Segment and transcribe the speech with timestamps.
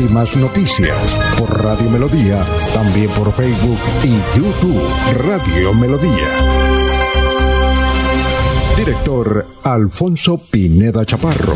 [0.00, 0.96] Últimas noticias
[1.36, 4.80] por Radio Melodía, también por Facebook y YouTube
[5.26, 6.28] Radio Melodía.
[8.76, 11.54] Director Alfonso Pineda Chaparro.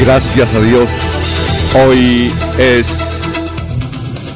[0.00, 0.88] Gracias a Dios.
[1.86, 2.86] Hoy es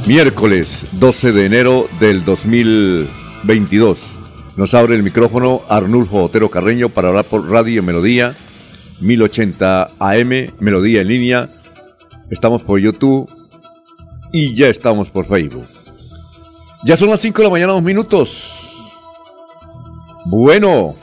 [0.06, 4.15] miércoles 12 de enero del 2022.
[4.56, 8.34] Nos abre el micrófono Arnulfo Otero Carreño para hablar por Radio Melodía
[9.00, 11.48] 1080 AM, Melodía en línea.
[12.30, 13.30] Estamos por YouTube
[14.32, 15.66] y ya estamos por Facebook.
[16.84, 18.52] Ya son las 5 de la mañana, dos minutos.
[20.26, 20.96] Bueno,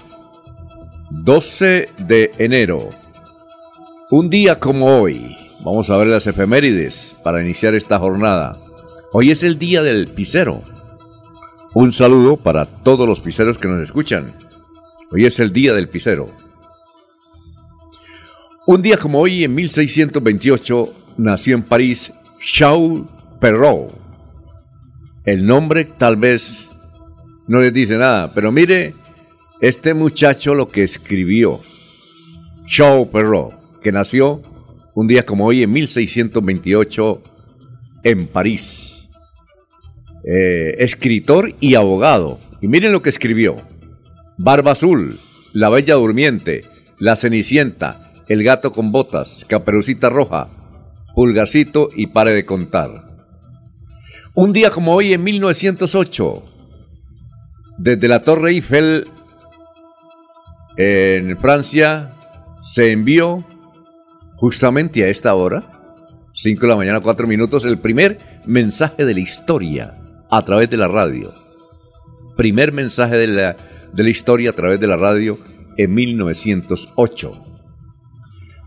[1.12, 2.90] 12 de enero.
[4.10, 8.58] Un día como hoy, vamos a ver las efemérides para iniciar esta jornada.
[9.12, 10.62] Hoy es el día del pisero.
[11.76, 14.32] Un saludo para todos los piseros que nos escuchan.
[15.12, 16.28] Hoy es el día del pisero.
[18.68, 23.02] Un día como hoy, en 1628, nació en París Charles
[23.40, 23.92] Perrault.
[25.26, 26.70] El nombre tal vez
[27.48, 28.94] no les dice nada, pero mire
[29.60, 31.60] este muchacho lo que escribió.
[32.68, 34.42] Charles Perrault que nació
[34.94, 37.24] un día como hoy en 1628
[38.04, 38.93] en París.
[40.26, 42.40] Eh, escritor y abogado.
[42.62, 43.58] Y miren lo que escribió.
[44.38, 45.20] Barba Azul,
[45.52, 46.64] La Bella Durmiente,
[46.98, 50.48] La Cenicienta, El Gato con Botas, Caperucita Roja,
[51.14, 53.06] Pulgarcito y Pare de Contar.
[54.34, 56.44] Un día como hoy en 1908,
[57.80, 59.08] desde la Torre Eiffel
[60.78, 62.10] en Francia,
[62.62, 63.46] se envió
[64.38, 65.70] justamente a esta hora,
[66.34, 69.94] 5 de la mañana, 4 minutos, el primer mensaje de la historia
[70.38, 71.32] a través de la radio.
[72.36, 73.56] Primer mensaje de la,
[73.94, 75.38] de la historia a través de la radio
[75.78, 77.32] en 1908.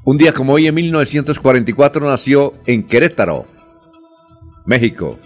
[0.05, 3.47] Un día como hoy, en 1944, nació en Querétaro,
[4.65, 5.19] México,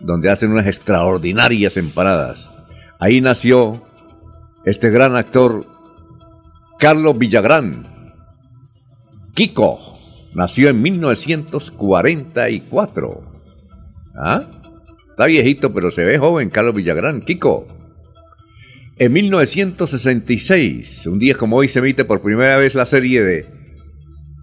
[0.00, 2.50] donde hacen unas extraordinarias empanadas.
[2.98, 3.82] Ahí nació
[4.64, 5.66] este gran actor
[6.78, 7.86] Carlos Villagrán,
[9.34, 9.98] Kiko
[10.34, 13.20] nació en 1944.
[14.16, 14.46] ¿Ah?
[15.14, 17.20] Está viejito, pero se ve joven, Carlos Villagrán.
[17.20, 17.68] Kiko.
[18.98, 23.46] En 1966, un día como hoy, se emite por primera vez la serie de,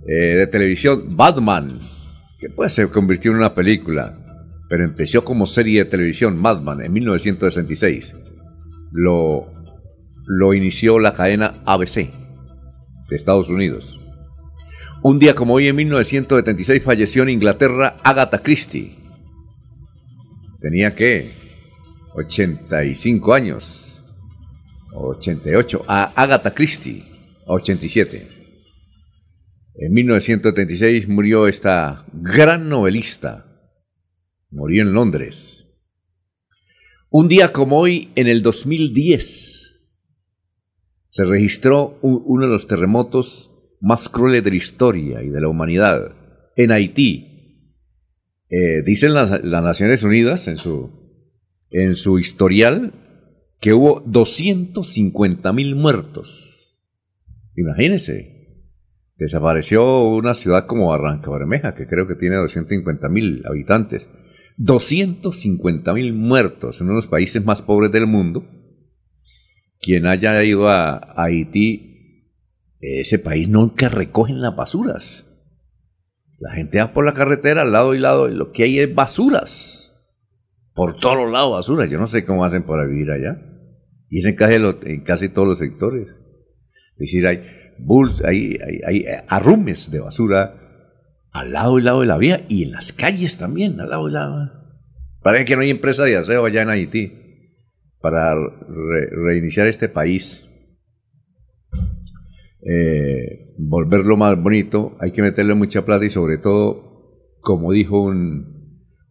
[0.08, 1.78] eh, de televisión Batman,
[2.40, 4.16] que pues se convirtió en una película,
[4.70, 8.16] pero empezó como serie de televisión Batman en 1966.
[8.94, 9.52] Lo,
[10.26, 12.10] lo inició la cadena ABC
[13.10, 14.00] de Estados Unidos.
[15.02, 19.01] Un día como hoy, en 1976, falleció en Inglaterra Agatha Christie.
[20.62, 21.32] Tenía que
[22.14, 24.04] 85 años,
[24.94, 27.04] 88, a Agatha Christie,
[27.48, 28.28] 87.
[29.76, 33.46] En 1976 murió esta gran novelista.
[34.52, 35.66] Murió en Londres.
[37.10, 39.62] Un día como hoy, en el 2010,
[41.08, 43.52] se registró uno de los terremotos
[43.82, 46.16] más crueles de la historia y de la humanidad
[46.56, 47.31] en Haití.
[48.52, 50.92] Eh, dicen las, Naciones Unidas en su,
[51.72, 52.94] en su historial
[53.60, 56.78] que hubo 250 mil muertos.
[57.56, 58.40] Imagínense.
[59.16, 64.10] Desapareció una ciudad como Barranca Bermeja, que creo que tiene 250 mil habitantes.
[64.58, 68.46] 250 mil muertos en uno de los países más pobres del mundo.
[69.80, 71.92] Quien haya ido a Haití
[72.82, 75.31] ese país nunca recogen las basuras.
[76.42, 78.94] La gente va por la carretera al lado y lado y lo que hay es
[78.94, 79.94] basuras.
[80.74, 81.88] Por todos los lados basuras.
[81.88, 83.40] Yo no sé cómo hacen para vivir allá.
[84.10, 86.10] Y es en casi, en casi todos los sectores.
[86.10, 87.44] Es decir, hay,
[88.26, 90.56] hay, hay, arrumes de basura
[91.32, 94.12] al lado y lado de la vía y en las calles también, al lado y
[94.12, 94.52] lado.
[95.22, 97.14] Parece que no hay empresa de aseo allá en Haití
[98.02, 98.36] para
[99.12, 100.48] reiniciar este país
[102.68, 108.62] eh, volverlo más bonito, hay que meterle mucha plata y sobre todo, como dijo un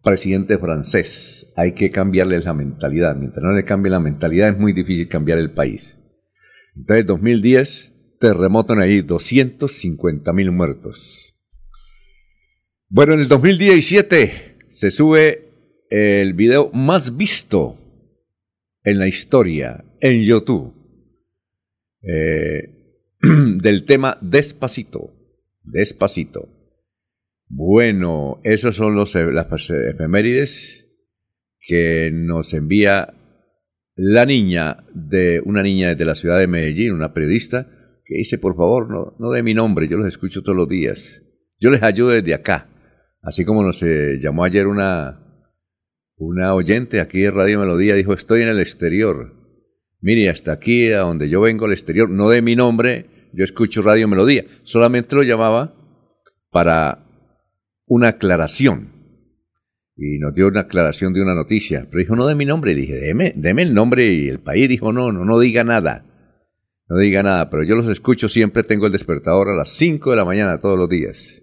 [0.03, 3.17] presidente francés, hay que cambiarle la mentalidad.
[3.17, 5.99] Mientras no le cambie la mentalidad es muy difícil cambiar el país.
[6.77, 11.35] Entonces, 2010 terremoto en ahí, 250 mil muertos.
[12.89, 17.77] Bueno, en el 2017 se sube el video más visto
[18.85, 20.75] en la historia en YouTube
[22.03, 22.80] eh,
[23.23, 25.13] del tema Despacito.
[25.63, 26.49] Despacito.
[27.49, 30.87] Bueno, esos son los, eh, las efemérides
[31.61, 33.15] que nos envía
[33.95, 37.69] la niña de una niña de la ciudad de Medellín, una periodista,
[38.05, 41.23] que dice, por favor, no, no de mi nombre, yo los escucho todos los días.
[41.59, 42.69] Yo les ayudo desde acá.
[43.21, 45.45] Así como nos eh, llamó ayer una,
[46.17, 49.35] una oyente aquí de Radio Melodía, dijo, estoy en el exterior.
[50.01, 53.83] Mire, hasta aquí, a donde yo vengo al exterior, no de mi nombre, yo escucho
[53.83, 54.45] Radio Melodía.
[54.63, 55.75] Solamente lo llamaba
[56.51, 57.07] para
[57.87, 58.93] una aclaración.
[59.97, 61.87] Y nos dio una aclaración de una noticia.
[61.91, 62.75] Pero dijo, no de mi nombre.
[62.75, 64.69] dije, deme, deme el nombre y el país.
[64.69, 66.07] Dijo, no, no, no diga nada.
[66.89, 67.51] No diga nada.
[67.51, 68.63] Pero yo los escucho siempre.
[68.63, 71.43] Tengo el despertador a las 5 de la mañana todos los días.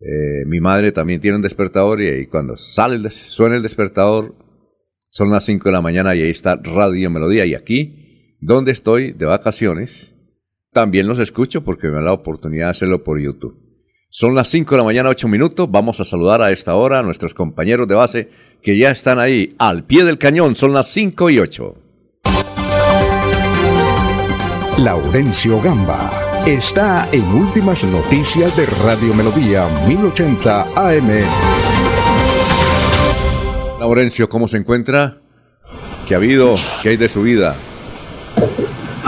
[0.00, 4.34] Eh, mi madre también tiene un despertador y, cuando sale suena el despertador
[5.08, 7.44] son las 5 de la mañana y ahí está Radio Melodía.
[7.46, 10.11] Y aquí, donde estoy de vacaciones,
[10.72, 13.56] también los escucho porque me da la oportunidad de hacerlo por YouTube.
[14.08, 15.70] Son las 5 de la mañana, 8 minutos.
[15.70, 18.28] Vamos a saludar a esta hora a nuestros compañeros de base
[18.62, 20.54] que ya están ahí al pie del cañón.
[20.54, 21.74] Son las 5 y 8.
[24.78, 26.10] Laurencio Gamba
[26.46, 31.08] está en Últimas Noticias de Radio Melodía 1080 AM.
[33.78, 35.20] Laurencio, ¿cómo se encuentra?
[36.06, 36.54] ¿Qué ha habido?
[36.82, 37.56] ¿Qué hay de su vida?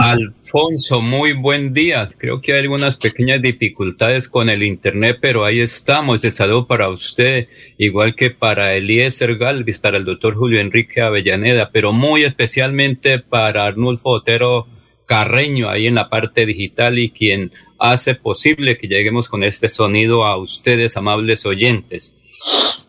[0.07, 2.07] Alfonso, muy buen día.
[2.19, 6.23] Creo que hay algunas pequeñas dificultades con el internet, pero ahí estamos.
[6.23, 7.47] El saludo para usted,
[7.79, 13.65] igual que para Eliezer Galvis, para el doctor Julio Enrique Avellaneda, pero muy especialmente para
[13.65, 14.67] Arnulfo Otero
[15.07, 17.51] Carreño ahí en la parte digital y quien
[17.91, 22.15] hace posible que lleguemos con este sonido a ustedes, amables oyentes.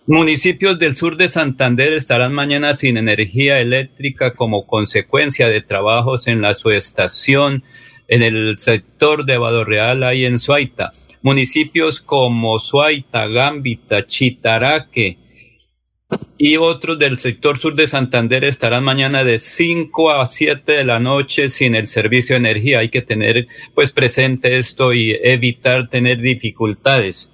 [0.06, 6.42] Municipios del sur de Santander estarán mañana sin energía eléctrica como consecuencia de trabajos en
[6.42, 7.64] la subestación
[8.08, 10.92] en el sector de Real ahí en Suaita.
[11.22, 15.18] Municipios como Suaita, Gambita, Chitaraque,
[16.38, 21.00] y otros del sector sur de Santander estarán mañana de 5 a 7 de la
[21.00, 22.80] noche sin el servicio de energía.
[22.80, 27.30] Hay que tener pues presente esto y evitar tener dificultades.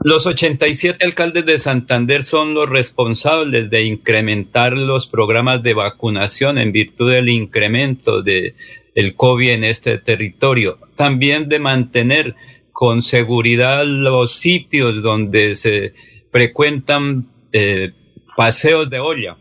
[0.00, 6.72] Los 87 alcaldes de Santander son los responsables de incrementar los programas de vacunación en
[6.72, 8.54] virtud del incremento de
[8.94, 10.78] el COVID en este territorio.
[10.96, 12.34] También de mantener
[12.72, 15.94] con seguridad los sitios donde se
[16.34, 17.92] frecuentan eh,
[18.36, 19.38] paseos de olla.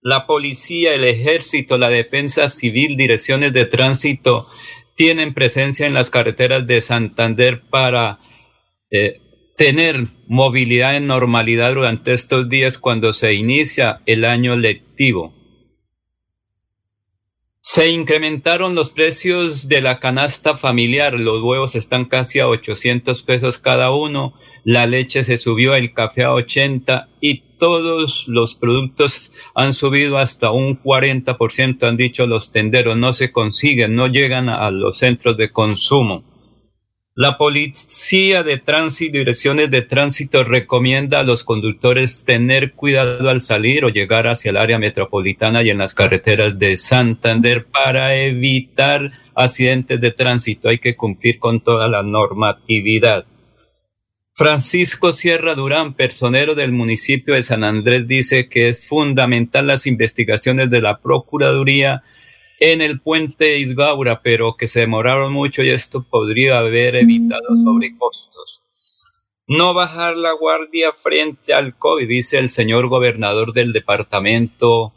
[0.00, 4.46] La policía, el ejército, la defensa civil, direcciones de tránsito
[4.94, 8.20] tienen presencia en las carreteras de Santander para
[8.90, 9.20] eh,
[9.58, 15.35] tener movilidad en normalidad durante estos días cuando se inicia el año lectivo.
[17.68, 21.18] Se incrementaron los precios de la canasta familiar.
[21.18, 24.34] Los huevos están casi a 800 pesos cada uno.
[24.62, 30.52] La leche se subió, el café a 80 y todos los productos han subido hasta
[30.52, 32.96] un 40%, han dicho los tenderos.
[32.96, 36.22] No se consiguen, no llegan a los centros de consumo.
[37.18, 43.86] La policía de tránsito, direcciones de tránsito recomienda a los conductores tener cuidado al salir
[43.86, 49.98] o llegar hacia el área metropolitana y en las carreteras de Santander para evitar accidentes
[49.98, 50.68] de tránsito.
[50.68, 53.24] Hay que cumplir con toda la normatividad.
[54.34, 60.68] Francisco Sierra Durán, personero del municipio de San Andrés, dice que es fundamental las investigaciones
[60.68, 62.02] de la Procuraduría
[62.60, 67.64] en el puente Isgaura, pero que se demoraron mucho y esto podría haber evitado mm.
[67.64, 68.62] sobrecostos.
[69.48, 74.92] No bajar la guardia frente al COVID, dice el señor gobernador del departamento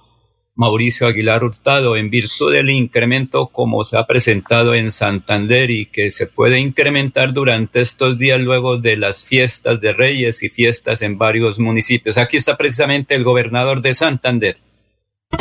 [0.56, 6.12] Mauricio Aguilar Hurtado, en virtud del incremento como se ha presentado en Santander y que
[6.12, 11.18] se puede incrementar durante estos días luego de las fiestas de Reyes y fiestas en
[11.18, 12.18] varios municipios.
[12.18, 14.58] Aquí está precisamente el gobernador de Santander.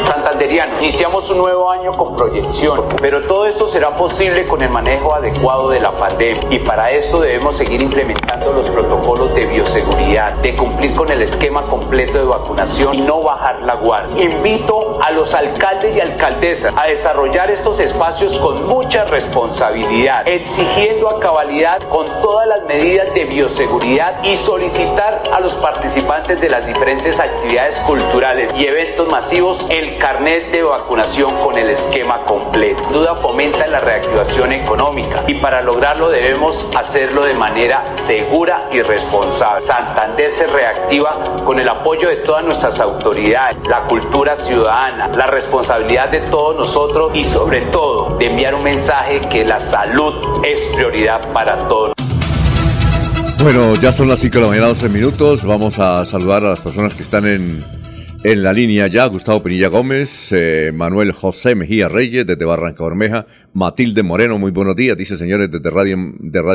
[0.09, 5.14] Santanderiano, iniciamos un nuevo año con proyección, pero todo esto será posible con el manejo
[5.14, 10.54] adecuado de la pandemia y para esto debemos seguir implementando los protocolos de bioseguridad, de
[10.57, 14.25] cumplir con el esquema completo de vacunación y no bajar la guardia.
[14.25, 21.18] Invito a los alcaldes y alcaldesas a desarrollar estos espacios con mucha responsabilidad, exigiendo a
[21.18, 27.18] cabalidad con todas las medidas de bioseguridad y solicitar a los participantes de las diferentes
[27.18, 32.83] actividades culturales y eventos masivos el carnet de vacunación con el esquema completo.
[32.93, 39.61] Duda fomenta la reactivación económica y para lograrlo debemos hacerlo de manera segura y responsable.
[39.61, 46.09] Santander se reactiva con el apoyo de todas nuestras autoridades, la cultura ciudadana, la responsabilidad
[46.09, 51.33] de todos nosotros y sobre todo de enviar un mensaje que la salud es prioridad
[51.33, 51.93] para todos.
[53.45, 55.45] Bueno, ya son las 5 de la mañana, 12 minutos.
[55.45, 57.65] Vamos a saludar a las personas que están en,
[58.25, 59.07] en la línea ya.
[59.07, 64.77] Gustavo Pinilla Gómez, eh, Manuel José Mejía Reyes desde Barranca Bermeja, Matilde Moreno, muy buenos
[64.77, 65.97] días, dice señores desde Radio,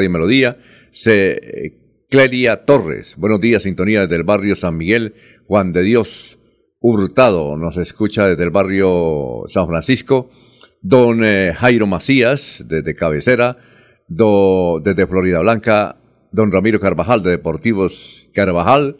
[0.09, 0.57] Melodía.
[0.91, 1.79] Se, eh,
[2.65, 5.15] Torres, buenos días, sintonía desde el barrio San Miguel.
[5.47, 6.39] Juan de Dios
[6.79, 10.29] Hurtado nos escucha desde el barrio San Francisco.
[10.81, 13.57] Don eh, Jairo Macías desde Cabecera.
[14.07, 15.97] Do, desde Florida Blanca,
[16.31, 18.97] don Ramiro Carvajal de Deportivos Carvajal,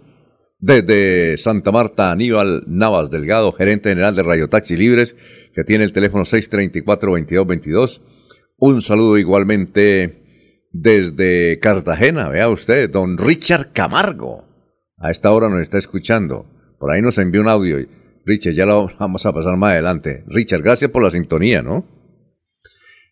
[0.64, 5.14] desde Santa Marta, Aníbal Navas Delgado, gerente general de Radio Taxi Libres,
[5.54, 8.02] que tiene el teléfono 634-2222.
[8.60, 10.24] Un saludo igualmente
[10.72, 14.48] desde Cartagena, vea usted, don Richard Camargo.
[14.98, 16.46] A esta hora nos está escuchando.
[16.80, 17.86] Por ahí nos envió un audio.
[18.26, 20.24] Richard, ya lo vamos a pasar más adelante.
[20.28, 21.86] Richard, gracias por la sintonía, ¿no?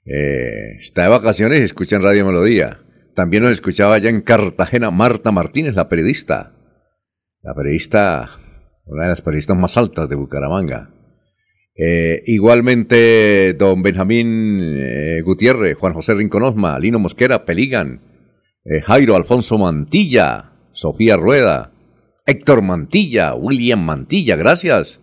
[0.05, 2.79] Eh, está de vacaciones y escucha en Radio Melodía.
[3.13, 6.60] También nos escuchaba allá en Cartagena Marta Martínez, la periodista.
[7.43, 8.29] La periodista,
[8.85, 10.91] una de las periodistas más altas de Bucaramanga.
[11.75, 17.99] Eh, igualmente, don Benjamín eh, Gutiérrez, Juan José Rinconosma, Lino Mosquera, Peligan,
[18.63, 21.71] eh, Jairo Alfonso Mantilla, Sofía Rueda,
[22.27, 24.99] Héctor Mantilla, William Mantilla, gracias.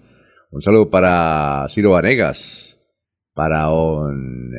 [0.53, 2.79] Un saludo para Ciro Vanegas,
[3.35, 4.53] para don,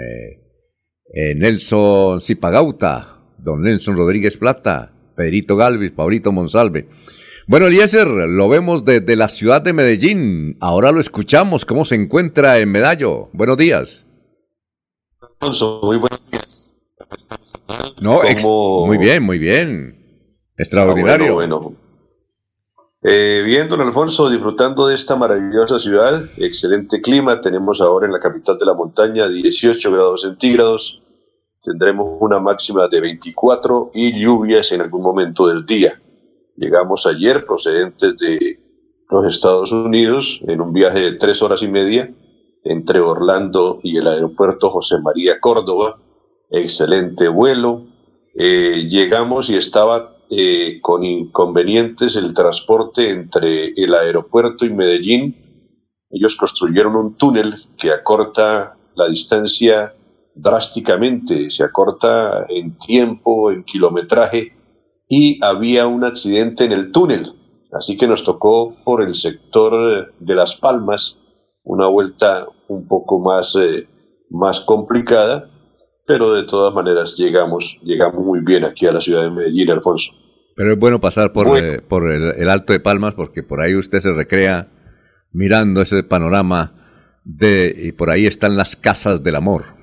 [1.13, 6.87] Nelson Zipagauta, don Nelson Rodríguez Plata, Pedrito Galvis, Paulito Monsalve.
[7.49, 10.55] Bueno, Eliezer, lo vemos desde la ciudad de Medellín.
[10.59, 11.65] Ahora lo escuchamos.
[11.65, 13.29] ¿Cómo se encuentra en Medallo?
[13.33, 14.05] Buenos días.
[15.81, 16.71] muy buenos días.
[17.99, 18.21] No,
[18.85, 19.97] muy bien, muy bien.
[20.57, 21.31] Extraordinario.
[21.31, 21.73] Ah, bueno,
[23.01, 27.41] eh, bien, don Alfonso, disfrutando de esta maravillosa ciudad, excelente clima.
[27.41, 31.01] Tenemos ahora en la capital de la montaña 18 grados centígrados
[31.63, 35.99] tendremos una máxima de 24 y lluvias en algún momento del día.
[36.59, 38.59] Llegamos ayer procedentes de
[39.09, 42.13] los Estados Unidos en un viaje de tres horas y media
[42.65, 46.01] entre Orlando y el aeropuerto José María Córdoba.
[46.51, 47.85] Excelente vuelo.
[48.35, 55.71] Eh, llegamos y estaba eh, con inconvenientes el transporte entre el aeropuerto y Medellín.
[56.09, 59.95] Ellos construyeron un túnel que acorta la distancia
[60.35, 64.58] drásticamente, se acorta en tiempo, en kilometraje,
[65.09, 67.33] y había un accidente en el túnel.
[67.71, 71.17] Así que nos tocó por el sector de Las Palmas
[71.63, 73.87] una vuelta un poco más, eh,
[74.29, 75.49] más complicada,
[76.07, 80.11] pero de todas maneras llegamos, llegamos muy bien aquí a la ciudad de Medellín, Alfonso.
[80.55, 83.99] Pero es bueno pasar por, eh, por el, Alto de Palmas porque por ahí usted
[83.99, 84.71] se recrea
[85.31, 86.73] mirando ese panorama
[87.23, 89.78] de, y por ahí están las casas del amor.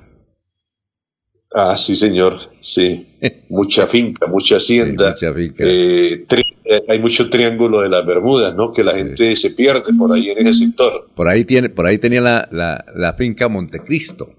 [1.59, 3.17] Ah, sí, señor, sí.
[3.49, 5.13] Mucha finca, mucha hacienda.
[5.13, 5.65] mucha finca.
[5.67, 6.27] Eh,
[6.67, 8.73] eh, hay mucho triángulo de las Bermudas, ¿no?
[8.73, 11.09] Que la gente se pierde por ahí en ese sector.
[11.15, 14.35] Por ahí, tiene, por ahí tenía la, la, finca Montecristo.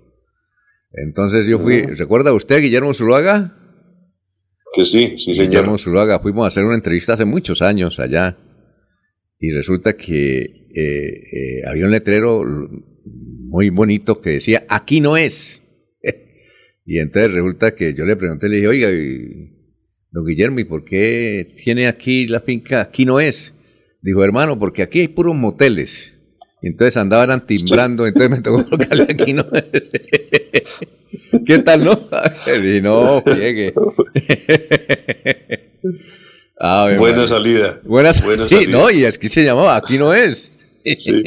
[0.92, 3.58] Entonces yo fui, ¿recuerda usted Guillermo Zuluaga?
[4.76, 5.50] Que sí, sí, señor.
[5.50, 8.38] Guillermo Zuluaga, fuimos a hacer una entrevista hace muchos años allá.
[9.40, 12.44] Y resulta que eh, había un letrero
[13.06, 15.64] muy bonito que decía, aquí no es.
[16.90, 18.88] Y entonces resulta que yo le pregunté, le dije, oiga,
[20.10, 22.80] don Guillermo, ¿y por qué tiene aquí la finca?
[22.80, 23.52] Aquí no es.
[24.02, 26.14] Dijo, hermano, porque aquí hay puros moteles.
[26.62, 29.46] Y entonces andaban timbrando, entonces me tocó colocarle aquí no.
[31.46, 32.08] ¿Qué tal, no?
[32.64, 33.74] Y no, llegue.
[36.58, 37.82] Ah, Buena salida.
[37.84, 40.54] Buena, sí, no, y es que se llamaba, aquí no es.
[40.98, 41.22] Sí,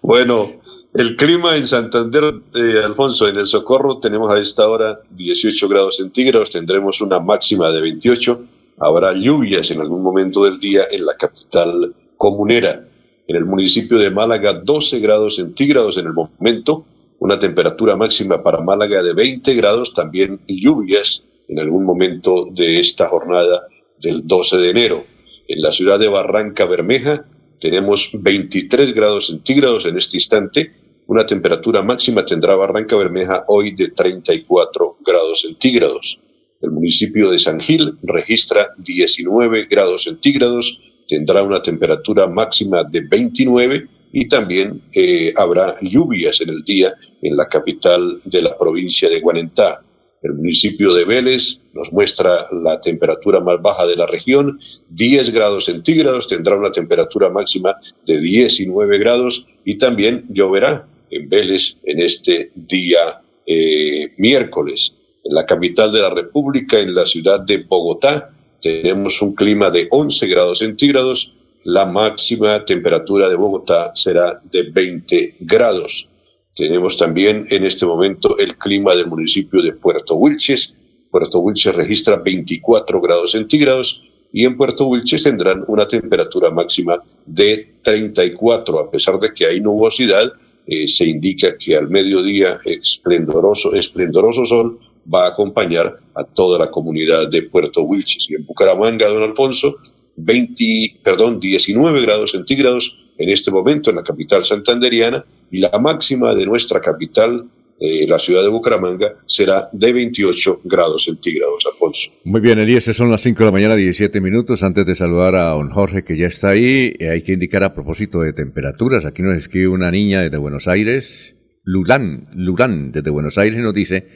[0.00, 0.60] Bueno,
[0.98, 5.98] el clima en Santander, eh, Alfonso, en el Socorro tenemos a esta hora 18 grados
[5.98, 8.44] centígrados, tendremos una máxima de 28,
[8.78, 12.84] habrá lluvias en algún momento del día en la capital comunera.
[13.28, 16.84] En el municipio de Málaga 12 grados centígrados en el momento,
[17.20, 23.08] una temperatura máxima para Málaga de 20 grados, también lluvias en algún momento de esta
[23.08, 23.68] jornada
[24.00, 25.04] del 12 de enero.
[25.46, 27.24] En la ciudad de Barranca Bermeja
[27.60, 30.72] tenemos 23 grados centígrados en este instante.
[31.08, 36.20] Una temperatura máxima tendrá Barranca Bermeja hoy de 34 grados centígrados.
[36.60, 43.88] El municipio de San Gil registra 19 grados centígrados, tendrá una temperatura máxima de 29
[44.12, 49.20] y también eh, habrá lluvias en el día en la capital de la provincia de
[49.22, 49.82] Guanentá.
[50.22, 54.58] El municipio de Vélez nos muestra la temperatura más baja de la región,
[54.90, 61.76] 10 grados centígrados, tendrá una temperatura máxima de 19 grados y también lloverá en Vélez
[61.84, 64.94] en este día eh, miércoles.
[65.24, 69.88] En la capital de la República, en la ciudad de Bogotá, tenemos un clima de
[69.90, 71.34] 11 grados centígrados.
[71.64, 76.08] La máxima temperatura de Bogotá será de 20 grados.
[76.54, 80.74] Tenemos también en este momento el clima del municipio de Puerto Wilches.
[81.10, 87.76] Puerto Wilches registra 24 grados centígrados y en Puerto Wilches tendrán una temperatura máxima de
[87.82, 90.32] 34, a pesar de que hay nubosidad.
[90.70, 94.76] Eh, se indica que al mediodía esplendoroso, esplendoroso sol
[95.12, 98.28] va a acompañar a toda la comunidad de Puerto Wilches.
[98.28, 99.76] Y en Bucaramanga, don Alfonso,
[100.16, 106.34] 20, perdón, 19 grados centígrados en este momento en la capital santanderiana y la máxima
[106.34, 107.48] de nuestra capital,
[107.80, 112.10] eh, la ciudad de Bucaramanga, será de 28 grados centígrados, Alfonso.
[112.24, 114.62] Muy bien, Elías, son las 5 de la mañana, 17 minutos.
[114.62, 117.74] Antes de saludar a don Jorge, que ya está ahí, eh, hay que indicar a
[117.74, 119.04] propósito de temperaturas.
[119.04, 123.74] Aquí nos escribe una niña desde Buenos Aires, Lulán, Lulán, desde Buenos Aires, y nos
[123.74, 124.08] dice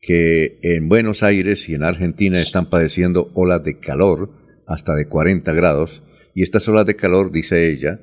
[0.00, 4.30] que en Buenos Aires y en Argentina están padeciendo olas de calor
[4.66, 6.02] hasta de 40 grados.
[6.34, 8.00] Y estas olas de calor, dice ella,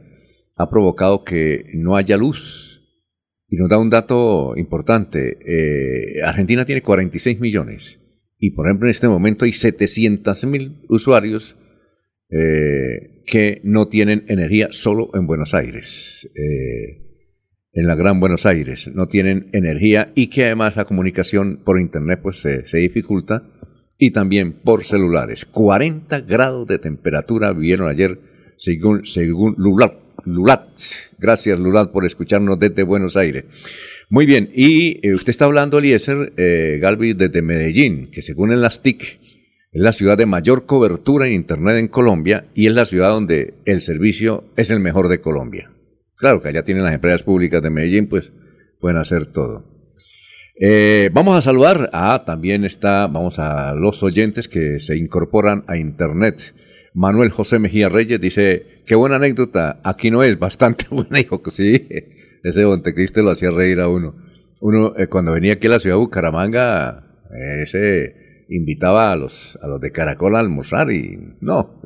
[0.55, 2.68] ha provocado que no haya luz.
[3.49, 5.37] Y nos da un dato importante.
[5.45, 7.99] Eh, Argentina tiene 46 millones.
[8.37, 11.57] Y por ejemplo en este momento hay 700 mil usuarios
[12.29, 16.29] eh, que no tienen energía solo en Buenos Aires.
[16.35, 17.09] Eh,
[17.73, 18.89] en la Gran Buenos Aires.
[18.93, 23.51] No tienen energía y que además la comunicación por Internet pues se, dificulta.
[23.97, 25.45] Y también por celulares.
[25.45, 28.19] 40 grados de temperatura vieron ayer
[28.57, 29.55] según, según
[30.25, 30.67] Lulat.
[31.17, 33.45] Gracias, Lulat, por escucharnos desde Buenos Aires.
[34.09, 38.61] Muy bien, y eh, usted está hablando, Eliezer eh, Galvi, desde Medellín, que según el
[38.61, 39.19] las TIC,
[39.71, 43.53] es la ciudad de mayor cobertura en Internet en Colombia y es la ciudad donde
[43.65, 45.71] el servicio es el mejor de Colombia.
[46.15, 48.33] Claro que allá tienen las empresas públicas de Medellín, pues
[48.79, 49.63] pueden hacer todo.
[50.59, 55.77] Eh, vamos a saludar, ah, también está, vamos a los oyentes que se incorporan a
[55.77, 56.53] Internet.
[56.93, 61.51] Manuel José Mejía Reyes dice, qué buena anécdota, aquí no es, bastante buena, hijo, que
[61.51, 61.87] sí,
[62.43, 64.15] ese Montecristo lo hacía reír a uno.
[64.61, 67.05] Uno, eh, cuando venía aquí a la ciudad de Bucaramanga,
[67.61, 71.81] ese invitaba a los, a los de Caracol a almorzar y no,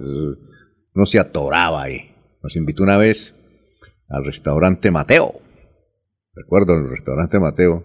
[0.93, 2.15] no se atoraba ahí.
[2.41, 3.35] Nos invitó una vez
[4.07, 5.33] al restaurante Mateo.
[6.33, 7.83] Recuerdo el restaurante Mateo.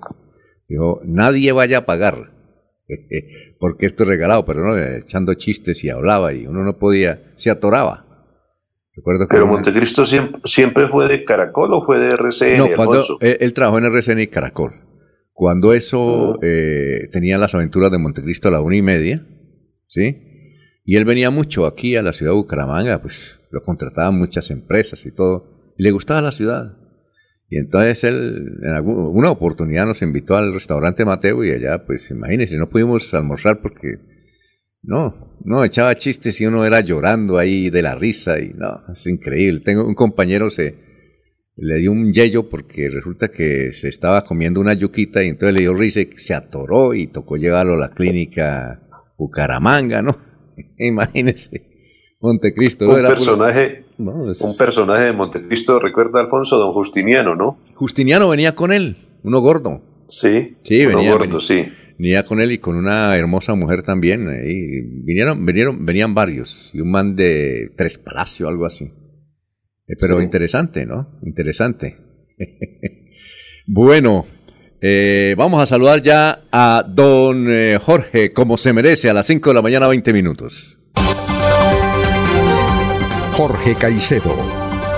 [0.69, 2.38] Dijo, nadie vaya a pagar
[3.59, 7.51] porque esto es regalado, pero no, echando chistes y hablaba y uno no podía, se
[7.51, 8.07] atoraba.
[8.95, 12.57] Recuerdo que pero Montecristo siempre, fue de Caracol o fue de RCN.
[12.59, 14.73] No, cuando él, trabajó en RCN y Caracol.
[15.33, 16.39] Cuando eso ah.
[16.43, 19.25] eh, tenía las aventuras de Montecristo a la una y media,
[19.87, 20.25] ¿sí?
[20.85, 25.05] Y él venía mucho aquí a la ciudad de Bucaramanga, pues lo contrataban muchas empresas
[25.07, 25.75] y todo.
[25.77, 26.78] Y le gustaba la ciudad.
[27.51, 32.57] Y entonces él, en alguna oportunidad nos invitó al restaurante Mateo y allá, pues imagínense,
[32.57, 33.99] no pudimos almorzar porque
[34.83, 39.07] no, no, echaba chistes y uno era llorando ahí de la risa y no, es
[39.07, 39.61] increíble.
[39.61, 40.77] Tengo un compañero se
[41.57, 45.63] le dio un yello porque resulta que se estaba comiendo una yuquita y entonces le
[45.63, 48.81] dio risa y se atoró y tocó llevarlo a la clínica
[49.17, 50.17] Bucaramanga, ¿no?
[50.79, 51.78] Imagínense.
[52.21, 52.89] Montecristo.
[52.89, 57.59] Un personaje, un personaje de Montecristo, recuerda Alfonso, don Justiniano, ¿no?
[57.75, 59.83] Justiniano venía con él, uno gordo.
[60.09, 61.67] Sí, sí venía, gordo, sí.
[61.99, 64.29] Venía con él y con una hermosa mujer también.
[64.45, 66.75] Y vinieron, vinieron, venían varios.
[66.75, 68.85] Y un man de Tres Palacio, algo así.
[68.85, 71.19] Eh, pero interesante, ¿no?
[71.23, 71.97] Interesante.
[73.67, 74.27] bueno,
[74.81, 79.51] eh, vamos a saludar ya a don eh, Jorge, como se merece, a las 5
[79.51, 80.78] de la mañana, 20 minutos.
[83.39, 84.35] Jorge Caicedo.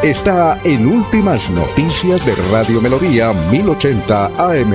[0.02, 4.72] Está en Últimas Noticias de Radio Melodía 1080 AM.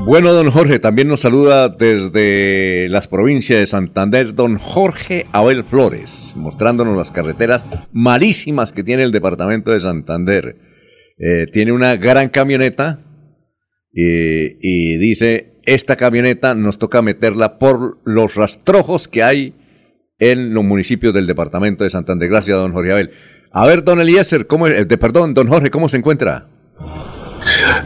[0.00, 6.32] Bueno, don Jorge, también nos saluda desde las provincias de Santander, don Jorge Abel Flores,
[6.34, 10.56] mostrándonos las carreteras malísimas que tiene el departamento de Santander.
[11.18, 12.98] Eh, tiene una gran camioneta
[13.92, 19.54] y dice, esta camioneta nos toca meterla por los rastrojos que hay
[20.20, 22.28] en los municipios del departamento de Santander.
[22.28, 23.10] Gracias, don Jorge Abel.
[23.50, 26.46] A ver, don Eliezer, ¿cómo, eh, perdón, don Jorge, ¿cómo se encuentra?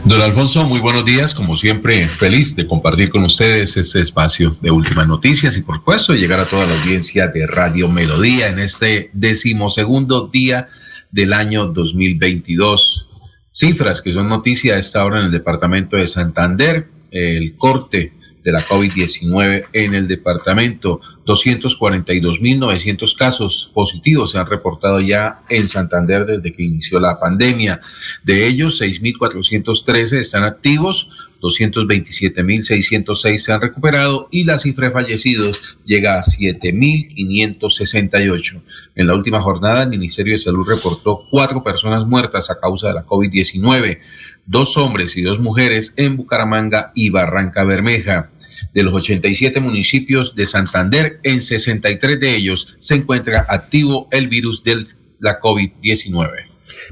[0.03, 1.33] Don Alfonso, muy buenos días.
[1.33, 6.13] Como siempre, feliz de compartir con ustedes este espacio de últimas noticias y, por supuesto,
[6.13, 10.67] llegar a toda la audiencia de Radio Melodía en este decimosegundo día
[11.09, 13.07] del año 2022.
[13.51, 18.11] Cifras que son noticia a esta hora en el departamento de Santander, el corte
[18.45, 21.01] de la COVID-19 en el departamento.
[21.25, 27.81] 242.900 casos positivos se han reportado ya en Santander desde que inició la pandemia.
[28.23, 31.09] De ellos, 6.413 están activos,
[31.41, 38.61] 227.606 se han recuperado y la cifra de fallecidos llega a 7.568.
[38.95, 42.93] En la última jornada, el Ministerio de Salud reportó cuatro personas muertas a causa de
[42.93, 44.01] la COVID-19,
[44.45, 48.29] dos hombres y dos mujeres en Bucaramanga y Barranca Bermeja.
[48.73, 54.63] De los 87 municipios de Santander, en 63 de ellos se encuentra activo el virus
[54.63, 54.87] de
[55.19, 56.29] la COVID-19.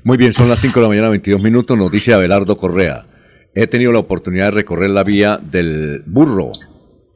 [0.03, 1.77] Muy bien, son las 5 de la mañana, 22 minutos.
[1.77, 3.05] Noticia Abelardo Correa.
[3.55, 6.51] He tenido la oportunidad de recorrer la vía del Burro,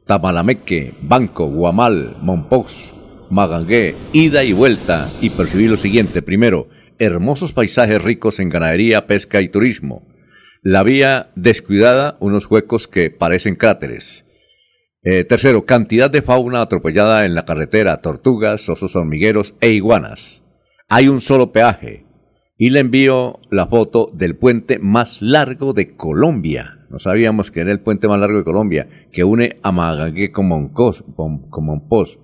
[0.06, 2.94] Tamalameque, Banco, Guamal, Monpox,
[3.30, 6.22] Magangué, ida y vuelta y percibí lo siguiente.
[6.22, 10.06] Primero, hermosos paisajes ricos en ganadería, pesca y turismo.
[10.62, 14.24] La vía descuidada, unos huecos que parecen cráteres.
[15.02, 20.42] Eh, tercero, cantidad de fauna atropellada en la carretera, tortugas, osos hormigueros e iguanas.
[20.88, 22.04] Hay un solo peaje.
[22.56, 26.86] Y le envío la foto del puente más largo de Colombia.
[26.90, 29.72] No sabíamos que era el puente más largo de Colombia, que une a
[30.32, 32.18] con Monpós.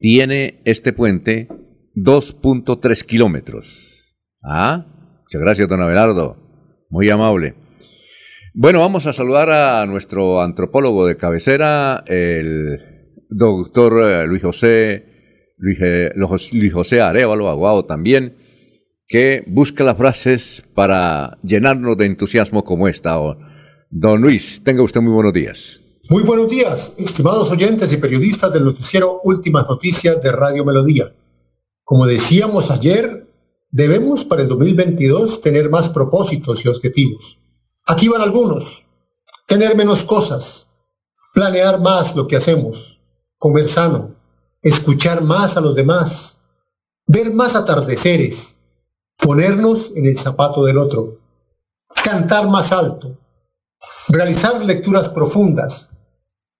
[0.00, 1.48] Tiene este puente
[1.94, 4.16] 2.3 kilómetros.
[4.42, 4.86] Ah,
[5.22, 6.36] muchas gracias, don Abelardo.
[6.90, 7.54] Muy amable.
[8.54, 12.78] Bueno, vamos a saludar a nuestro antropólogo de cabecera, el
[13.28, 15.04] doctor eh, Luis José,
[15.80, 18.38] eh, Luis, José Arevalo, Aguado también,
[19.06, 23.18] que busca las frases para llenarnos de entusiasmo como esta.
[23.90, 25.82] Don Luis, tenga usted muy buenos días.
[26.08, 31.12] Muy buenos días, estimados oyentes y periodistas del noticiero Últimas Noticias de Radio Melodía.
[31.84, 33.26] Como decíamos ayer,
[33.70, 37.42] debemos para el 2022 tener más propósitos y objetivos
[37.88, 38.84] Aquí van algunos.
[39.46, 40.74] Tener menos cosas,
[41.32, 43.00] planear más lo que hacemos,
[43.38, 44.14] comer sano,
[44.60, 46.42] escuchar más a los demás,
[47.06, 48.60] ver más atardeceres,
[49.16, 51.20] ponernos en el zapato del otro,
[52.04, 53.16] cantar más alto,
[54.08, 55.92] realizar lecturas profundas,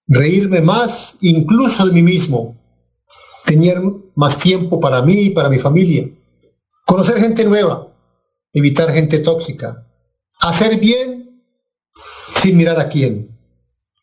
[0.06, 2.56] reírme más incluso de mí mismo,
[3.44, 3.82] tener
[4.14, 6.08] más tiempo para mí y para mi familia,
[6.86, 7.88] conocer gente nueva,
[8.54, 9.86] evitar gente tóxica,
[10.40, 11.17] hacer bien
[12.40, 13.36] sin mirar a quién,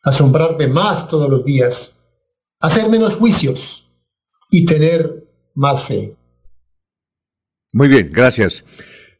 [0.02, 2.02] asombrarme más todos los días,
[2.60, 3.90] hacer menos juicios
[4.50, 6.14] y tener más fe.
[7.72, 8.64] Muy bien, gracias.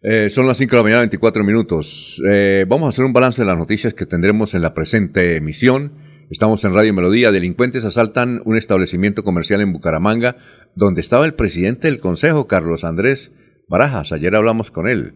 [0.03, 2.23] Eh, son las 5 de la mañana, 24 minutos.
[2.29, 5.93] Eh, vamos a hacer un balance de las noticias que tendremos en la presente emisión.
[6.31, 7.33] Estamos en Radio Melodía.
[7.33, 10.37] Delincuentes asaltan un establecimiento comercial en Bucaramanga
[10.75, 13.33] donde estaba el presidente del Consejo, Carlos Andrés
[13.69, 14.13] Barajas.
[14.13, 15.15] Ayer hablamos con él.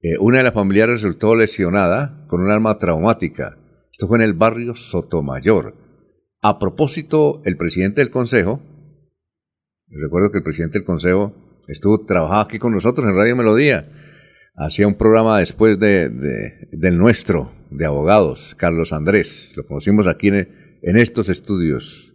[0.00, 3.58] Eh, una de las familiares resultó lesionada con un arma traumática.
[3.90, 5.74] Esto fue en el barrio Sotomayor.
[6.40, 8.62] A propósito, el presidente del Consejo,
[9.88, 11.34] recuerdo que el presidente del Consejo
[11.66, 13.90] estuvo trabajando aquí con nosotros en Radio Melodía,
[14.54, 16.08] hacía un programa después de,
[16.70, 22.14] del nuestro, de abogados, Carlos Andrés, lo conocimos aquí en, estos estudios.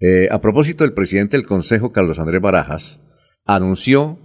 [0.00, 3.00] Eh, a propósito, el presidente del Consejo, Carlos Andrés Barajas,
[3.44, 4.18] anunció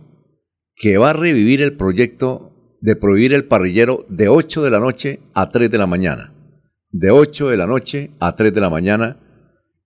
[0.75, 2.50] que va a revivir el proyecto
[2.81, 6.33] de prohibir el parrillero de 8 de la noche a 3 de la mañana.
[6.89, 9.17] De 8 de la noche a 3 de la mañana.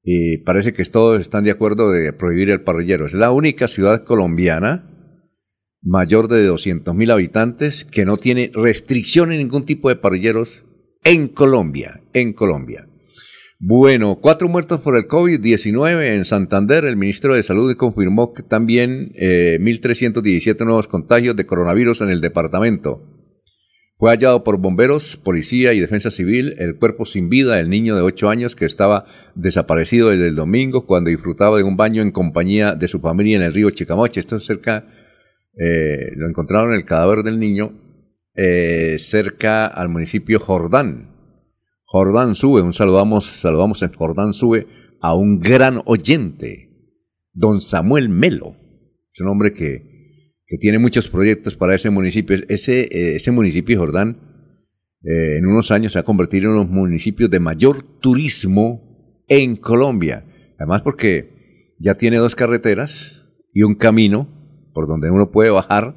[0.04, 3.06] Y parece que todos están de acuerdo de prohibir el parrillero.
[3.06, 4.92] Es la única ciudad colombiana
[5.82, 10.64] mayor de 200.000 habitantes que no tiene restricción en ningún tipo de parrilleros
[11.04, 12.02] en Colombia.
[12.14, 12.88] En Colombia.
[13.60, 16.84] Bueno, cuatro muertos por el COVID-19 en Santander.
[16.84, 22.20] El ministro de Salud confirmó que también 1.317 eh, nuevos contagios de coronavirus en el
[22.20, 23.02] departamento.
[23.98, 28.02] Fue hallado por bomberos, policía y defensa civil el cuerpo sin vida del niño de
[28.02, 32.76] 8 años que estaba desaparecido desde el domingo cuando disfrutaba de un baño en compañía
[32.76, 34.20] de su familia en el río Chicamoche.
[34.20, 34.86] Esto es cerca,
[35.58, 37.72] eh, lo encontraron el cadáver del niño
[38.36, 41.15] eh, cerca al municipio Jordán,
[41.96, 44.68] Jordán Sube, un saludamos, saludamos en Jordán Sube
[45.00, 46.70] a un gran oyente,
[47.32, 48.58] don Samuel Melo.
[49.10, 52.36] Es un hombre que, que tiene muchos proyectos para ese municipio.
[52.50, 54.18] Ese, eh, ese municipio, Jordán,
[55.06, 59.24] eh, en unos años se ha convertido en uno de los municipios de mayor turismo
[59.30, 60.26] en Colombia.
[60.60, 64.28] Además porque ya tiene dos carreteras y un camino
[64.74, 65.96] por donde uno puede bajar.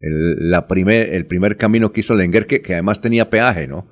[0.00, 3.86] El, la primer, el primer camino que hizo Lenguer, que, que además tenía peaje, ¿no?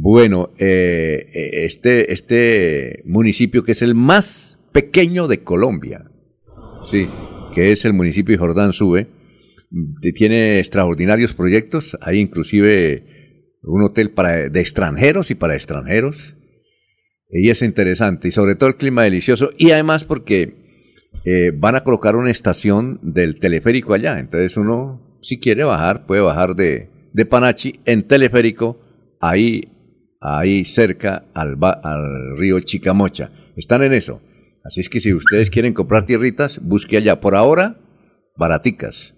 [0.00, 6.08] Bueno, eh, eh, este, este municipio que es el más pequeño de Colombia,
[6.88, 7.08] sí,
[7.52, 9.08] que es el municipio de Jordán Sube,
[10.14, 11.98] tiene extraordinarios proyectos.
[12.00, 16.36] Hay inclusive un hotel para, de extranjeros y para extranjeros.
[17.28, 18.28] Y es interesante.
[18.28, 19.50] Y sobre todo el clima delicioso.
[19.58, 20.54] Y además porque
[21.24, 24.20] eh, van a colocar una estación del teleférico allá.
[24.20, 28.80] Entonces uno, si quiere bajar, puede bajar de, de Panachi en teleférico.
[29.20, 29.72] Ahí
[30.20, 33.30] ahí cerca al, al, río Chicamocha.
[33.56, 34.20] Están en eso.
[34.64, 37.20] Así es que si ustedes quieren comprar tierritas, busque allá.
[37.20, 37.78] Por ahora,
[38.36, 39.14] baraticas.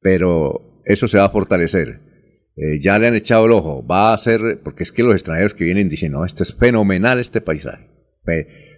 [0.00, 2.00] Pero eso se va a fortalecer.
[2.56, 3.86] Eh, ya le han echado el ojo.
[3.86, 7.18] Va a ser, porque es que los extranjeros que vienen dicen, no, este es fenomenal
[7.18, 7.88] este paisaje.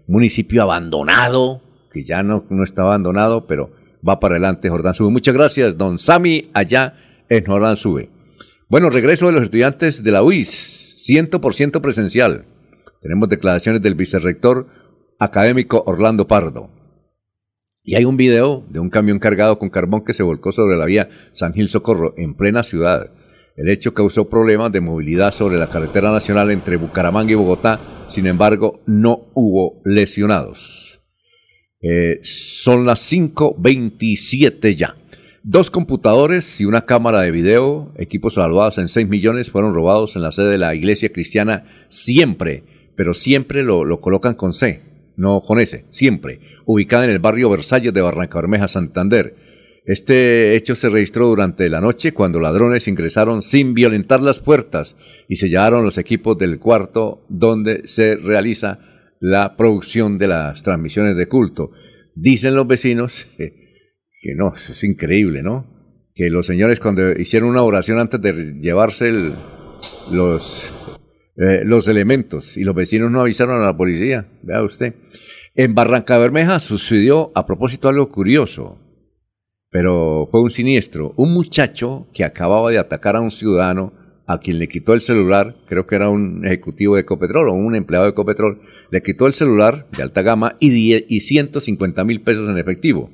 [0.06, 3.72] municipio abandonado, que ya no, no está abandonado, pero
[4.06, 5.10] va para adelante Jordán Sube.
[5.10, 6.94] Muchas gracias, don Sami, allá
[7.28, 8.10] en Jordán Sube.
[8.68, 10.73] Bueno, regreso de los estudiantes de la UIS,
[11.06, 12.46] 100% presencial.
[13.00, 14.68] Tenemos declaraciones del vicerrector
[15.18, 16.70] académico Orlando Pardo.
[17.82, 20.86] Y hay un video de un camión cargado con carbón que se volcó sobre la
[20.86, 23.12] vía San Gil Socorro, en plena ciudad.
[23.56, 28.26] El hecho causó problemas de movilidad sobre la carretera nacional entre Bucaramanga y Bogotá, sin
[28.26, 31.02] embargo, no hubo lesionados.
[31.82, 34.96] Eh, son las 5.27 ya.
[35.46, 40.22] Dos computadores y una cámara de video, equipos evaluados en 6 millones, fueron robados en
[40.22, 42.64] la sede de la iglesia cristiana siempre,
[42.96, 44.80] pero siempre lo, lo colocan con C
[45.16, 49.36] no con ese, siempre, ubicada en el barrio Versalles de Barranca Bermeja, Santander.
[49.84, 54.96] Este hecho se registró durante la noche cuando ladrones ingresaron sin violentar las puertas
[55.28, 58.78] y se llevaron los equipos del cuarto donde se realiza
[59.20, 61.70] la producción de las transmisiones de culto.
[62.14, 63.26] Dicen los vecinos
[64.34, 65.66] no, es increíble, ¿no?
[66.14, 69.12] Que los señores cuando hicieron una oración antes de llevarse
[70.10, 70.72] los
[71.36, 74.28] eh, los elementos y los vecinos no avisaron a la policía.
[74.42, 74.94] Vea usted.
[75.54, 78.78] En Barranca Bermeja sucedió a propósito algo curioso,
[79.70, 81.12] pero fue un siniestro.
[81.16, 83.92] Un muchacho que acababa de atacar a un ciudadano
[84.26, 87.74] a quien le quitó el celular, creo que era un ejecutivo de Ecopetrol o un
[87.74, 88.60] empleado de Ecopetrol,
[88.90, 93.10] le quitó el celular de alta gama y, y 150 mil pesos en efectivo.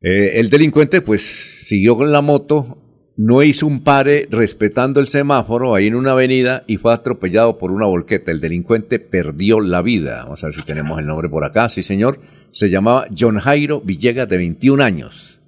[0.00, 1.22] Eh, el delincuente pues
[1.66, 2.78] siguió con la moto
[3.18, 7.72] no hizo un pare respetando el semáforo ahí en una avenida y fue atropellado por
[7.72, 8.30] una volqueta.
[8.30, 10.22] El delincuente perdió la vida.
[10.22, 11.68] Vamos a ver si tenemos el nombre por acá.
[11.68, 12.20] Sí, señor.
[12.52, 15.40] Se llamaba John Jairo Villegas, de 21 años.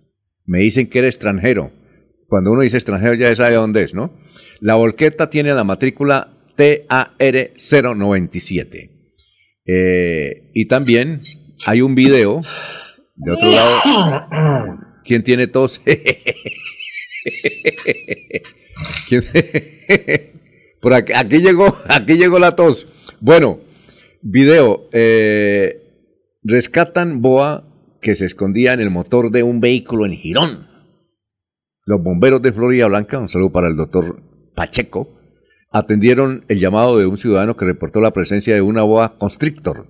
[0.47, 1.71] Me dicen que era extranjero.
[2.27, 4.19] Cuando uno dice extranjero ya sabe dónde es, ¿no?
[4.61, 8.91] La volqueta tiene la matrícula TAR 097.
[9.65, 11.23] Eh, y también
[11.65, 12.43] hay un video
[13.25, 14.79] de otro lado.
[15.05, 15.81] ¿Quién tiene tos?
[20.81, 22.87] Por aquí, llegó, aquí llegó la tos.
[23.21, 23.61] Bueno,
[24.23, 24.89] video.
[24.93, 25.77] Eh,
[26.43, 27.67] rescatan boa
[28.01, 30.69] que se escondía en el motor de un vehículo en Girón.
[31.85, 34.23] Los bomberos de Florida Blanca, un saludo para el doctor
[34.55, 35.19] Pacheco,
[35.71, 39.87] atendieron el llamado de un ciudadano que reportó la presencia de una boa constrictor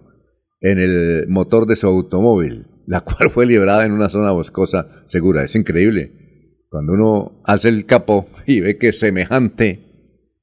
[0.61, 5.45] en el motor de su automóvil, la cual fue liberada en una zona boscosa segura.
[5.45, 6.13] Es increíble.
[6.69, 9.81] Cuando uno alza el capo y ve que semejante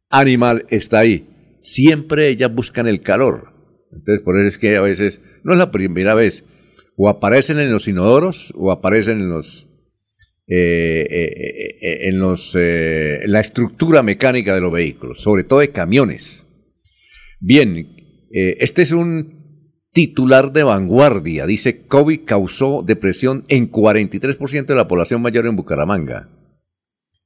[0.09, 3.53] animal está ahí, siempre ellas buscan el calor.
[3.91, 6.45] Entonces, por eso es que a veces, no es la primera vez,
[6.95, 9.67] o aparecen en los inodoros o aparecen en los,
[10.47, 16.45] eh, eh, eh, en los, la estructura mecánica de los vehículos, sobre todo de camiones.
[17.39, 17.95] Bien,
[18.31, 19.36] este es un
[19.97, 21.47] titular de vanguardia.
[21.47, 26.29] Dice, COVID causó depresión en 43% de la población mayor en Bucaramanga.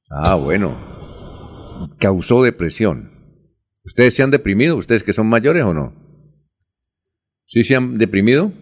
[0.08, 0.74] Ah, bueno.
[1.98, 3.10] Causó depresión.
[3.84, 4.78] ¿Ustedes se han deprimido?
[4.78, 5.92] ¿Ustedes que son mayores o no?
[7.44, 8.52] ¿Sí se han deprimido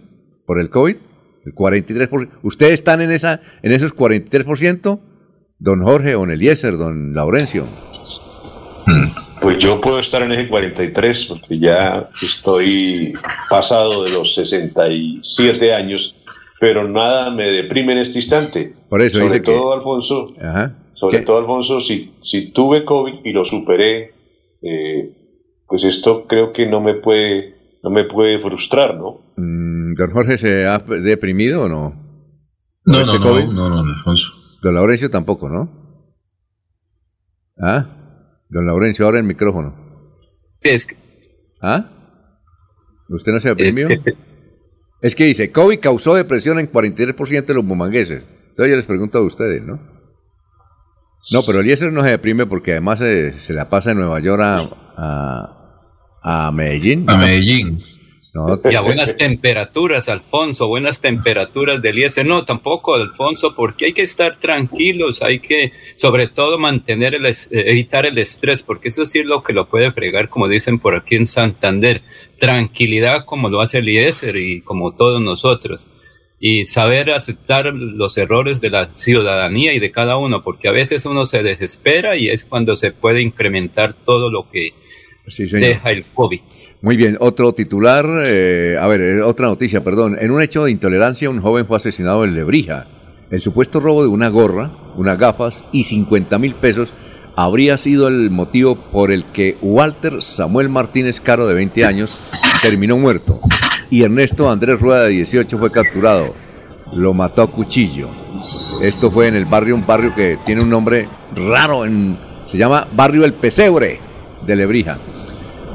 [0.44, 0.96] por el COVID?
[1.44, 2.30] El 43%.
[2.42, 5.00] ¿Ustedes están en, esa, en esos 43%?
[5.60, 7.64] Don Jorge, don Eliezer, don Laurencio.
[8.86, 9.08] Hmm.
[9.40, 13.14] Pues yo puedo estar en ese 43 porque ya estoy
[13.48, 16.14] pasado de los 67 años,
[16.60, 18.74] pero nada me deprime en este instante.
[18.88, 20.28] Por eso sobre todo, Alfonso,
[20.92, 24.12] sobre todo, Alfonso, si, si tuve COVID y lo superé,
[24.62, 25.16] eh,
[25.66, 29.22] pues esto creo que no me puede, no me puede frustrar, ¿no?
[29.36, 31.94] Mm, ¿Don Jorge se ha deprimido o no?
[32.84, 34.28] No, este no, no, no, no, Alfonso.
[34.62, 35.80] Don Laurencio tampoco, ¿no?
[37.58, 37.99] ¿Ah?
[38.50, 39.74] Don Laurencio, ahora el micrófono.
[40.60, 40.96] Es que...
[41.62, 41.90] ¿Ah?
[43.08, 43.88] ¿Usted no se deprimió?
[43.88, 44.14] Es que...
[45.02, 48.24] es que dice, COVID causó depresión en 43% de los bumangueses.
[48.50, 49.80] Entonces yo les pregunto a ustedes, ¿no?
[51.32, 54.42] No, pero Eliezer no se deprime porque además se, se la pasa de Nueva York
[54.42, 55.86] a,
[56.22, 57.08] a, Medellín.
[57.08, 57.80] A Medellín.
[58.70, 62.24] Y a buenas temperaturas, Alfonso, buenas temperaturas del IES.
[62.24, 68.06] No, tampoco, Alfonso, porque hay que estar tranquilos, hay que, sobre todo, mantener el, evitar
[68.06, 71.16] el estrés, porque eso sí es lo que lo puede fregar, como dicen por aquí
[71.16, 72.02] en Santander.
[72.38, 75.80] Tranquilidad como lo hace el IESER y como todos nosotros.
[76.38, 81.04] Y saber aceptar los errores de la ciudadanía y de cada uno, porque a veces
[81.04, 84.72] uno se desespera y es cuando se puede incrementar todo lo que
[85.36, 86.40] deja el COVID.
[86.82, 90.16] Muy bien, otro titular, eh, a ver, eh, otra noticia, perdón.
[90.18, 92.86] En un hecho de intolerancia, un joven fue asesinado en Lebrija.
[93.30, 96.94] El supuesto robo de una gorra, unas gafas y 50 mil pesos
[97.36, 102.16] habría sido el motivo por el que Walter Samuel Martínez Caro, de 20 años,
[102.62, 103.40] terminó muerto.
[103.90, 106.34] Y Ernesto Andrés Rueda, de 18, fue capturado.
[106.94, 108.08] Lo mató a cuchillo.
[108.80, 112.16] Esto fue en el barrio, un barrio que tiene un nombre raro, en,
[112.46, 114.00] se llama Barrio El Pesebre
[114.46, 114.96] de Lebrija.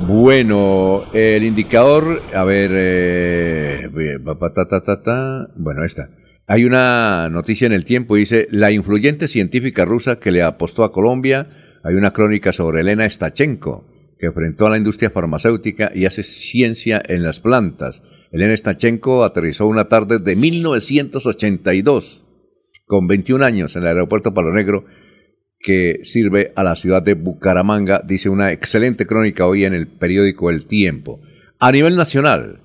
[0.02, 3.90] Bueno, el indicador, a ver, eh,
[5.56, 6.10] bueno, esta.
[6.48, 10.92] Hay una noticia en el tiempo, dice, la influyente científica rusa que le apostó a
[10.92, 11.50] Colombia,
[11.84, 13.88] hay una crónica sobre Elena Stachenko,
[14.20, 18.04] que enfrentó a la industria farmacéutica y hace ciencia en las plantas.
[18.32, 22.24] Elena Stachenko aterrizó una tarde de 1982,
[22.86, 24.86] con 21 años, en el aeropuerto Palo Negro,
[25.66, 30.52] que sirve a la ciudad de Bucaramanga, dice una excelente crónica hoy en el periódico
[30.52, 31.22] El Tiempo.
[31.58, 32.62] A nivel nacional,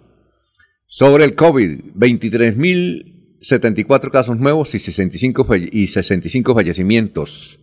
[0.84, 7.58] sobre el COVID, 23.074 casos nuevos y 65, y 65 fallecimientos.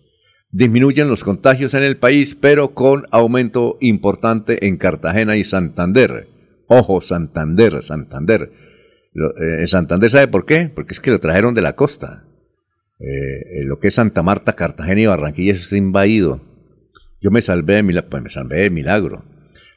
[0.49, 6.29] Disminuyen los contagios en el país, pero con aumento importante en Cartagena y Santander.
[6.65, 8.51] Ojo, Santander, Santander.
[9.13, 10.71] Eh, Santander, ¿sabe por qué?
[10.73, 12.26] Porque es que lo trajeron de la costa.
[12.99, 16.41] Eh, lo que es Santa Marta, Cartagena y Barranquilla está invadido.
[17.21, 19.25] Yo me salvé de milagro, pues me salvé de milagro.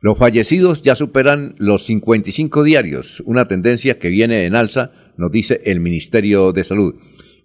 [0.02, 5.60] Los fallecidos ya superan los 55 diarios, una tendencia que viene en alza, nos dice
[5.64, 6.94] el Ministerio de Salud.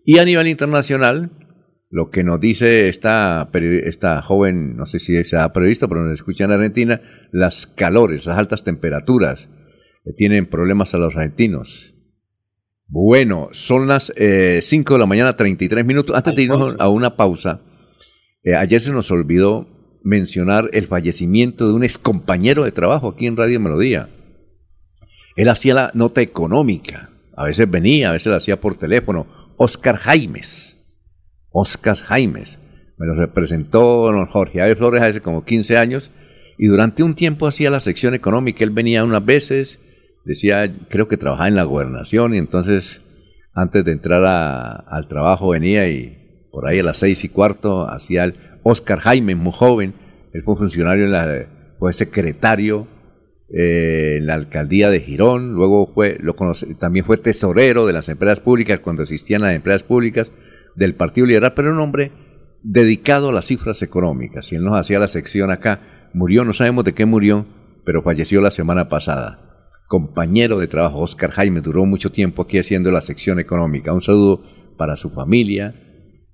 [0.06, 1.32] Y a nivel internacional,
[1.90, 6.14] lo que nos dice esta, esta joven, no sé si se ha previsto, pero nos
[6.14, 9.50] escucha en Argentina, las calores, las altas temperaturas,
[10.06, 11.95] eh, tienen problemas a los argentinos.
[12.88, 16.16] Bueno, son las 5 eh, de la mañana, 33 minutos.
[16.16, 17.62] Antes de irnos a una pausa,
[18.44, 19.68] eh, ayer se nos olvidó
[20.04, 24.10] mencionar el fallecimiento de un excompañero de trabajo aquí en Radio Melodía.
[25.36, 27.10] Él hacía la nota económica.
[27.36, 29.26] A veces venía, a veces la hacía por teléfono.
[29.58, 30.78] Oscar Jaimes.
[31.50, 32.60] Oscar Jaimes.
[32.98, 36.12] Me lo representó don Jorge Ávez Flores hace como 15 años.
[36.58, 38.64] Y durante un tiempo hacía la sección económica.
[38.64, 39.80] Él venía unas veces
[40.26, 43.02] decía, creo que trabajaba en la gobernación y entonces
[43.54, 44.24] antes de entrar
[44.88, 49.36] al trabajo venía y por ahí a las seis y cuarto hacía el Oscar Jaime,
[49.36, 49.94] muy joven,
[50.34, 51.48] él fue funcionario, en la,
[51.80, 52.88] fue secretario
[53.54, 56.36] eh, en la alcaldía de Girón, luego fue, lo
[56.80, 60.32] también fue tesorero de las empresas públicas cuando existían las empresas públicas
[60.76, 62.12] del Partido Liberal, pero un hombre
[62.64, 64.52] dedicado a las cifras económicas.
[64.52, 67.46] Y él nos hacía la sección acá, murió, no sabemos de qué murió,
[67.86, 69.45] pero falleció la semana pasada
[69.88, 73.94] compañero de trabajo, Oscar Jaime, duró mucho tiempo aquí haciendo la sección económica.
[73.94, 74.42] Un saludo
[74.78, 75.76] para su familia,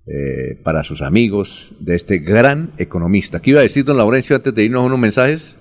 [0.08, 3.42] eh, para sus amigos de este gran economista.
[3.42, 5.58] ¿Qué iba a decir don Laurencio antes de irnos a unos mensajes?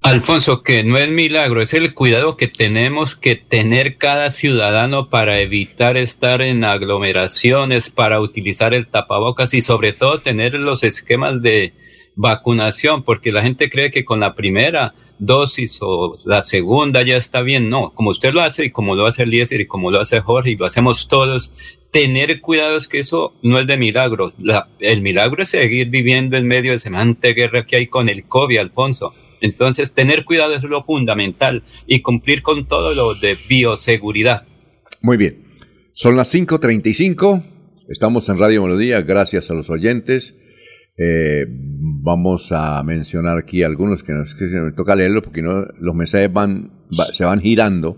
[0.00, 5.40] Alfonso, que no es milagro, es el cuidado que tenemos que tener cada ciudadano para
[5.40, 11.74] evitar estar en aglomeraciones, para utilizar el tapabocas y sobre todo tener los esquemas de
[12.14, 17.42] vacunación, porque la gente cree que con la primera dosis o la segunda ya está
[17.42, 17.68] bien.
[17.68, 20.56] No, como usted lo hace y como lo hace Eliezer y como lo hace Jorge
[20.58, 21.52] lo hacemos todos,
[21.90, 24.32] tener cuidado es que eso no es de milagro.
[24.80, 28.58] el milagro es seguir viviendo en medio de semejante guerra que hay con el COVID,
[28.58, 29.14] Alfonso.
[29.40, 34.46] Entonces, tener cuidado es lo fundamental y cumplir con todo lo de bioseguridad.
[35.00, 35.44] Muy bien.
[35.92, 37.42] Son las 5.35.
[37.88, 39.00] Estamos en Radio Melodía.
[39.02, 40.34] Gracias a los oyentes.
[40.98, 45.94] Eh, vamos a mencionar aquí algunos que, nos, que me toca leerlo porque no, los
[45.94, 46.72] mensajes van,
[47.12, 47.96] se van girando.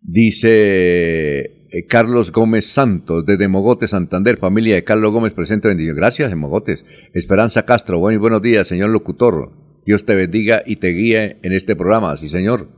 [0.00, 5.96] Dice eh, Carlos Gómez Santos, desde Mogote, Santander, familia de Carlos Gómez, presente bendición.
[5.96, 6.86] Gracias, Mogotes.
[7.12, 9.52] Esperanza Castro, buenos días, señor locutor.
[9.84, 12.16] Dios te bendiga y te guíe en este programa.
[12.16, 12.68] Sí, señor.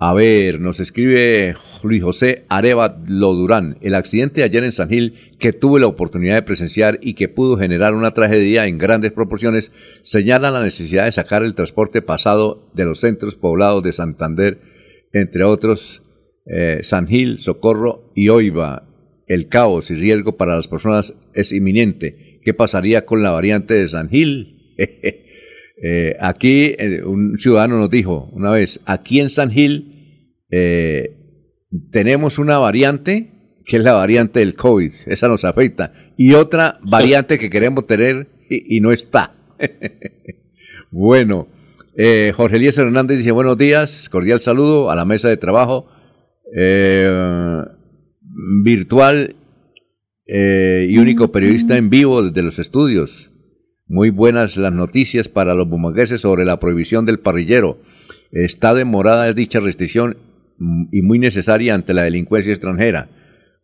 [0.00, 3.78] A ver, nos escribe Luis José Arevalo Durán.
[3.80, 7.56] El accidente ayer en San Gil, que tuve la oportunidad de presenciar y que pudo
[7.56, 9.72] generar una tragedia en grandes proporciones,
[10.04, 14.60] señala la necesidad de sacar el transporte pasado de los centros poblados de Santander,
[15.12, 16.04] entre otros
[16.46, 18.88] eh, San Gil, Socorro y Oiva.
[19.26, 22.38] El caos y riesgo para las personas es inminente.
[22.44, 24.76] ¿Qué pasaría con la variante de San Gil?
[25.80, 31.14] Eh, aquí eh, un ciudadano nos dijo una vez, aquí en San Gil eh,
[31.92, 37.38] tenemos una variante que es la variante del COVID, esa nos afecta, y otra variante
[37.38, 39.34] que queremos tener y, no está.
[40.90, 41.48] bueno,
[42.34, 45.86] Jorge Elías Hernández dice buenos días, cordial saludo a la mesa de trabajo
[48.64, 49.36] virtual
[50.26, 53.27] y único periodista en vivo desde los estudios.
[53.90, 57.80] Muy buenas las noticias para los bumangueses sobre la prohibición del parrillero.
[58.32, 60.18] Está demorada dicha restricción
[60.58, 63.08] mm, y muy necesaria ante la delincuencia extranjera.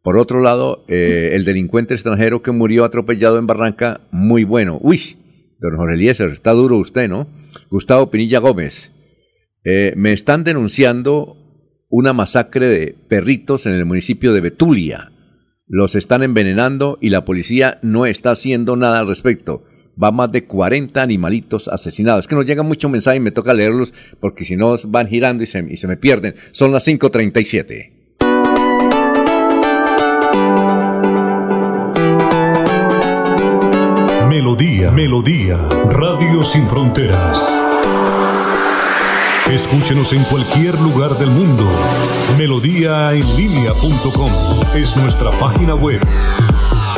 [0.03, 4.79] Por otro lado, eh, el delincuente extranjero que murió atropellado en Barranca, muy bueno.
[4.81, 5.19] Uy,
[5.61, 7.29] don Jorge Eliezer, está duro usted, ¿no?
[7.69, 8.93] Gustavo Pinilla Gómez.
[9.63, 11.37] Eh, me están denunciando
[11.91, 15.13] una masacre de perritos en el municipio de Betulia.
[15.67, 19.65] Los están envenenando y la policía no está haciendo nada al respecto.
[20.03, 22.25] Va más de 40 animalitos asesinados.
[22.25, 25.45] Es que nos llegan muchos mensajes y me toca leerlos porque si no van girando
[25.45, 26.35] y se, y se me pierden.
[26.53, 27.91] Son las 5.37.
[34.29, 35.57] Melodía, Melodía,
[35.91, 37.49] Radio Sin Fronteras.
[39.51, 41.65] Escúchenos en cualquier lugar del mundo.
[42.39, 44.31] Melodíaenlínea.com
[44.75, 46.01] es nuestra página web.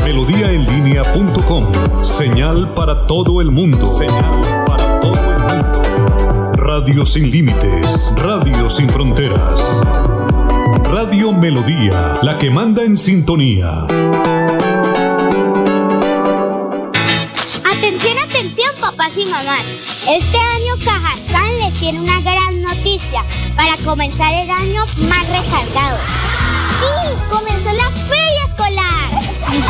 [0.05, 1.64] Melodíaenlínea.com,
[2.03, 3.86] señal para todo el mundo.
[3.86, 6.53] Señal para todo el mundo.
[6.55, 9.80] Radio sin límites, radio sin fronteras.
[10.84, 13.86] Radio Melodía, la que manda en sintonía.
[18.86, 19.62] papás y mamás.
[20.09, 23.24] Este año Cajazán les tiene una gran noticia
[23.57, 26.26] para comenzar el año más recargado.
[26.81, 27.14] ¡Sí!
[27.31, 29.20] ¡Comenzó la feria escolar!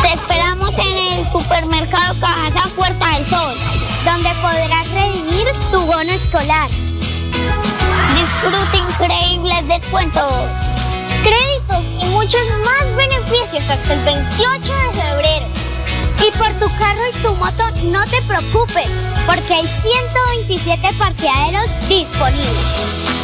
[0.01, 3.55] Te esperamos en el supermercado Cajazán Puerta del Sol,
[4.05, 6.69] donde podrás redimir tu bono escolar.
[8.15, 10.33] Disfruta increíbles descuentos,
[11.23, 15.47] créditos y muchos más beneficios hasta el 28 de febrero.
[16.27, 18.89] Y por tu carro y tu moto no te preocupes,
[19.25, 23.16] porque hay 127 parqueaderos disponibles.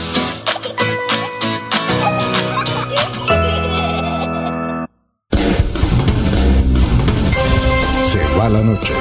[8.44, 8.94] Va la noche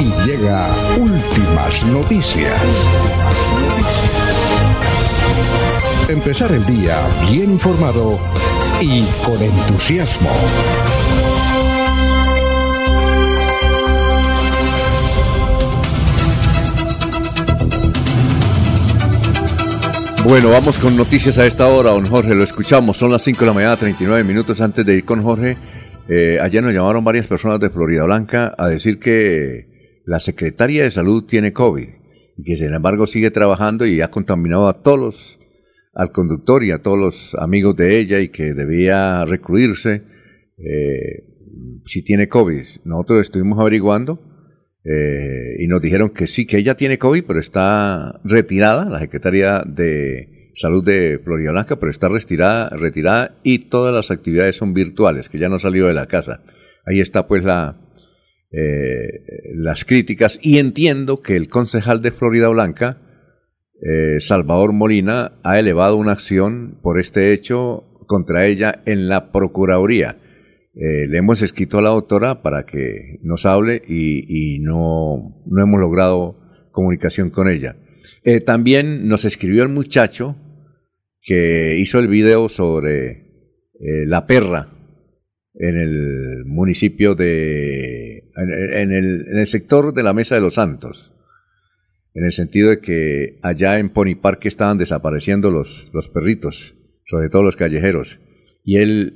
[0.00, 0.68] y llega
[0.98, 2.60] últimas noticias.
[6.08, 8.18] Empezar el día bien informado
[8.80, 10.30] y con entusiasmo.
[20.24, 23.46] Bueno, vamos con noticias a esta hora, don Jorge, lo escuchamos, son las 5 de
[23.46, 25.56] la mañana, 39 minutos antes de ir con Jorge.
[26.08, 30.90] Eh, ayer nos llamaron varias personas de Florida Blanca a decir que la secretaria de
[30.90, 31.88] salud tiene COVID
[32.36, 35.38] y que sin embargo sigue trabajando y ha contaminado a todos
[35.94, 40.02] al conductor y a todos los amigos de ella y que debía recluirse
[40.58, 41.24] eh,
[41.84, 42.64] si tiene COVID.
[42.84, 44.20] Nosotros estuvimos averiguando
[44.84, 49.62] eh, y nos dijeron que sí, que ella tiene COVID, pero está retirada, la Secretaría
[49.64, 55.28] de Salud de Florida Blanca, pero está retirada, retirada y todas las actividades son virtuales,
[55.28, 56.42] que ya no salió de la casa.
[56.84, 57.82] Ahí está pues la,
[58.54, 59.24] eh,
[59.54, 63.00] las críticas y entiendo que el concejal de Florida Blanca,
[63.80, 70.18] eh, Salvador Molina, ha elevado una acción por este hecho contra ella en la Procuraduría.
[70.74, 75.80] Eh, le hemos escrito a la doctora para que nos hable y, no, no, hemos
[75.80, 76.38] logrado
[76.72, 77.76] comunicación con ella.
[78.44, 80.36] También nos escribió el muchacho
[81.22, 84.68] que hizo el video sobre eh, la perra
[85.54, 88.30] en el municipio de...
[88.34, 91.14] En, el, en, el, sector de la Mesa de los Santos.
[92.14, 97.28] En el sentido de que allá en Pony Park estaban desapareciendo los, los perritos, sobre
[97.28, 98.20] todo los callejeros.
[98.64, 99.14] Y él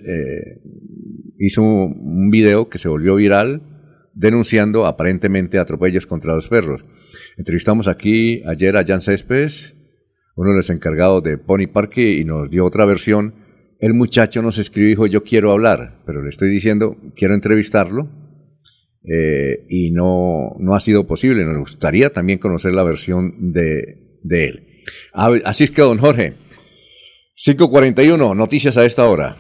[1.38, 3.62] hizo un video que se volvió viral
[4.16, 6.84] denunciando aparentemente atropellos contra los perros.
[7.36, 9.76] Entrevistamos aquí ayer a Jan Céspedes,
[10.37, 13.34] uno de los encargados de Pony Parque, y nos dio otra versión.
[13.80, 18.09] El muchacho nos escribió y dijo, yo quiero hablar, pero le estoy diciendo, quiero entrevistarlo,
[19.03, 21.45] eh, y no, no ha sido posible.
[21.45, 24.66] Nos gustaría también conocer la versión de, de él.
[25.12, 26.34] Así es que, don Jorge,
[27.34, 29.37] 541, noticias a esta hora.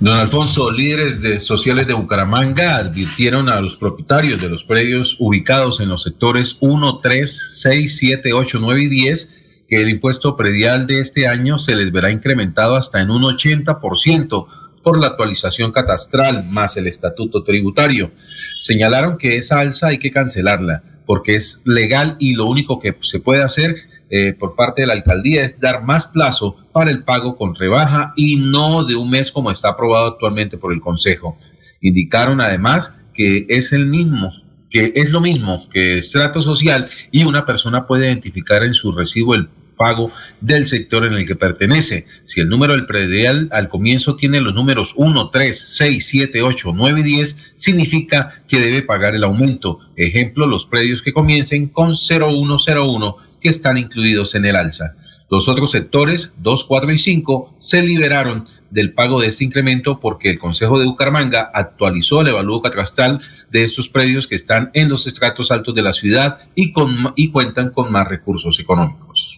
[0.00, 5.80] Don Alfonso, líderes de sociales de Bucaramanga advirtieron a los propietarios de los predios ubicados
[5.80, 9.37] en los sectores 1, 3, 6, 7, 8, 9 y 10
[9.68, 14.46] que el impuesto predial de este año se les verá incrementado hasta en un 80%
[14.82, 18.10] por la actualización catastral más el estatuto tributario.
[18.58, 23.20] Señalaron que esa alza hay que cancelarla porque es legal y lo único que se
[23.20, 23.76] puede hacer
[24.10, 28.14] eh, por parte de la alcaldía es dar más plazo para el pago con rebaja
[28.16, 31.38] y no de un mes como está aprobado actualmente por el Consejo.
[31.82, 34.32] Indicaron además que es el mismo,
[34.70, 39.34] que es lo mismo que estrato social y una persona puede identificar en su recibo
[39.34, 39.48] el
[39.78, 40.12] pago
[40.42, 42.04] del sector en el que pertenece.
[42.26, 46.72] Si el número del predial al comienzo tiene los números 1, 3, 6, 7, 8,
[46.74, 49.78] 9 y 10, significa que debe pagar el aumento.
[49.96, 54.94] Ejemplo, los predios que comiencen con 0101 que están incluidos en el alza.
[55.30, 60.30] Los otros sectores, 2, 4 y 5, se liberaron del pago de este incremento porque
[60.30, 63.20] el Consejo de Bucaramanga actualizó el evalúo catastral
[63.50, 67.30] de estos predios que están en los estratos altos de la ciudad y, con, y
[67.30, 69.37] cuentan con más recursos económicos.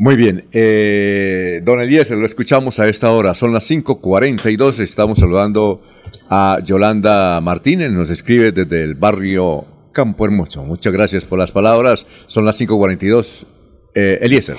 [0.00, 5.82] Muy bien, eh, don Elías, lo escuchamos a esta hora, son las 5.42, estamos saludando
[6.30, 10.62] a Yolanda Martínez, nos escribe desde el barrio Campo Hermoso.
[10.62, 13.44] Muchas gracias por las palabras, son las 5.42.
[13.92, 14.56] Eh, Eliezer.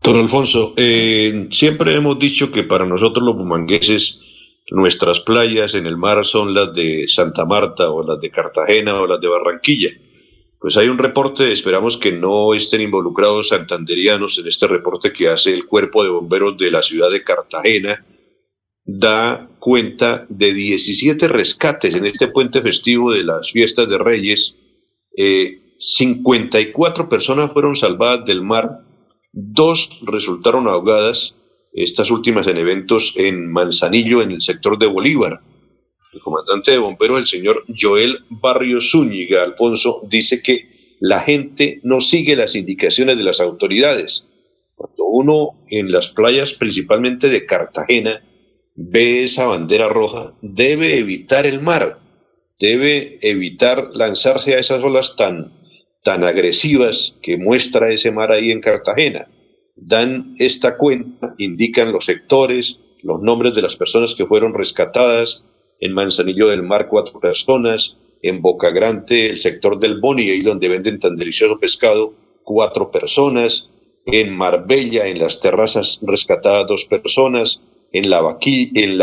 [0.00, 4.20] Don Alfonso, eh, siempre hemos dicho que para nosotros los bumangueses
[4.70, 9.08] nuestras playas en el mar son las de Santa Marta o las de Cartagena o
[9.08, 9.90] las de Barranquilla.
[10.64, 15.52] Pues hay un reporte, esperamos que no estén involucrados santanderianos en este reporte que hace
[15.52, 18.02] el cuerpo de bomberos de la ciudad de Cartagena.
[18.82, 24.56] Da cuenta de 17 rescates en este puente festivo de las fiestas de Reyes.
[25.78, 28.86] 54 eh, personas fueron salvadas del mar,
[29.34, 31.34] dos resultaron ahogadas,
[31.74, 35.42] estas últimas en eventos en Manzanillo, en el sector de Bolívar
[36.14, 42.00] el comandante de bomberos, el señor Joel Barrio Zúñiga, Alfonso, dice que la gente no
[42.00, 44.26] sigue las indicaciones de las autoridades.
[44.74, 48.24] Cuando uno en las playas, principalmente de Cartagena,
[48.74, 52.00] ve esa bandera roja, debe evitar el mar,
[52.58, 55.52] debe evitar lanzarse a esas olas tan,
[56.02, 59.28] tan agresivas que muestra ese mar ahí en Cartagena.
[59.76, 65.44] Dan esta cuenta, indican los sectores, los nombres de las personas que fueron rescatadas,
[65.80, 70.68] en Manzanillo del Mar cuatro personas, en Boca Grande, el sector del Boni, ahí donde
[70.68, 73.68] venden tan delicioso pescado, cuatro personas,
[74.06, 77.60] en Marbella, en las terrazas rescatadas dos personas,
[77.92, 78.20] en la,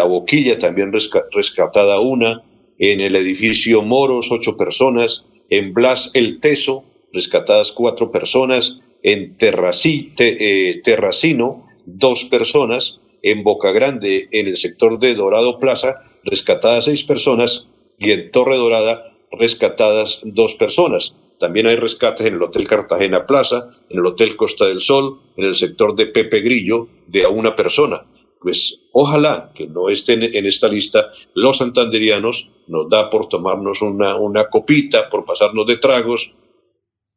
[0.03, 0.91] Boquilla también
[1.31, 2.43] rescatada una,
[2.77, 10.81] en el edificio Moros ocho personas, en Blas el Teso rescatadas cuatro personas, en eh,
[10.83, 17.67] Terracino dos personas, en Boca Grande, en el sector de Dorado Plaza, rescatadas seis personas
[17.97, 21.13] y en Torre Dorada rescatadas dos personas.
[21.39, 25.45] También hay rescates en el Hotel Cartagena Plaza, en el Hotel Costa del Sol, en
[25.45, 28.05] el sector de Pepe Grillo, de a una persona.
[28.39, 34.17] Pues ojalá que no estén en esta lista los santanderianos, nos da por tomarnos una,
[34.17, 36.33] una copita, por pasarnos de tragos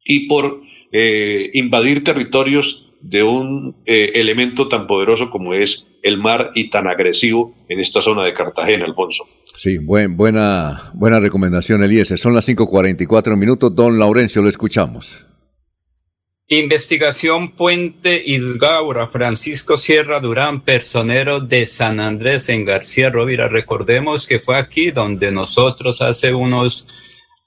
[0.03, 0.59] y por
[0.91, 6.87] eh, invadir territorios de un eh, elemento tan poderoso como es el mar y tan
[6.87, 9.27] agresivo en esta zona de Cartagena, Alfonso.
[9.55, 12.17] Sí, buen, buena, buena recomendación, Eliezer.
[12.17, 13.73] Son las 5.44 minutos.
[13.73, 15.25] Don Laurencio, lo escuchamos.
[16.47, 23.47] Investigación Puente Isgaura, Francisco Sierra Durán, personero de San Andrés en García Rovira.
[23.47, 26.85] Recordemos que fue aquí donde nosotros hace unos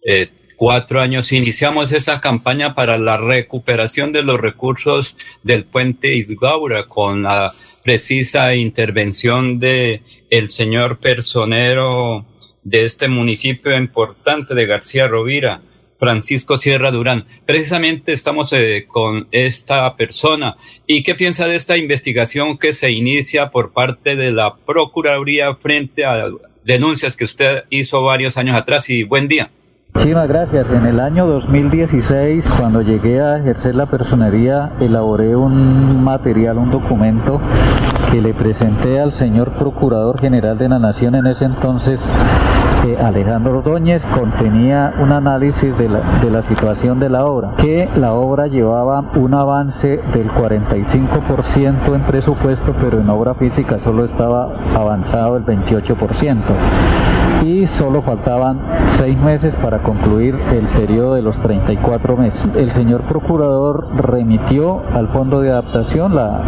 [0.05, 6.89] eh, cuatro años iniciamos esa campaña para la recuperación de los recursos del puente Isgaura
[6.89, 7.55] con la
[7.85, 12.27] precisa intervención de el señor personero
[12.65, 15.63] de este municipio importante de García Rovira,
[15.97, 17.27] Francisco Sierra Durán.
[17.47, 20.57] Precisamente estamos eh, con esta persona.
[20.89, 26.05] ¿Y qué piensa de esta investigación que se inicia por parte de la Procuraduría frente
[26.05, 26.29] a
[26.65, 28.91] denuncias que usted hizo varios años atrás?
[28.91, 29.53] Y buen día.
[29.95, 30.71] Muchísimas gracias.
[30.71, 37.41] En el año 2016, cuando llegué a ejercer la personería, elaboré un material, un documento
[38.13, 42.17] que le presenté al señor Procurador General de la Nación en ese entonces,
[42.87, 47.89] eh, Alejandro Ordóñez, contenía un análisis de la, de la situación de la obra, que
[47.97, 54.55] la obra llevaba un avance del 45% en presupuesto, pero en obra física solo estaba
[54.75, 56.37] avanzado el 28%
[57.45, 62.49] y solo faltaban seis meses para concluir el periodo de los 34 meses.
[62.57, 66.43] El señor procurador remitió al fondo de adaptación la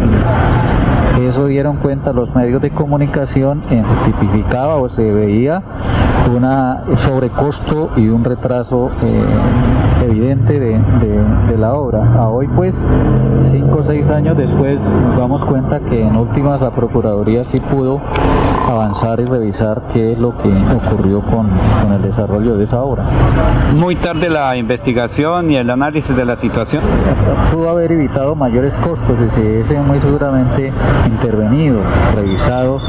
[1.19, 5.61] Eso dieron cuenta los medios de comunicación, en, tipificaba o se veía
[6.35, 9.25] una sobrecosto y un retraso eh,
[10.05, 12.15] evidente de, la obra.
[12.15, 12.75] A hoy pues,
[13.39, 17.99] cinco o seis años después, nos damos cuenta que en últimas la Procuraduría sí pudo
[18.67, 23.03] avanzar y revisar qué es lo que ocurrió con, con el desarrollo de esa obra.
[23.75, 26.83] Muy tarde la investigación y el análisis de la situación.
[27.53, 30.71] Pudo haber evitado mayores costos y se muy seguramente
[31.07, 31.81] intervenido,
[32.15, 32.79] revisado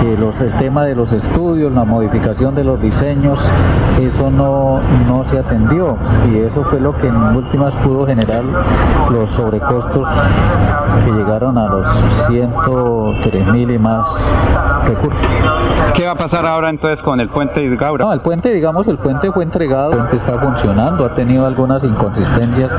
[0.00, 3.38] que, los, el tema de los estudios, la modificación de los diseños,
[4.00, 5.96] eso no, no se atendió
[6.32, 8.44] y eso fue lo que en últimas pudo generar
[9.10, 10.06] los sobrecostos
[11.04, 11.86] que llegaron a los
[12.26, 14.06] 103 mil y más
[14.86, 15.20] recursos.
[15.94, 18.04] ¿Qué va a pasar ahora entonces con el puente de Gaura?
[18.04, 21.84] No, el puente, digamos, el puente fue entregado, el puente está funcionando, ha tenido algunas
[21.84, 22.76] inconsistencias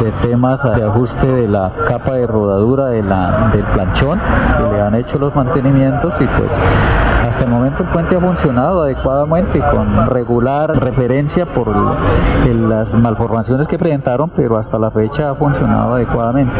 [0.00, 4.20] de temas de ajuste de la capa de rodadura de la, del planchón,
[4.58, 6.52] que le han hecho los mantenimientos y pues
[7.28, 11.74] hasta el momento el puente ha funcionado adecuadamente con regular referencia por
[12.46, 16.54] las malformaciones que presentaron, pero hasta la fecha ha funcionado adecuadamente.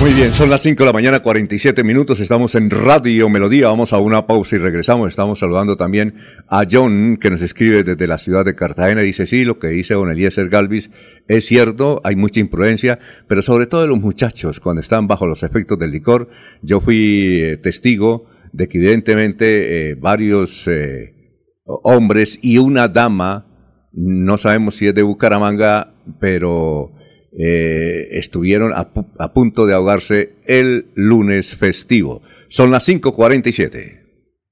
[0.00, 2.20] Muy bien, son las 5 de la mañana, 47 minutos.
[2.20, 3.66] Estamos en Radio Melodía.
[3.66, 5.08] Vamos a una pausa y regresamos.
[5.08, 6.14] Estamos saludando también
[6.46, 9.00] a John, que nos escribe desde la ciudad de Cartagena.
[9.00, 10.92] Dice: Sí, lo que dice don Eliezer Galvis
[11.26, 15.42] es cierto, hay mucha imprudencia, pero sobre todo de los muchachos, cuando están bajo los
[15.42, 16.28] efectos del licor.
[16.62, 21.12] Yo fui eh, testigo de que, evidentemente, eh, varios eh,
[21.64, 23.46] hombres y una dama,
[23.92, 26.92] no sabemos si es de Bucaramanga, pero
[27.32, 32.22] eh, estuvieron a, a, punto de ahogarse el lunes festivo.
[32.48, 33.97] Son las 5.47.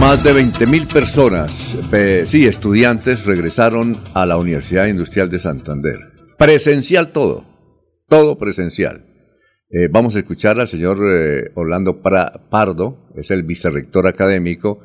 [0.00, 1.76] Más de 20.000 personas,
[2.24, 5.98] sí, estudiantes, regresaron a la Universidad Industrial de Santander.
[6.38, 7.44] Presencial todo,
[8.08, 9.04] todo presencial.
[9.68, 14.80] Eh, vamos a escuchar al señor eh, Orlando Pardo, es el vicerrector académico,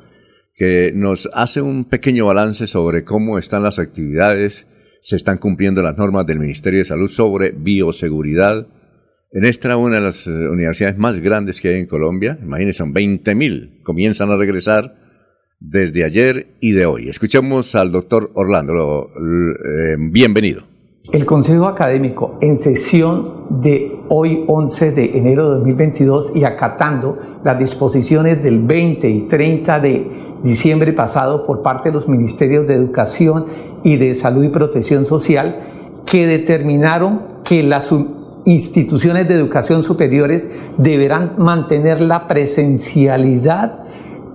[0.54, 4.66] que nos hace un pequeño balance sobre cómo están las actividades,
[5.00, 8.66] se están cumpliendo las normas del Ministerio de Salud sobre bioseguridad.
[9.32, 12.92] En esta, una de las eh, universidades más grandes que hay en Colombia, imagínense, son
[12.92, 15.05] 20.000, comienzan a regresar
[15.60, 17.08] desde ayer y de hoy.
[17.08, 19.10] Escuchemos al doctor Orlando.
[19.16, 20.62] Eh, bienvenido.
[21.12, 27.58] El Consejo Académico, en sesión de hoy 11 de enero de 2022 y acatando las
[27.58, 30.10] disposiciones del 20 y 30 de
[30.42, 33.44] diciembre pasado por parte de los Ministerios de Educación
[33.84, 35.58] y de Salud y Protección Social,
[36.04, 37.92] que determinaron que las
[38.44, 43.84] instituciones de educación superiores deberán mantener la presencialidad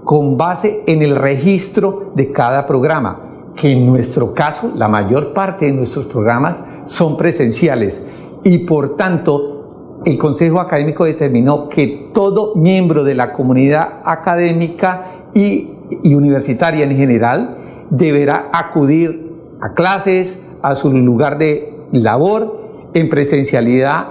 [0.03, 3.19] con base en el registro de cada programa,
[3.55, 8.03] que en nuestro caso la mayor parte de nuestros programas son presenciales
[8.43, 15.69] y por tanto el Consejo Académico determinó que todo miembro de la comunidad académica y,
[16.03, 17.57] universitaria en general
[17.89, 19.31] deberá acudir
[19.61, 24.07] a clases, a su lugar de labor en presencialidad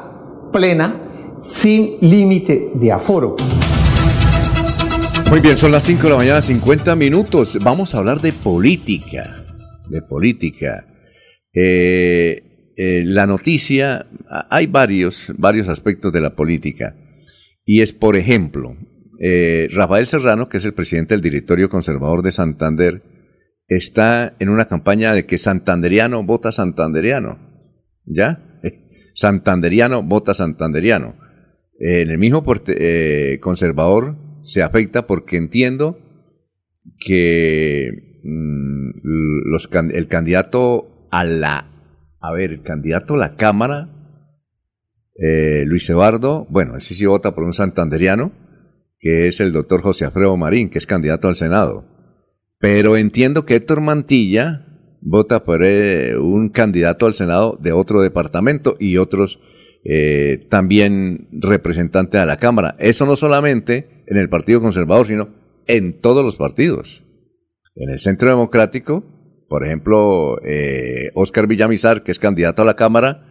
[0.53, 1.01] plena
[1.39, 3.37] sin límite de aforo.
[5.31, 7.57] Muy bien, son las 5 de la mañana, 50 minutos.
[7.63, 9.45] Vamos a hablar de política.
[9.89, 10.85] De política.
[11.55, 14.09] Eh, eh, la noticia,
[14.51, 16.97] hay varios, varios aspectos de la política.
[17.65, 18.77] Y es, por ejemplo,
[19.21, 23.05] eh, Rafael Serrano, que es el presidente del directorio conservador de Santander,
[23.69, 27.39] está en una campaña de que santanderiano vota santanderiano.
[28.05, 28.61] ¿Ya?
[29.15, 31.15] Santanderiano vota santanderiano.
[31.79, 32.43] en el mismo
[33.41, 35.99] conservador se afecta porque entiendo
[36.99, 41.71] que mm, el candidato a la,
[42.21, 43.89] a ver, el candidato a la Cámara,
[45.17, 48.33] eh, Luis Eduardo, bueno, ese sí vota por un santanderiano,
[48.99, 51.87] que es el doctor José Alfredo Marín, que es candidato al Senado.
[52.59, 54.67] Pero entiendo que Héctor Mantilla
[55.01, 59.41] vota por eh, un candidato al Senado de otro departamento y otros
[59.83, 62.77] eh, también representantes a la Cámara.
[62.79, 65.29] Eso no solamente en el Partido Conservador, sino
[65.67, 67.05] en todos los partidos.
[67.77, 69.05] En el Centro Democrático,
[69.49, 73.25] por ejemplo, eh, Oscar Villamizar, que es candidato a la Cámara,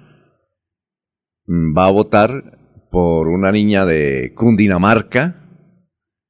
[1.46, 5.36] mm, va a votar por una niña de Cundinamarca,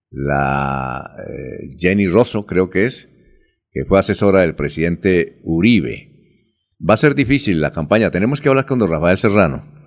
[0.10, 3.08] la eh, Jenny Rosso, creo que es,
[3.72, 6.10] que fue asesora del presidente Uribe.
[6.82, 8.10] Va a ser difícil la campaña.
[8.10, 9.79] Tenemos que hablar con don Rafael Serrano.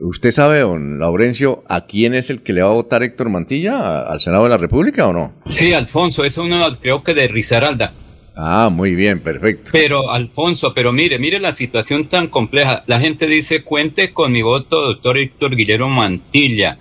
[0.00, 4.02] ¿Usted sabe, don Laurencio, a quién es el que le va a votar Héctor Mantilla?
[4.02, 5.32] ¿Al Senado de la República o no?
[5.46, 7.92] Sí, Alfonso, es uno creo que de Risaralda.
[8.36, 9.70] Ah, muy bien, perfecto.
[9.72, 12.84] Pero, Alfonso, pero mire, mire la situación tan compleja.
[12.86, 16.78] La gente dice, cuente con mi voto, doctor Héctor Guillermo Mantilla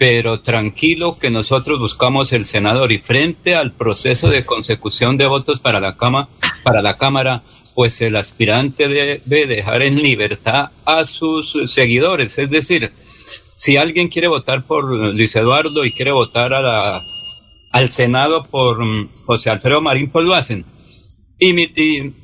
[0.00, 5.60] pero tranquilo que nosotros buscamos el senador y frente al proceso de consecución de votos
[5.60, 6.30] para la, cama,
[6.62, 7.42] para la Cámara,
[7.74, 12.38] pues el aspirante debe dejar en libertad a sus seguidores.
[12.38, 12.92] Es decir,
[13.54, 19.50] si alguien quiere votar por Luis Eduardo y quiere votar al Senado por mm, José
[19.50, 20.64] Alfredo Marín, pues lo hacen.
[21.38, 22.14] Y, y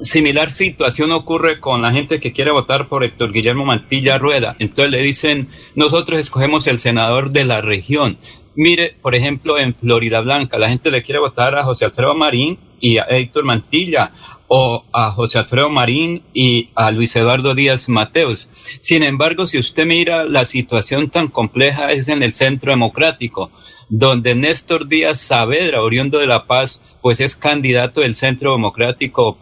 [0.00, 4.54] Similar situación ocurre con la gente que quiere votar por Héctor Guillermo Mantilla Rueda.
[4.60, 8.16] Entonces le dicen, nosotros escogemos el senador de la región.
[8.54, 12.58] Mire, por ejemplo, en Florida Blanca, la gente le quiere votar a José Alfredo Marín
[12.80, 14.12] y a Héctor Mantilla
[14.48, 18.48] o a José Alfredo Marín y a Luis Eduardo Díaz Mateos.
[18.80, 23.50] Sin embargo, si usted mira la situación tan compleja es en el Centro Democrático,
[23.90, 29.38] donde Néstor Díaz Saavedra, oriundo de La Paz, pues es candidato del Centro Democrático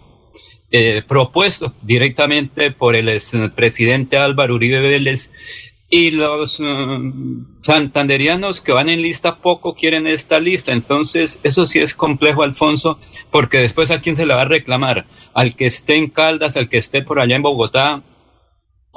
[0.72, 3.20] eh, propuesto directamente por el
[3.52, 5.30] presidente Álvaro Uribe Vélez
[5.88, 10.72] y los mm, santanderianos que van en lista poco quieren esta lista.
[10.72, 12.98] Entonces, eso sí es complejo, Alfonso,
[13.30, 16.68] porque después a quién se le va a reclamar, al que esté en Caldas, al
[16.68, 18.02] que esté por allá en Bogotá,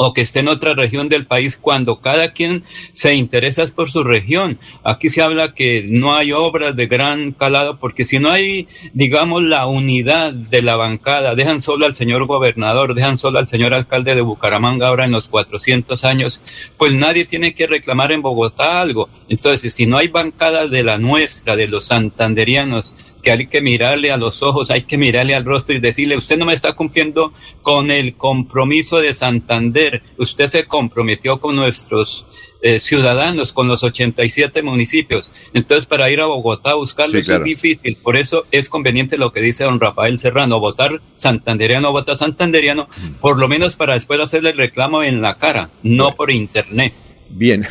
[0.02, 4.06] o que esté en otra región del país cuando cada quien se interesa por su
[4.06, 4.58] región.
[4.86, 9.44] Aquí se habla que no hay obras de gran calado porque si no hay, digamos,
[9.44, 14.16] la unidad de la bancada, dejan solo al señor gobernador, dejan solo al señor alcalde
[14.16, 16.40] de Bucaramanga ahora en los 400 años,
[16.78, 19.10] pues nadie tiene que reclamar en Bogotá algo.
[19.28, 24.12] Entonces, si no hay bancada de la nuestra, de los santanderianos, que hay que mirarle
[24.12, 27.34] a los ojos, hay que mirarle al rostro y decirle, usted no me está cumpliendo
[27.62, 32.26] con el compromiso de Santander, usted se comprometió con nuestros
[32.62, 35.32] eh, ciudadanos, con los 87 municipios.
[35.54, 37.98] Entonces, para ir a Bogotá a buscarlo es difícil.
[38.04, 42.90] Por eso es conveniente lo que dice don Rafael Serrano, votar santanderiano, votar santanderiano,
[43.22, 46.94] por lo menos para después hacerle el reclamo en la cara, no por internet.
[47.30, 47.66] Bien.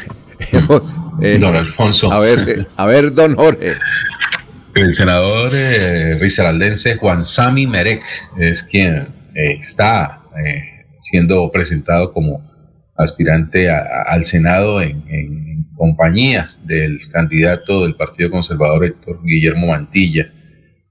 [1.21, 2.11] Eh, don Alfonso.
[2.11, 3.77] A ver, a ver, don Jorge.
[4.81, 6.21] El senador eh,
[7.01, 8.01] Juan Sami Merek
[8.39, 12.49] es quien eh, está eh, siendo presentado como
[12.97, 20.33] aspirante al Senado en, compañía del candidato del Partido Conservador Héctor Guillermo Mantilla.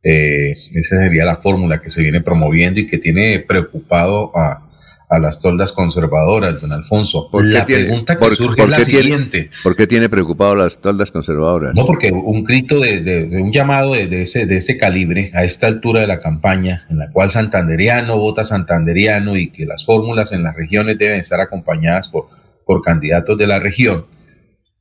[0.04, 4.67] Eh, esa sería la fórmula que se viene promoviendo y que tiene preocupado a,
[5.10, 7.30] a las toldas conservadoras, don Alfonso.
[7.32, 9.52] ¿Por la pregunta que surge es la siguiente.
[9.64, 11.74] ¿Por qué tiene preocupado las toldas conservadoras?
[11.76, 16.02] No, porque un grito de, un llamado de, ese, de ese calibre a esta altura
[16.02, 20.56] de la campaña, en la cual santanderiano vota santanderiano y que las fórmulas en las
[20.56, 22.28] regiones deben estar acompañadas por,
[22.66, 24.08] por candidatos de la región,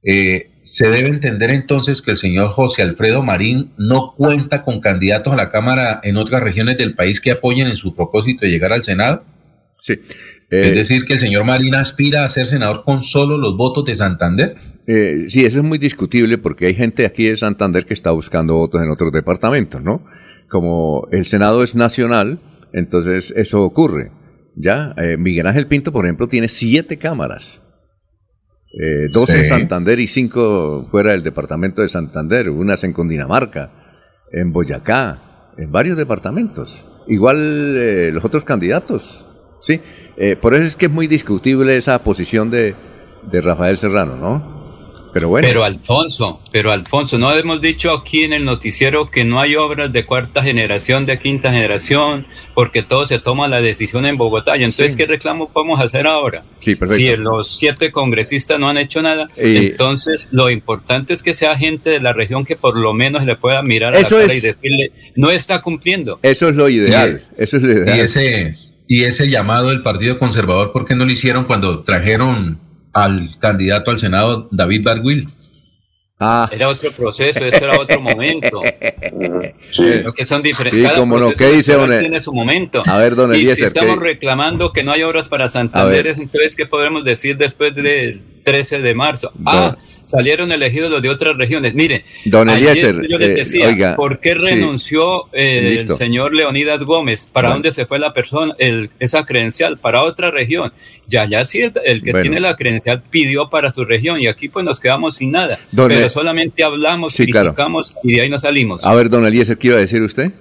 [0.03, 5.33] eh, se debe entender entonces que el señor José Alfredo Marín no cuenta con candidatos
[5.33, 8.73] a la Cámara en otras regiones del país que apoyen en su propósito de llegar
[8.73, 9.23] al Senado.
[9.81, 9.93] Sí.
[9.93, 10.09] es
[10.51, 13.95] eh, decir, que el señor Marina aspira a ser senador con solo los votos de
[13.95, 14.57] Santander.
[14.87, 18.55] Eh, sí, eso es muy discutible porque hay gente aquí de Santander que está buscando
[18.55, 20.05] votos en otros departamentos, ¿no?
[20.49, 22.41] Como el Senado es nacional,
[22.73, 24.13] entonces eso ocurre.
[24.55, 27.63] Ya, eh, Miguel Ángel Pinto, por ejemplo, tiene siete cámaras.
[28.81, 33.73] Eh, dos en Santander y cinco fuera del departamento de Santander, unas en Cundinamarca,
[34.33, 36.85] en Boyacá, en varios departamentos.
[37.09, 39.26] Igual los otros candidatos,
[39.67, 39.81] ¿sí?
[40.17, 42.75] Eh, por eso es que es muy discutible esa posición de,
[43.23, 44.57] de Rafael Serrano, ¿no?
[45.13, 45.49] Pero bueno.
[45.49, 49.91] Pero Alfonso, pero Alfonso, no hemos dicho aquí en el noticiero que no hay obras
[49.91, 54.59] de cuarta generación, de quinta generación, porque todo se toma la decisión en Bogotá.
[54.59, 56.45] Y entonces, ¿qué reclamo podemos hacer ahora?
[56.59, 57.03] Sí, perfecto.
[57.03, 61.89] Si los siete congresistas no han hecho nada, entonces lo importante es que sea gente
[61.89, 64.93] de la región que por lo menos le pueda mirar a la cara y decirle,
[65.15, 66.19] no está cumpliendo.
[66.21, 67.27] Eso es lo ideal.
[67.39, 67.97] eso es lo ideal.
[67.97, 72.61] Y ese y ese llamado del Partido Conservador, ¿por qué no lo hicieron cuando trajeron
[72.93, 75.29] al candidato al Senado, David Barguil?
[76.19, 76.49] Ah.
[76.51, 78.63] Era otro proceso, ese era otro momento.
[79.71, 80.03] sí.
[80.03, 80.91] Lo que son diferentes.
[80.91, 82.83] Sí, como lo que dice don tiene su momento.
[82.87, 86.65] A ver, don Y si estamos reclamando que no hay obras para Santander, entonces, ¿qué
[86.65, 89.31] podremos decir después del 13 de marzo?
[89.45, 89.77] Ah,
[90.07, 91.75] salieron elegidos los de otras regiones.
[91.75, 97.29] Mire, Don Eliezer, yo les eh, decía, ¿por qué renunció eh, el señor Leonidas Gómez?
[97.31, 99.79] ¿Para dónde se fue la persona, el, esa credencial?
[99.79, 100.73] Para otra región.
[101.07, 104.65] Ya, ya sí, el, que tiene la credencial pidió para su región y aquí pues
[104.65, 105.59] nos quedamos sin nada.
[105.75, 108.85] pero solamente hablamos, criticamos y de ahí nos salimos.
[108.85, 110.33] A ver, don Eliezer, ¿qué iba a decir usted?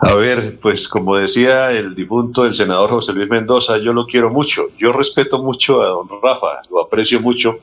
[0.00, 4.30] A ver, pues como decía el difunto del senador José Luis Mendoza, yo lo quiero
[4.30, 7.58] mucho, yo respeto mucho a don Rafa, lo aprecio mucho,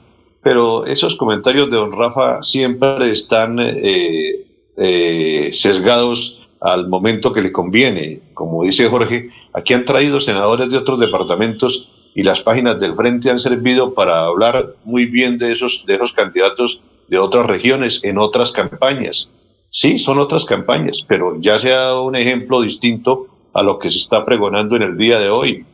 [0.46, 4.46] pero esos comentarios de don Rafa siempre están eh,
[4.78, 8.22] eh, sesgados al momento que le conviene.
[8.36, 13.32] Como dice Jorge, aquí han traído senadores de otros departamentos y las páginas del frente
[13.32, 18.20] han servido para hablar muy bien de esos, de esos candidatos de otras regiones en
[18.20, 19.28] otras campañas.
[19.72, 23.90] Sí, son otras campañas, pero ya se ha dado un ejemplo distinto a lo que
[23.90, 25.66] se está pregonando en el día de hoy.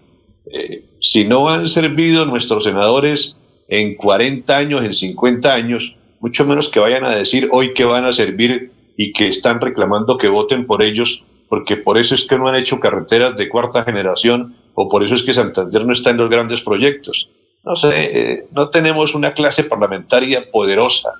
[0.45, 3.35] Eh, si no han servido nuestros senadores
[3.71, 8.03] en 40 años, en 50 años, mucho menos que vayan a decir hoy que van
[8.03, 12.37] a servir y que están reclamando que voten por ellos, porque por eso es que
[12.37, 16.09] no han hecho carreteras de cuarta generación o por eso es que Santander no está
[16.09, 17.29] en los grandes proyectos.
[17.63, 21.13] No sé, eh, no tenemos una clase parlamentaria poderosa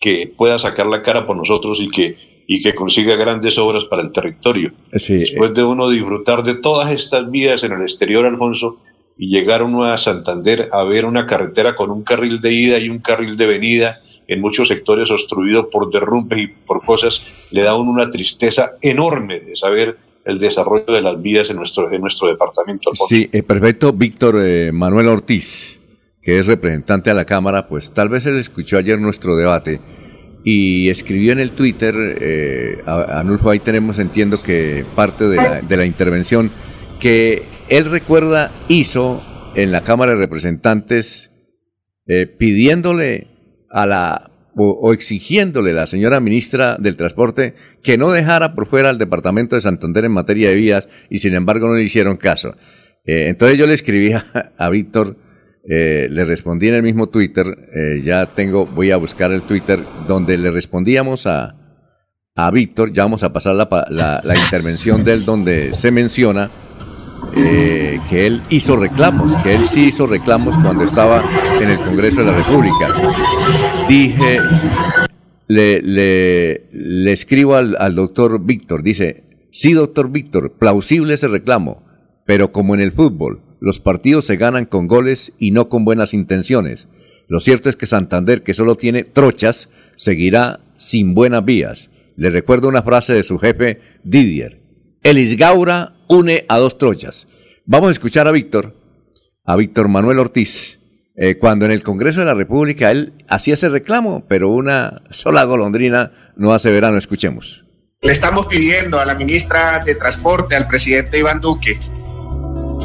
[0.00, 2.16] que pueda sacar la cara por nosotros y que,
[2.46, 4.72] y que consiga grandes obras para el territorio.
[4.90, 8.78] Después de uno disfrutar de todas estas vías en el exterior, Alfonso,
[9.22, 12.88] y llegar uno a Santander a ver una carretera con un carril de ida y
[12.88, 17.76] un carril de venida, en muchos sectores obstruido por derrumbes y por cosas, le da
[17.76, 22.90] una tristeza enorme de saber el desarrollo de las vías en nuestro, en nuestro departamento.
[23.08, 23.92] Sí, eh, perfecto.
[23.92, 25.78] Víctor eh, Manuel Ortiz,
[26.20, 29.78] que es representante a la Cámara, pues tal vez él escuchó ayer nuestro debate
[30.42, 36.50] y escribió en el Twitter, eh, Anulfo, ahí tenemos, entiendo que parte de la intervención,
[36.98, 39.22] que él recuerda, hizo
[39.54, 41.32] en la Cámara de Representantes
[42.06, 43.28] eh, pidiéndole
[43.70, 48.90] a la o, exigiéndole a la señora ministra del Transporte que no dejara por fuera
[48.90, 52.54] al departamento de Santander en materia de vías y sin embargo no le hicieron caso.
[53.06, 55.16] Eh, entonces yo le escribí a, Víctor,
[55.66, 57.46] eh, le respondí en el mismo Twitter,
[58.04, 61.56] ya tengo, voy a buscar el Twitter donde le respondíamos a,
[62.34, 66.50] a Víctor, ya vamos a pasar la, la intervención de él donde se menciona
[67.34, 71.24] eh, que él hizo reclamos, que él sí hizo reclamos cuando estaba
[71.60, 72.88] en el Congreso de la República.
[73.88, 74.38] Dije,
[75.48, 81.82] le, escribo al, al doctor Víctor, dice, sí, doctor Víctor, plausible ese reclamo,
[82.26, 86.14] pero como en el fútbol, los partidos se ganan con goles y no con buenas
[86.14, 86.88] intenciones.
[87.28, 91.90] Lo cierto es que Santander, que solo tiene trochas, seguirá sin buenas vías.
[92.16, 94.60] Le recuerdo una frase de su jefe Didier.
[95.02, 97.26] El Isgaura une a dos trochas.
[97.64, 98.76] Vamos a escuchar a Víctor,
[99.46, 100.78] a Víctor Manuel Ortiz,
[101.16, 105.44] eh, cuando en el Congreso de la República él hacía ese reclamo, pero una sola
[105.44, 106.98] golondrina no hace verano.
[106.98, 107.64] Escuchemos.
[108.02, 111.78] Le estamos pidiendo a la ministra de Transporte, al presidente Iván Duque,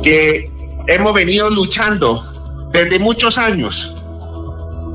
[0.01, 0.49] que
[0.87, 2.23] hemos venido luchando
[2.71, 3.93] desde muchos años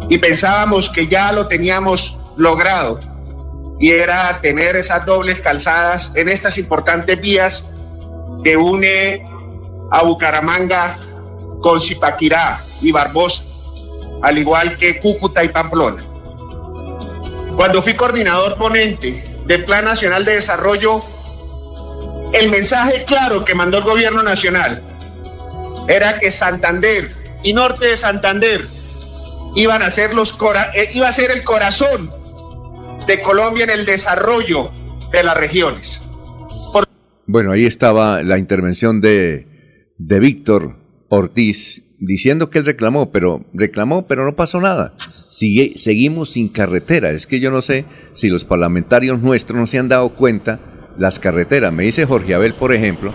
[0.08, 2.98] y pensábamos que ya lo teníamos logrado
[3.78, 7.71] y era tener esas dobles calzadas en estas importantes vías
[8.42, 9.24] que une
[9.90, 10.98] a Bucaramanga
[11.60, 13.44] con Zipaquirá y Barbosa,
[14.22, 16.02] al igual que Cúcuta y Pamplona.
[17.56, 21.02] Cuando fui coordinador ponente del Plan Nacional de Desarrollo,
[22.32, 24.82] el mensaje claro que mandó el gobierno nacional
[25.88, 28.66] era que Santander y norte de Santander
[29.54, 30.38] iban a ser los
[30.74, 32.10] eh, iba a ser el corazón
[33.06, 34.70] de Colombia en el desarrollo
[35.10, 36.02] de las regiones.
[37.26, 39.46] Bueno, ahí estaba la intervención de,
[39.98, 40.76] de Víctor
[41.08, 44.94] Ortiz diciendo que él reclamó, pero reclamó, pero no pasó nada.
[45.30, 47.10] Sigue, seguimos sin carretera.
[47.10, 50.58] Es que yo no sé si los parlamentarios nuestros no se han dado cuenta
[50.98, 51.72] las carreteras.
[51.72, 53.12] Me dice Jorge Abel, por ejemplo,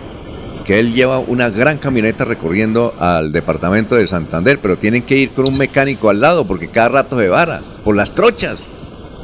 [0.64, 5.30] que él lleva una gran camioneta recorriendo al departamento de Santander, pero tienen que ir
[5.30, 8.64] con un mecánico al lado porque cada rato se vara por las trochas.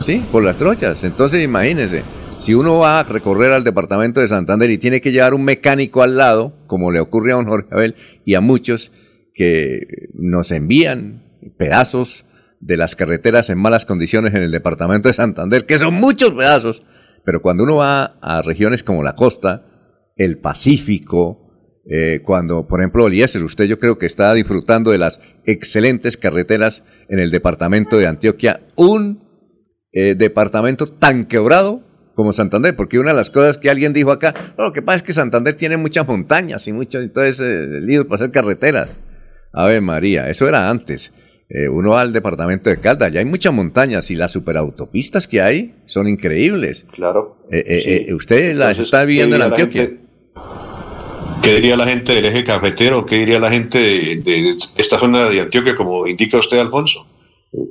[0.00, 1.04] Sí, por las trochas.
[1.04, 2.02] Entonces imagínense
[2.38, 6.02] si uno va a recorrer al departamento de Santander y tiene que llevar un mecánico
[6.02, 8.92] al lado, como le ocurre a don Jorge Abel y a muchos
[9.34, 11.24] que nos envían
[11.58, 12.26] pedazos
[12.60, 16.82] de las carreteras en malas condiciones en el departamento de Santander, que son muchos pedazos,
[17.24, 19.66] pero cuando uno va a regiones como la costa,
[20.16, 21.44] el Pacífico,
[21.90, 26.82] eh, cuando, por ejemplo, Eliezer, usted yo creo que está disfrutando de las excelentes carreteras
[27.08, 29.24] en el departamento de Antioquia, un
[29.92, 34.34] eh, departamento tan quebrado como Santander, porque una de las cosas que alguien dijo acá,
[34.56, 38.16] lo que pasa es que Santander tiene muchas montañas y muchas, entonces eh, lío para
[38.16, 38.90] hacer carreteras.
[39.52, 41.12] Ave María, eso era antes.
[41.48, 45.42] Eh, uno va al departamento de Caldas, ya hay muchas montañas y las superautopistas que
[45.42, 46.86] hay son increíbles.
[46.92, 47.36] Claro.
[47.50, 49.90] Eh, usted las está viviendo en Antioquia.
[51.42, 53.04] ¿Qué diría la gente del eje cafetero?
[53.04, 57.06] ¿Qué diría la gente de, esta zona de Antioquia, como indica usted, Alfonso?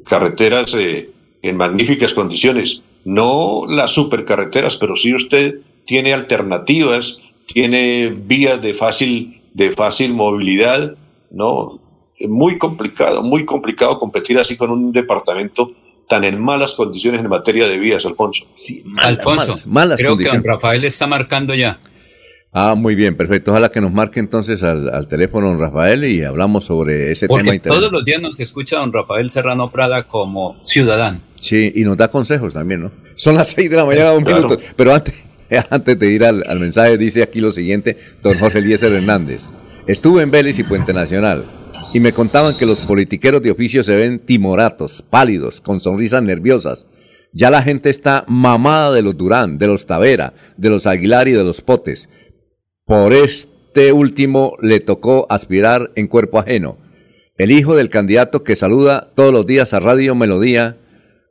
[0.05, 2.83] Carreteras en magníficas condiciones.
[3.05, 10.95] No las supercarreteras, pero sí usted tiene alternativas, tiene vías de fácil, de fácil movilidad,
[11.31, 11.79] ¿no?
[12.27, 15.71] Muy complicado, muy complicado competir así con un departamento
[16.07, 18.45] tan en malas condiciones en materia de vías, Alfonso.
[18.55, 21.79] Sí, Alfonso, malas, creo que Rafael está marcando ya.
[22.55, 23.49] Ah, muy bien, perfecto.
[23.49, 27.57] Ojalá que nos marque entonces al, teléfono don Rafael y hablamos sobre ese tema.
[27.59, 31.19] Todos los días nos escucha don Rafael Serrano Prada como ciudadano.
[31.39, 32.91] Sí, y nos da consejos también, ¿no?
[33.15, 34.57] Son las seis de la mañana, un minuto.
[34.75, 35.15] Pero antes,
[35.71, 39.47] antes de ir al, mensaje, dice aquí lo siguiente, don Jorge Eliezer Hernández.
[39.87, 41.45] Estuve en Vélez y Puente Nacional
[41.91, 46.85] y me contaban que los politiqueros de oficio se ven timoratos, pálidos, con sonrisas nerviosas.
[47.35, 51.31] Ya la gente está mamada de los Durán, de los Tavera, de los Aguilar y
[51.31, 52.07] de los Potes.
[52.85, 56.77] Por este último le tocó aspirar en cuerpo ajeno.
[57.37, 60.75] El hijo del candidato que saluda todos los días a Radio Melodía,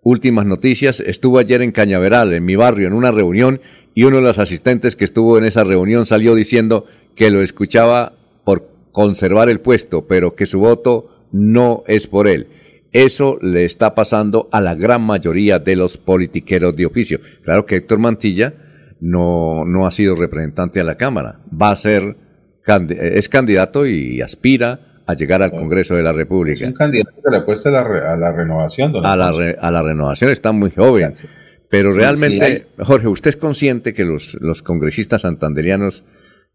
[0.03, 3.61] últimas noticias, estuvo ayer en Cañaveral, en mi barrio, en una reunión,
[3.93, 8.15] y uno de los asistentes que estuvo en esa reunión salió diciendo que lo escuchaba
[8.45, 12.49] por conservar el puesto, pero que su voto no es por él.
[12.93, 17.21] Eso le está pasando a la gran mayoría de los politiqueros de oficio.
[17.43, 18.55] Claro que Héctor Mantilla
[19.03, 21.41] no, no ha sido representante a la Cámara.
[21.53, 22.17] Va a ser,
[22.89, 26.65] es candidato y aspira a llegar al Congreso de la República.
[26.65, 28.93] Es un candidato que le apuesta a la, a la renovación.
[29.05, 29.29] A la,
[29.61, 31.15] a la renovación, está muy joven.
[31.69, 36.05] Pero realmente, Jorge, ¿usted es consciente que los, los congresistas santanderianos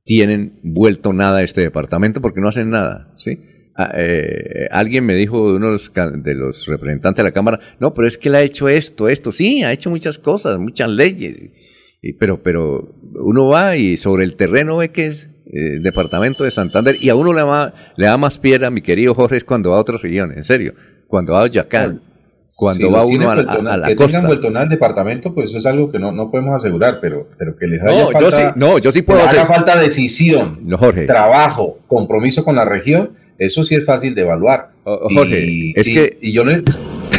[0.06, 3.14] tienen vuelto nada a este departamento porque no hacen nada?
[3.18, 3.42] ¿sí?
[3.76, 8.08] Ah, eh, alguien me dijo de uno de los, representantes de la Cámara, no, pero
[8.08, 11.36] es que él ha hecho esto, esto, sí, ha hecho muchas cosas, muchas leyes
[12.14, 16.52] pero, pero uno va y sobre el terreno ve que es el eh, departamento de
[16.52, 19.72] Santander y a uno le, va, le da más piedra, mi querido Jorge, es cuando
[19.72, 20.74] va a otra región, en serio,
[21.08, 22.02] cuando va a Yacán,
[22.56, 24.22] cuando va uno a, la que costa.
[24.22, 27.56] Que tengan al departamento, pues eso es algo que no, no podemos asegurar, pero, pero
[27.56, 29.40] que les no, yo sí, no, yo sí puedo hacer.
[29.40, 30.68] Haga falta decisión,
[31.06, 34.72] trabajo, compromiso con la región, eso sí es fácil de evaluar.
[34.84, 36.18] Jorge, es que...
[36.22, 36.44] Y yo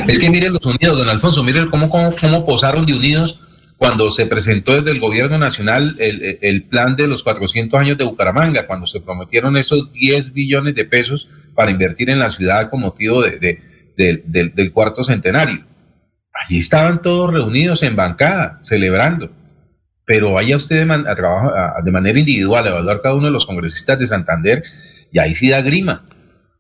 [0.07, 3.41] es que miren los unidos, don Alfonso, miren cómo, cómo, cómo posaron de unidos
[3.79, 8.67] cuando se presentó desde el gobierno nacional el, plan de los 400 años de Bucaramanga,
[8.67, 13.23] cuando se prometieron esos 10 billones de pesos para invertir en la ciudad con motivo
[13.23, 13.61] de,
[13.97, 15.65] del, cuarto centenario.
[16.45, 19.31] Allí estaban todos reunidos en bancada, celebrando.
[20.05, 23.99] Pero vaya usted de, a de manera individual a evaluar cada uno de los congresistas
[23.99, 24.65] de Santander
[25.13, 26.05] y ahí sí da grima.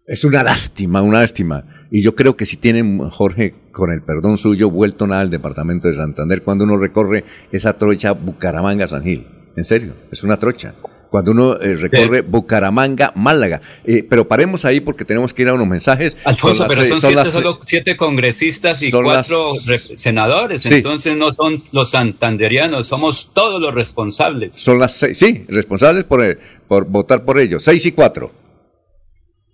[0.08, 1.64] Es una lástima, una lástima.
[1.90, 5.86] Y yo creo que si tienen, Jorge, con el perdón suyo, vuelto nada al departamento
[5.86, 9.26] de Santander cuando uno recorre esa trocha Bucaramanga-San Gil.
[9.54, 10.72] En serio, es una trocha.
[11.10, 13.60] Cuando uno eh, recorre Bucaramanga-Málaga.
[13.84, 16.16] Eh, pero paremos ahí porque tenemos que ir a unos mensajes.
[16.24, 19.38] Alfonso, pero son, siete, solo siete congresistas y cuatro
[19.94, 20.64] senadores.
[20.64, 24.54] Entonces no son los santanderianos, somos todos los responsables.
[24.54, 27.62] Son las seis, sí, responsables por, eh, por votar por ellos.
[27.62, 28.47] Seis y cuatro.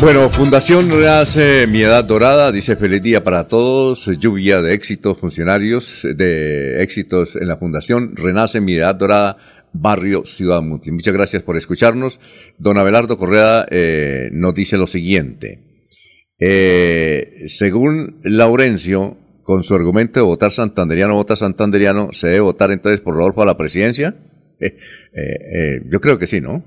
[0.00, 6.06] Bueno, Fundación Renace Mi Edad Dorada, dice feliz día para todos, lluvia de éxitos funcionarios,
[6.14, 9.38] de éxitos en la Fundación Renace Mi Edad Dorada,
[9.72, 10.92] barrio Ciudad Muti.
[10.92, 12.20] Muchas gracias por escucharnos.
[12.58, 15.60] Don Abelardo Correa eh, nos dice lo siguiente.
[16.38, 23.00] Eh, según Laurencio, con su argumento de votar santanderiano, vota santanderiano, ¿se debe votar entonces
[23.00, 24.14] por Rodolfo a la presidencia?
[24.58, 24.74] Eh,
[25.18, 26.62] eh, yo creo que sí, ¿no?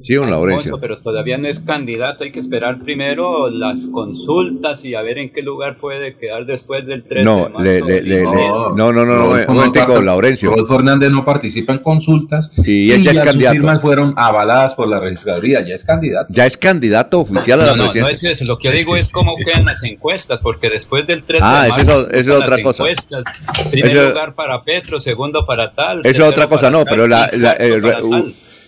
[0.00, 0.78] Sí, don Laurencio.
[0.80, 5.32] pero todavía no es candidato, hay que esperar primero las consultas y a ver en
[5.32, 7.60] qué lugar puede quedar después del 13 no, de marzo.
[7.62, 8.32] Le, le, le, no,
[8.74, 10.50] no, no, no, no, Rodolfo un momentico, Laurencio.
[10.50, 13.54] Rodolfo Hernández no participa en consultas Y él ya es sus candidato.
[13.54, 16.26] firmas fueron avaladas por la registraduría, ya es candidato.
[16.30, 18.30] Ya es candidato oficial a No, la no, no presidencia.
[18.30, 18.44] es eso.
[18.52, 21.68] Lo que yo digo es cómo quedan las encuestas, porque después del 13 Ah, de
[21.68, 22.08] eso marzo.
[22.10, 22.82] es- eso es otra las cosa.
[22.82, 23.24] encuestas.
[23.70, 26.00] Primer Eso- lugar para Petro, segundo para tal.
[26.04, 27.30] Eso es otra cosa, no, tal, pero la,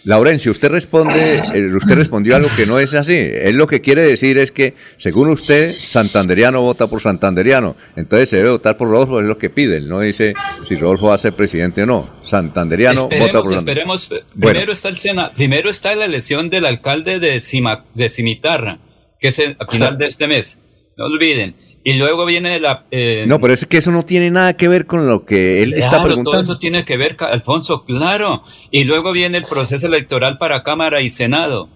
[0.04, 3.14] Laurencio, usted responde, eh, usted respondió a lo que no es así.
[3.16, 7.76] Él lo que quiere decir es que, según usted, santanderiano vota por santanderiano.
[7.96, 9.76] Entonces se debe votar por Rodolfo, es lo que pide.
[9.76, 10.34] Él no dice
[10.66, 12.10] si Rodolfo va a ser presidente o no.
[12.22, 13.94] Santanderiano vota por Santanderiano.
[13.94, 14.08] esperemos.
[14.34, 14.50] Bueno.
[14.52, 18.78] Primero está el Sena, primero está la elección del alcalde de, Cima- de Cimitarra,
[19.20, 20.60] que es el- a final de este mes.
[20.96, 21.54] No olviden.
[21.88, 22.84] Y luego viene la.
[22.90, 25.72] eh, No, pero es que eso no tiene nada que ver con lo que él
[25.72, 26.42] está Claro, todo preguntando.
[26.42, 28.42] eso tiene que ver, Alfonso, claro.
[28.70, 31.70] Y luego viene el proceso electoral para Cámara y Senado.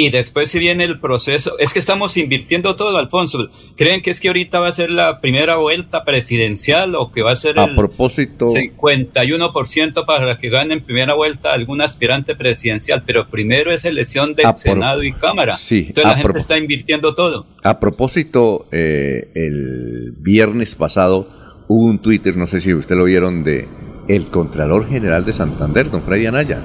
[0.00, 3.50] Y después si viene el proceso, es que estamos invirtiendo todo, Alfonso.
[3.76, 7.32] ¿Creen que es que ahorita va a ser la primera vuelta presidencial o que va
[7.32, 13.02] a ser A el propósito, 51% para que gane en primera vuelta algún aspirante presidencial?
[13.04, 15.56] Pero primero es elección del Senado y Cámara.
[15.56, 17.48] Sí, Entonces la gente está invirtiendo todo.
[17.64, 21.28] A propósito, eh, el viernes pasado
[21.66, 23.66] hubo un Twitter, no sé si usted lo vieron, de
[24.06, 26.60] el Contralor General de Santander, don Freddy Anaya,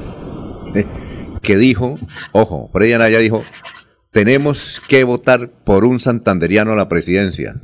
[0.75, 0.85] eh,
[1.43, 1.99] que dijo,
[2.31, 3.43] ojo, Freddy Anaya dijo,
[4.11, 7.55] tenemos que votar por un santanderiano a la presidencia.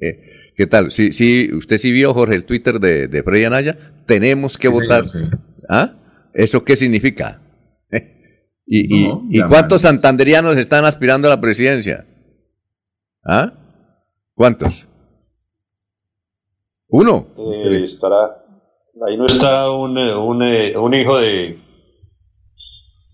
[0.00, 0.20] Eh,
[0.56, 0.90] ¿Qué tal?
[0.90, 4.72] Sí, sí, usted sí vio, Jorge, el Twitter de, de Freddy Anaya, tenemos que Sí,
[4.72, 5.08] votar.
[5.10, 5.36] señor, sí.
[5.68, 5.94] ¿Ah?
[6.32, 7.42] ¿Eso qué significa?
[8.66, 12.06] ¿Y, y- No, y cuántos santanderianos están aspirando a la presidencia?
[13.24, 13.52] ¿Ah?
[14.34, 14.86] ¿Cuántos?
[16.88, 17.26] ¿Uno?
[17.38, 18.44] Eh, estará.
[19.06, 21.58] Ahí no está un, eh, un, eh, un hijo de.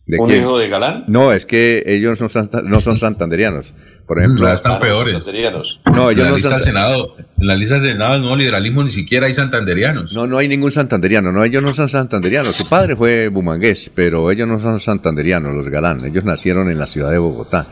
[0.07, 0.41] ¿De un quién?
[0.43, 1.05] hijo de Galán.
[1.09, 3.75] No, es que ellos no son, no son santanderianos.
[4.07, 5.15] Por ejemplo, están Ah, no, peores.
[5.15, 5.81] santanderianos.
[5.87, 8.37] no, En ellos la, no lista del Senado, en la lista del Senado del nuevo
[8.37, 10.13] liberalismo ni siquiera hay santanderianos.
[10.13, 11.33] No, no hay ningún santanderiano.
[11.33, 12.55] No, ellos no son santanderianos.
[12.55, 16.05] Su padre fue bumangués, pero ellos no son santanderianos, los galán.
[16.05, 17.67] Ellos nacieron en la ciudad de Bogotá.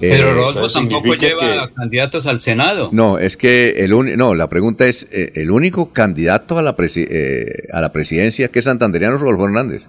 [0.00, 2.90] Eh, Pero Rodolfo entonces tampoco lleva que- candidatos al Senado.
[2.92, 6.76] No, es que el uni- no, la pregunta es, eh, el único candidato a la,
[6.76, 9.86] presi- eh, a la presidencia que es santanderiano es Rodolfo Hernández.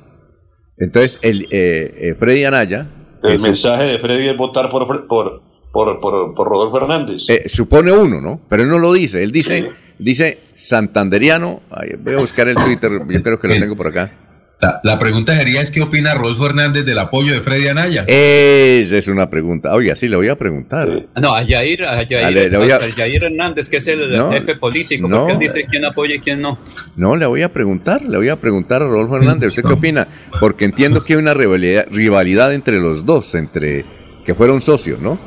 [0.77, 2.87] Entonces, el eh, eh, Freddy Anaya
[3.23, 7.23] El su- mensaje de Freddy es votar por, por, por, por, por Rodolfo Hernández.
[7.29, 8.41] eh, supone uno, ¿no?
[8.49, 9.23] Pero él no lo dice.
[9.23, 11.61] Él dice, dice santanderiano.
[11.71, 14.11] Ay, voy a buscar el Twitter, yo creo que lo tengo por acá.
[14.59, 18.01] La, la pregunta sería es qué opina Rodolfo Hernández del apoyo de Freddy Anaya.
[18.07, 19.71] Esa es una pregunta.
[19.75, 20.89] Oiga, sí, le voy a preguntar.
[21.15, 24.17] No, a Yair, a Yair, Dale, le voy a- a Yair Hernández, que es el
[24.17, 25.19] No, jefe político, no.
[25.19, 26.57] porque él dice quién apoya y quién no.
[26.95, 30.07] No, le voy a preguntar, le voy a preguntar a Rodolfo Hernández, ¿usted qué opina?
[30.39, 33.85] Porque entiendo que hay una rivalidad, rivalidad entre los dos, entre
[34.25, 35.19] que fueron socios, ¿no?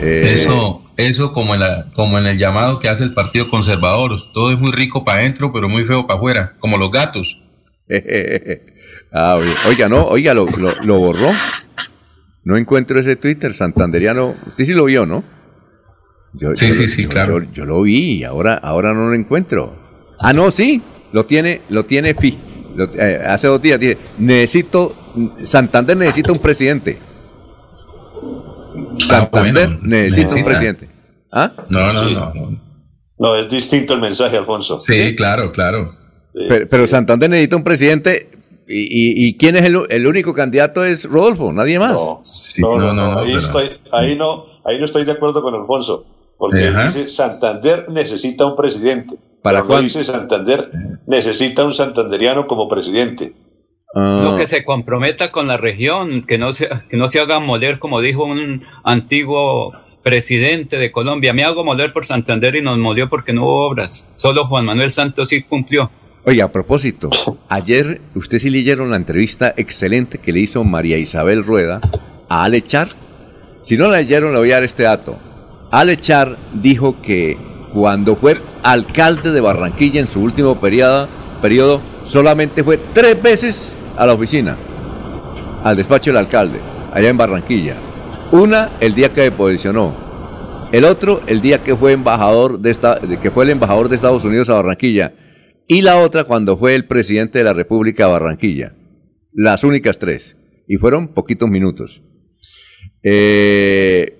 [0.00, 4.12] Eh, Eso, eso como en, la, como en el llamado que hace el Partido Conservador.
[4.34, 7.36] Todo es muy rico para adentro, pero muy feo para afuera, como los gatos.
[9.12, 11.32] ah, oiga, no, oiga, lo, lo, lo borró.
[12.44, 14.36] No encuentro ese Twitter santanderiano.
[14.46, 15.22] Usted sí lo vio, ¿no?
[16.34, 17.42] Yo, Sí, yo sí, lo- sí, yo- claro.
[17.42, 19.76] Yo, yo lo vi y ahora, ahora no lo encuentro.
[20.20, 20.80] Ah, no, sí,
[21.12, 22.38] lo tiene, lo tiene Pi.
[22.76, 24.94] Lo- eh, hace dos días dice, necesito,
[25.42, 26.98] Santander necesita un presidente.
[28.98, 30.88] Santander bueno, necesita un presidente.
[31.32, 31.52] ¿Ah?
[31.68, 32.14] No, no, Sí.
[32.14, 32.34] no.
[32.34, 32.70] no.
[33.18, 34.78] No, es distinto el mensaje, Alfonso.
[34.78, 35.94] Sí, claro, claro.
[36.32, 36.90] Sí, Pero, pero sí.
[36.92, 38.30] Santander necesita un presidente
[38.68, 41.92] y, y- y quién es el, el único candidato es Rodolfo, nadie más.
[41.92, 45.12] No, Sí, no, no, no, no, ahí, pero- estoy, ahí, no, ahí no estoy de
[45.12, 46.06] acuerdo con Alfonso.
[46.38, 49.16] Porque dice Santander necesita un presidente.
[49.42, 49.82] ¿Para cuándo?
[49.84, 50.70] dice Santander
[51.06, 53.34] necesita un santanderiano como presidente.
[53.92, 57.78] Lo que se comprometa con la región, que no se, que no se haga moler,
[57.80, 61.32] como dijo un antiguo presidente de Colombia.
[61.34, 64.06] Me hago moler por Santander y nos molió porque no hubo obras.
[64.14, 65.90] Solo Juan Manuel Santos sí cumplió.
[66.22, 67.08] Oye, a propósito,
[67.48, 71.80] ayer usted sí leyeron la entrevista excelente que le hizo María Isabel Rueda
[72.28, 72.88] a Alechar.
[73.62, 75.16] Si no la leyeron, le voy a dar este dato.
[75.70, 77.38] Alechar dijo que
[77.72, 81.08] cuando fue alcalde de Barranquilla en su último periodo,
[81.40, 84.56] periodo solamente fue tres veces a la oficina,
[85.64, 86.58] al despacho del alcalde,
[86.92, 87.76] allá en Barranquilla.
[88.30, 89.94] Una, el día que posicionó.
[90.70, 94.22] El otro, el día que fue embajador de esta, que fue el embajador de Estados
[94.22, 95.14] Unidos a Barranquilla.
[95.72, 98.74] Y la otra cuando fue el presidente de la República de Barranquilla.
[99.32, 100.36] Las únicas tres.
[100.66, 102.02] Y fueron poquitos minutos.
[103.04, 104.18] Eh,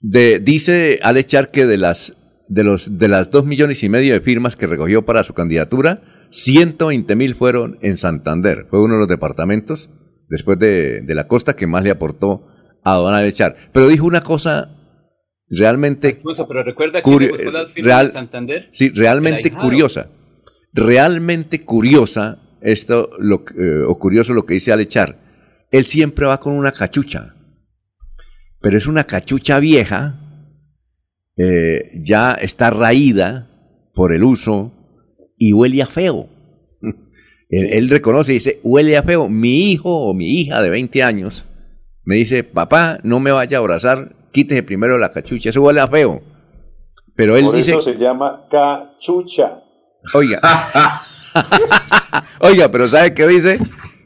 [0.00, 2.16] de, dice Alex que de las,
[2.48, 6.02] de, los, de las dos millones y medio de firmas que recogió para su candidatura,
[6.30, 8.66] 120 mil fueron en Santander.
[8.68, 9.90] Fue uno de los departamentos,
[10.28, 12.48] después de, de la costa, que más le aportó
[12.82, 13.54] a Don Alechar.
[13.72, 14.76] Pero dijo una cosa
[15.48, 16.18] realmente.
[16.48, 18.68] pero recuerda que real, de Santander.
[18.72, 20.10] Sí, realmente curiosa.
[20.72, 25.18] Realmente curiosa esto, lo, eh, o curioso lo que dice Alechar.
[25.70, 27.34] Él siempre va con una cachucha.
[28.60, 30.20] Pero es una cachucha vieja,
[31.36, 33.48] eh, ya está raída
[33.94, 34.72] por el uso
[35.36, 36.28] y huele a feo.
[37.48, 39.28] él, él reconoce y dice, huele a feo.
[39.28, 41.44] Mi hijo o mi hija de 20 años
[42.04, 45.88] me dice, papá, no me vaya a abrazar, quítese primero la cachucha, eso huele a
[45.88, 46.22] feo.
[47.14, 47.72] Pero él dice...
[47.72, 49.62] Eso se llama cachucha.
[50.14, 50.40] Oiga.
[52.40, 53.58] Oiga, pero ¿sabe qué dice?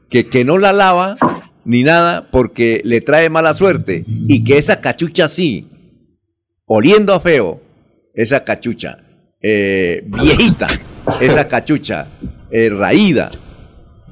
[0.09, 1.17] Que, que no la lava
[1.65, 5.69] ni nada porque le trae mala suerte y que esa cachucha sí,
[6.65, 7.61] oliendo a feo,
[8.15, 8.99] esa cachucha
[9.43, 10.67] eh, viejita,
[11.21, 12.07] esa cachucha
[12.51, 13.31] eh, raída,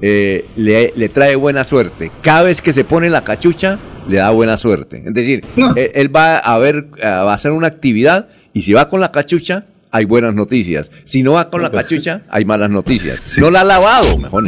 [0.01, 2.11] eh, le, trae buena suerte.
[2.21, 5.03] Cada vez que se pone la cachucha, le da buena suerte.
[5.05, 5.43] Es decir,
[5.75, 9.65] él, va a ver, va a hacer una actividad y si va con la cachucha,
[9.95, 10.91] hay buenas noticias.
[11.05, 13.37] Si no va con la cachucha, hay malas noticias.
[13.37, 14.43] No la ha lavado, mejor.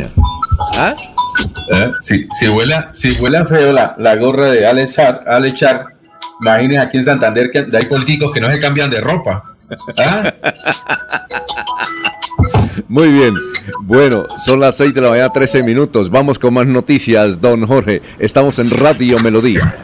[0.76, 0.94] ¿Ah?
[1.74, 1.92] ¿Eh?
[2.02, 5.86] Si, si, huele, si huele feo la, la gorra de Alechar, Alechar,
[6.42, 9.56] imagínense aquí en Santander que hay políticos que no se cambian de ropa.
[9.98, 10.34] ¿Ah?
[12.90, 13.34] Muy bien.
[13.84, 16.10] Bueno, son las 6 de la mañana, 13 minutos.
[16.10, 18.02] Vamos con más noticias, don Jorge.
[18.20, 19.76] Estamos en Radio Melodía.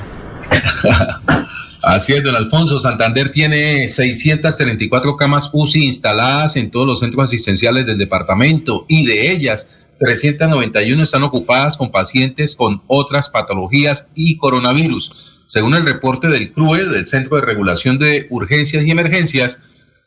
[1.84, 2.80] Así es, don Alfonso.
[2.80, 9.32] Santander tiene 634 camas UCI instaladas en todos los centros asistenciales del departamento y de
[9.32, 9.70] ellas
[10.00, 15.12] 391 están ocupadas con pacientes con otras patologías y coronavirus.
[15.48, 19.60] Según el reporte del CRUE, del Centro de Regulación de Urgencias y Emergencias,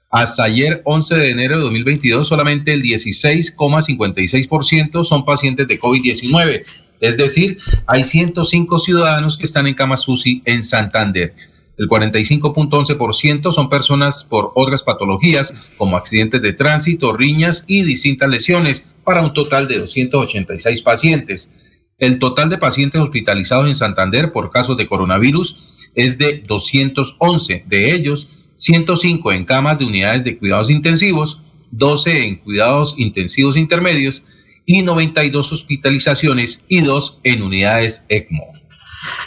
[0.09, 6.65] hasta ayer, 11 de enero de 2022, solamente el 16,56% son pacientes de COVID-19.
[7.03, 11.35] Es decir, hay 105 ciudadanos que están en camas UCI en Santander.
[11.79, 18.91] El 45.11% son personas por otras patologías, como accidentes de tránsito, riñas y distintas lesiones,
[19.05, 21.55] para un total de 286 pacientes.
[21.99, 25.63] El total de pacientes hospitalizados en Santander por casos de coronavirus
[25.95, 27.65] es de 211.
[27.67, 31.43] De ellos, 105 en camas de unidades de cuidados intensivos,
[31.73, 34.23] 12 en cuidados intensivos intermedios
[34.65, 38.56] y 92 hospitalizaciones y 2 en unidades ECMO.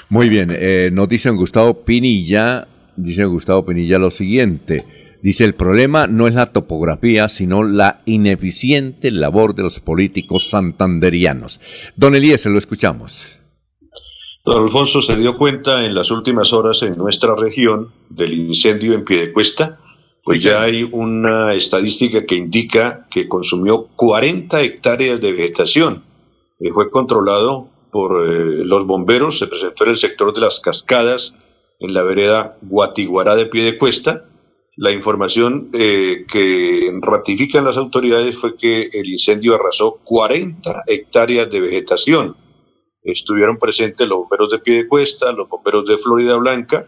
[0.10, 4.86] Muy bien, eh, nos dice Gustavo Pinilla, dice Gustavo Pinilla lo siguiente.
[5.22, 11.60] Dice, el problema no es la topografía, sino la ineficiente labor de los políticos santanderianos.
[11.98, 13.40] Don Elías, lo escuchamos.
[14.46, 19.04] Don Alfonso se dio cuenta en las últimas horas en nuestra región del incendio en
[19.04, 19.80] Piedecuesta,
[20.24, 26.04] pues ya hay una estadística que indica que consumió 40 hectáreas de vegetación.
[26.62, 31.34] y fue controlado por eh, los bomberos, se presentó en el sector de las cascadas,
[31.80, 34.26] en la vereda Guatiguará de Piedecuesta.
[34.76, 41.60] La información eh, que ratifican las autoridades fue que el incendio arrasó 40 hectáreas de
[41.60, 42.36] vegetación
[43.04, 46.86] estuvieron presentes los bomberos de Piedecuesta, los bomberos de Florida Blanca,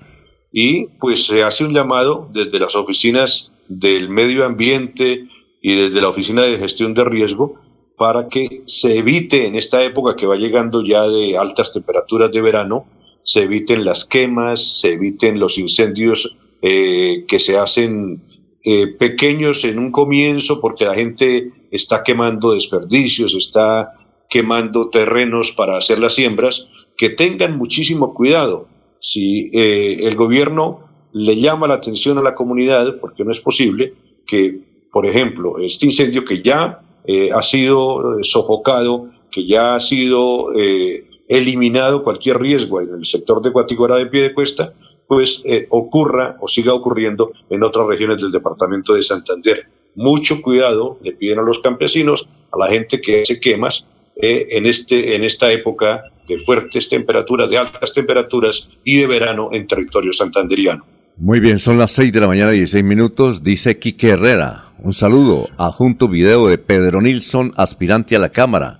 [0.51, 5.27] y pues se hace un llamado desde las oficinas del medio ambiente
[5.61, 7.59] y desde la oficina de gestión de riesgo
[8.01, 12.41] para que se evite en esta época que va llegando ya de altas temperaturas de
[12.41, 12.87] verano,
[13.21, 18.23] se eviten las quemas, se eviten los incendios eh, que se hacen
[18.65, 23.91] eh, pequeños en un comienzo porque la gente está quemando desperdicios, está
[24.31, 26.65] quemando terrenos para hacer las siembras,
[26.97, 28.67] que tengan muchísimo cuidado.
[28.99, 33.93] Si eh, el gobierno le llama la atención a la comunidad porque no es posible
[34.25, 34.59] que,
[34.91, 40.53] por ejemplo, este incendio que ya eh, ha sido eh, sofocado, que ya ha sido
[40.55, 44.73] eh, eliminado cualquier riesgo en el sector de Guatigora de pie de cuesta,
[45.07, 49.67] pues ocurra o siga ocurriendo en otras regiones del departamento de Santander.
[49.93, 55.13] Mucho cuidado le piden a los campesinos, a la gente que hace quemas en, este,
[55.13, 60.85] en esta época de fuertes temperaturas, de altas temperaturas y de verano en territorio santanderiano.
[61.17, 64.70] Muy bien, son las 6 de la mañana, 16 minutos, dice Quique Herrera.
[64.83, 68.79] Un saludo, adjunto video de Pedro Nilsson, aspirante a la Cámara,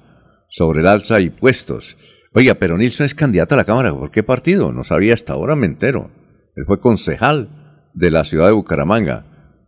[0.49, 1.95] sobre el alza y puestos.
[2.33, 4.71] Oiga, pero Nilsson es candidato a la Cámara, ¿por qué partido?
[4.71, 6.09] No sabía hasta ahora, me entero.
[6.55, 9.25] Él fue concejal de la ciudad de Bucaramanga.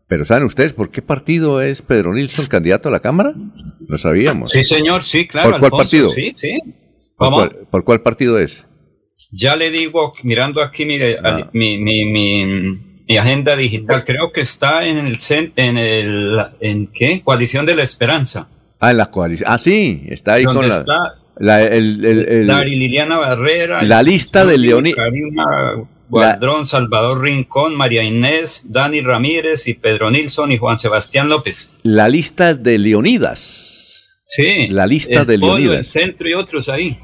[0.07, 3.35] Pero ¿saben ustedes por qué partido es Pedro Nilsson candidato a la Cámara?
[3.88, 4.49] Lo sabíamos.
[4.49, 5.51] Sí, señor, sí, claro.
[5.51, 6.10] ¿Por cuál partido?
[6.10, 6.60] Sí, sí.
[7.15, 8.65] ¿Por cuál, partido es?
[9.31, 10.84] Ya le digo, mirando aquí
[11.23, 11.49] ah.
[11.53, 15.18] mi, mi, mi, agenda digital, creo que está en el,
[15.56, 17.22] en el, ¿en qué?
[17.23, 18.48] Coalición de la Esperanza.
[18.80, 19.49] Ah, en la coalición.
[19.52, 20.84] Ah, sí, está ahí con la...
[21.38, 23.81] la el, el, Liliana Barrera.
[23.84, 24.98] La lista de Leonidas.
[26.10, 31.72] Guadrón, Salvador Rincón, María Inés, Dani Ramírez y Pedro Nilsson y Juan Sebastián López.
[31.81, 34.22] La lista de Leonidas.
[34.26, 34.68] Sí.
[34.68, 35.77] La lista de Leonidas.
[35.77, 36.99] El centro y otros ahí.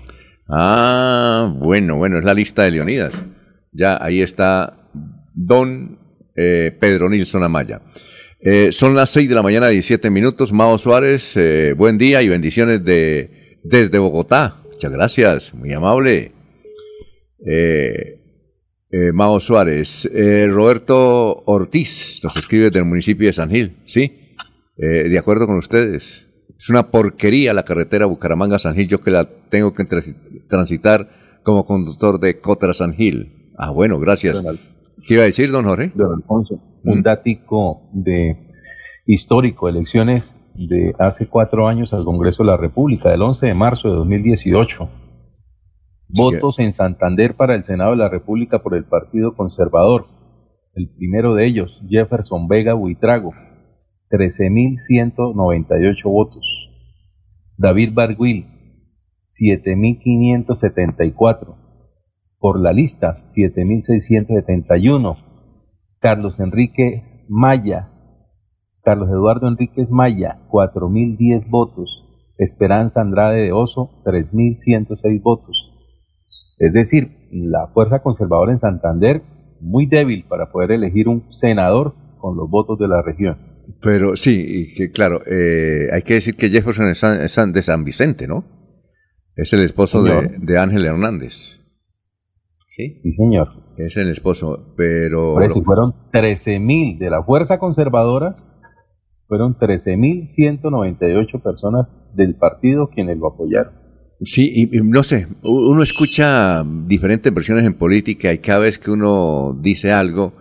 [0.48, 3.14] Ah, bueno, bueno, es la lista de Leonidas.
[3.72, 4.78] Ya, ahí está
[5.34, 5.99] don
[6.42, 7.82] eh, Pedro Nilsson Amaya.
[8.40, 10.54] Eh, son las 6 de la mañana, 17 minutos.
[10.54, 14.64] Mao Suárez, eh, buen día y bendiciones de, desde Bogotá.
[14.72, 16.32] Muchas gracias, muy amable.
[19.14, 20.10] Mao Suárez.
[20.50, 24.38] Roberto Ortiz nos escribe del municipio de San Gil, ¿sí?
[24.78, 26.30] de acuerdo con ustedes.
[26.58, 29.86] Es una porquería la carretera Bucaramanga-San Gil, yo que la tengo que
[30.48, 31.10] transitar
[31.44, 33.52] como conductor de Cotra San Gil.
[33.58, 34.42] Ah, bueno, gracias.
[35.10, 35.92] ¿Qué iba a decir, don Jorge?
[35.96, 37.02] Don Alfonso, un mm.
[37.02, 38.38] dático de
[39.08, 43.90] histórico, elecciones de hace cuatro años al Congreso de la República, del 11 de marzo
[43.90, 44.88] de 2018.
[46.10, 50.06] Votos en Santander para el Senado de la República por el Partido Conservador.
[50.76, 53.34] El primero de ellos, Jefferson Vega Buitrago,
[54.12, 56.70] 13.198 votos.
[57.58, 58.46] David Barguil,
[59.32, 61.69] 7.574.
[62.40, 65.18] Por la lista, 7.671.
[66.00, 67.90] Carlos Enrique Maya,
[68.82, 72.06] Carlos Eduardo Enríquez Maya, 4.010 votos.
[72.38, 75.70] Esperanza Andrade de Oso, 3.106 votos.
[76.58, 79.22] Es decir, la fuerza conservadora en Santander,
[79.60, 83.38] muy débil para poder elegir un senador con los votos de la región.
[83.82, 88.46] Pero sí, que, claro, eh, hay que decir que Jefferson es, de San Vicente, ¿no?
[89.36, 91.59] Es el esposo de, Ángel Hernández.
[92.80, 93.02] ¿Sí?
[93.04, 93.50] Sí, señor.
[93.78, 95.34] Es el esposo, pero...
[95.34, 98.38] Por eso fueron 13.000 de la Fuerza Conservadora,
[99.28, 103.74] fueron 13.198 personas del partido quienes lo apoyaron.
[104.22, 109.58] Sí, y, no sé, uno escucha diferentes versiones en política y cada vez que uno
[109.62, 110.32] dice algo,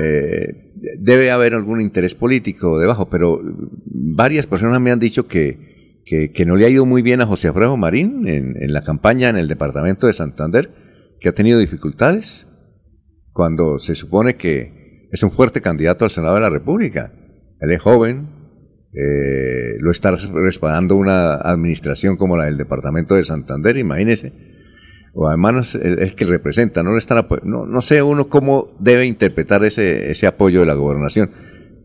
[0.00, 3.38] eh, debe haber algún interés político debajo, pero
[3.84, 7.48] varias personas me han dicho que, que, no le ha ido muy bien a José
[7.48, 10.70] Alfredo Marín en, en, la campaña en el departamento de Santander,
[11.20, 12.46] que ha tenido dificultades
[13.32, 17.12] cuando se supone que es un fuerte candidato al Senado de la República.
[17.60, 18.28] Él es joven,
[18.92, 24.32] eh, lo está respaldando una administración como la del departamento de Santander, imagínese
[25.18, 29.64] o además es que representa, no le están no, no sé uno cómo debe interpretar
[29.64, 31.30] ese, ese apoyo de la gobernación.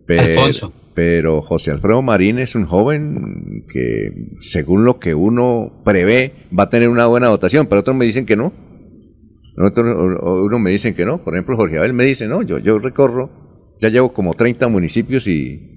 [0.05, 0.51] Pero,
[0.93, 6.69] pero José Alfredo Marín es un joven que, según lo que uno prevé, va a
[6.69, 8.51] tener una buena votación, pero otros me dicen que no.
[9.57, 9.85] Otros,
[10.21, 11.23] unos me dicen que no.
[11.23, 13.29] Por ejemplo, Jorge Abel me dice, no, yo, yo recorro,
[13.79, 15.71] ya llevo como 30 municipios y,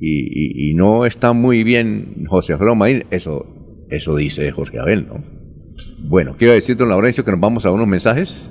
[0.00, 3.04] y, no está muy bien José Alfredo Marín.
[3.10, 3.46] Eso,
[3.90, 5.22] eso dice Jorge Abel, ¿no?
[6.00, 8.42] Bueno, quiero decir, don Laurencio, que nos vamos a unos mensajes.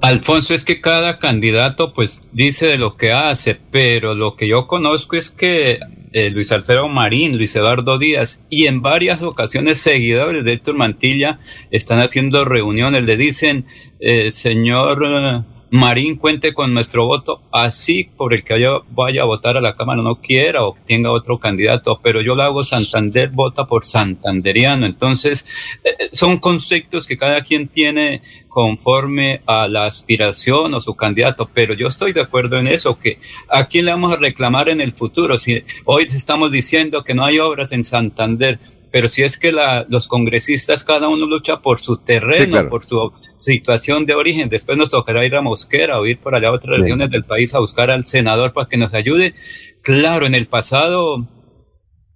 [0.00, 4.66] Alfonso, es que cada candidato pues dice de lo que hace, pero lo que yo
[4.66, 5.78] conozco es que
[6.16, 11.40] eh, Luis Alfredo Marín, Luis Eduardo Díaz y en varias ocasiones seguidores de Héctor Mantilla
[11.70, 13.66] están haciendo reuniones, le dicen,
[14.00, 15.44] eh, señor...
[15.76, 19.76] Marín cuente con nuestro voto, así por el que yo vaya a votar a la
[19.76, 24.86] Cámara no quiera o tenga otro candidato, pero yo lo hago Santander, vota por santanderiano.
[24.86, 25.46] Entonces,
[25.84, 31.50] eh, eh, son conceptos que cada quien tiene conforme a la aspiración o su candidato,
[31.52, 33.18] pero yo estoy de acuerdo en eso, que
[33.50, 35.36] a quién le vamos a reclamar en el futuro.
[35.36, 38.58] Si hoy estamos diciendo que no hay obras en Santander,
[38.96, 43.12] pero si es que la, los congresistas cada uno lucha por su terreno, por su
[43.36, 46.80] situación de origen, después nos tocará ir a Mosquera o ir por allá a otras
[46.80, 49.34] regiones del país a buscar al senador para que nos ayude.
[49.82, 51.28] Claro, en el pasado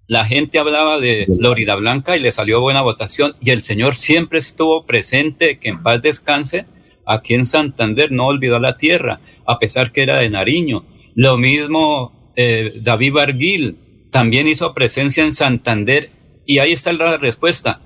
[0.07, 4.39] la gente hablaba de Florida Blanca y le salió buena votación y el señor siempre
[4.39, 6.65] estuvo presente, que en paz descanse,
[7.05, 10.87] aquí en Santander, no olvidó la tierra, a pesar que era de Nariño.
[11.15, 13.77] Lo mismo eh, David Barguil
[14.11, 16.19] también hizo presencia en Santander
[16.51, 17.81] y ahí está la respuesta.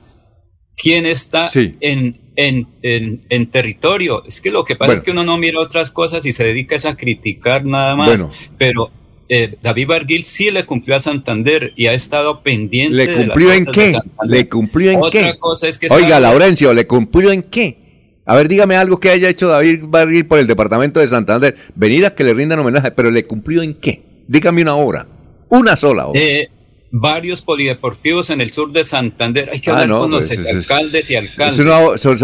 [0.74, 4.24] ¿Quién está en, en, en, territorio?
[4.27, 6.77] Es que lo que pasa es que uno no mira otras cosas y se dedica
[6.89, 8.27] a criticar nada más,
[8.57, 8.91] pero
[9.28, 12.97] eh, David Barguil sí le cumplió a Santander y ha estado pendiente.
[12.97, 13.99] ¿Le cumplió en qué?
[14.24, 15.36] ¿Le cumplió en qué?
[15.39, 18.23] Cosa es que Oiga, Laurencio, ¿le cumplió en qué?
[18.24, 21.55] A ver, dígame algo que haya hecho David Barguil por el departamento de Santander.
[21.74, 24.24] Venir a que le rindan homenaje, pero ¿le cumplió en qué?
[24.27, 25.07] Dígame una hora.
[25.51, 26.19] Una sola hora.
[26.19, 26.49] Eh,
[26.96, 29.50] varios polideportivos en el sur de Santander.
[29.52, 32.00] Hay que ah, hablar con los pues, alcaldes y alcaldes.
[32.00, 32.22] son,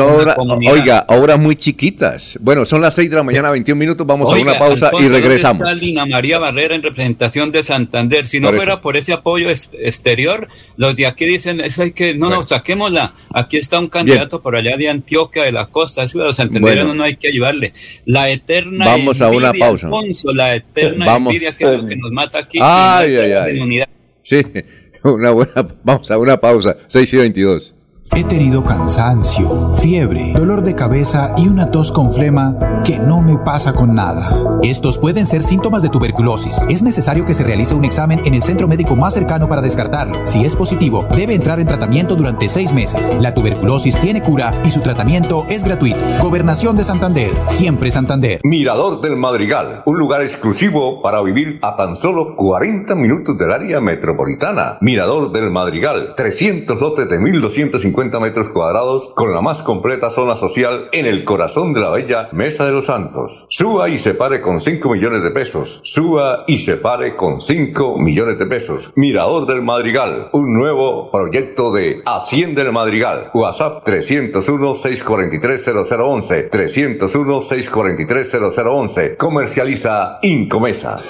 [0.68, 2.38] oiga, obras muy chiquitas.
[2.40, 4.06] Bueno, son las 6 de la mañana, 21 minutos.
[4.06, 5.68] Vamos a una pausa y regresamos.
[5.68, 8.26] Está Lina María Barrera en representación de Santander.
[8.26, 12.30] Si no fuera por ese apoyo exterior, los de aquí dicen, eso hay que, no,
[12.30, 13.14] no, saquémosla.
[13.34, 16.04] Aquí está un candidato por allá de Antioquia de la costa.
[16.04, 17.72] Eso los santandereanos no hay que ayudarle.
[18.04, 19.88] La eterna Vamos a una pausa.
[20.32, 22.60] la eterna envidia que es lo que nos mata aquí.
[22.62, 23.84] Ay, ay, ay.
[24.22, 24.44] Sí,
[25.04, 27.74] una buena, vamos a una pausa, 6 y 22.
[28.16, 33.38] He tenido cansancio, fiebre, dolor de cabeza y una tos con flema que no me
[33.38, 34.58] pasa con nada.
[34.62, 36.58] Estos pueden ser síntomas de tuberculosis.
[36.68, 40.26] Es necesario que se realice un examen en el centro médico más cercano para descartarlo.
[40.26, 43.16] Si es positivo, debe entrar en tratamiento durante seis meses.
[43.20, 46.04] La tuberculosis tiene cura y su tratamiento es gratuito.
[46.20, 48.40] Gobernación de Santander, siempre Santander.
[48.42, 53.80] Mirador del Madrigal, un lugar exclusivo para vivir a tan solo 40 minutos del área
[53.80, 54.78] metropolitana.
[54.80, 60.88] Mirador del Madrigal, 300 lotes de 1250 metros cuadrados con la más completa zona social
[60.92, 63.44] en el corazón de la bella Mesa de los Santos.
[63.50, 65.82] Suba y se pare con 5 millones de pesos.
[65.84, 68.94] Suba y se pare con 5 millones de pesos.
[68.96, 73.30] Mirador del Madrigal, un nuevo proyecto de Hacienda del Madrigal.
[73.34, 76.48] WhatsApp 301-643-0011.
[76.50, 79.18] 301-643-0011.
[79.18, 81.02] Comercializa Incomesa.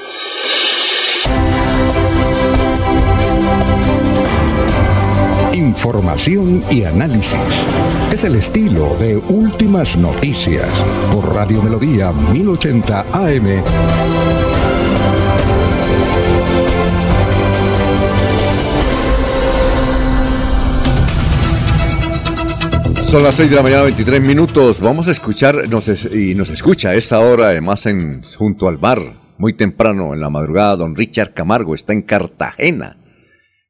[5.61, 7.39] Información y análisis.
[8.11, 10.67] Es el estilo de Últimas Noticias
[11.13, 13.63] por Radio Melodía 1080 AM.
[23.03, 24.81] Son las 6 de la mañana, 23 minutos.
[24.81, 29.01] Vamos a escuchar, nos y nos escucha a esta hora, además, en, junto al bar,
[29.37, 32.97] muy temprano en la madrugada, don Richard Camargo está en Cartagena.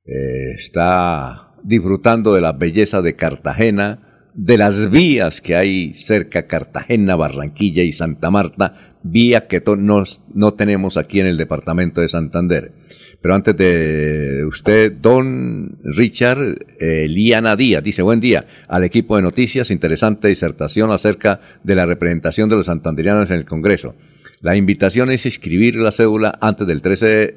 [0.05, 7.17] Eh, está disfrutando de la belleza de Cartagena, de las vías que hay cerca Cartagena,
[7.17, 12.73] Barranquilla y Santa Marta, vía que no, tenemos aquí en el departamento de Santander.
[13.21, 19.71] Pero antes de usted, don Richard, Eliana Díaz, dice, buen día al equipo de noticias,
[19.71, 23.95] interesante disertación acerca de la representación de los santanderianos en el Congreso.
[24.41, 27.37] La invitación es escribir la cédula antes del 13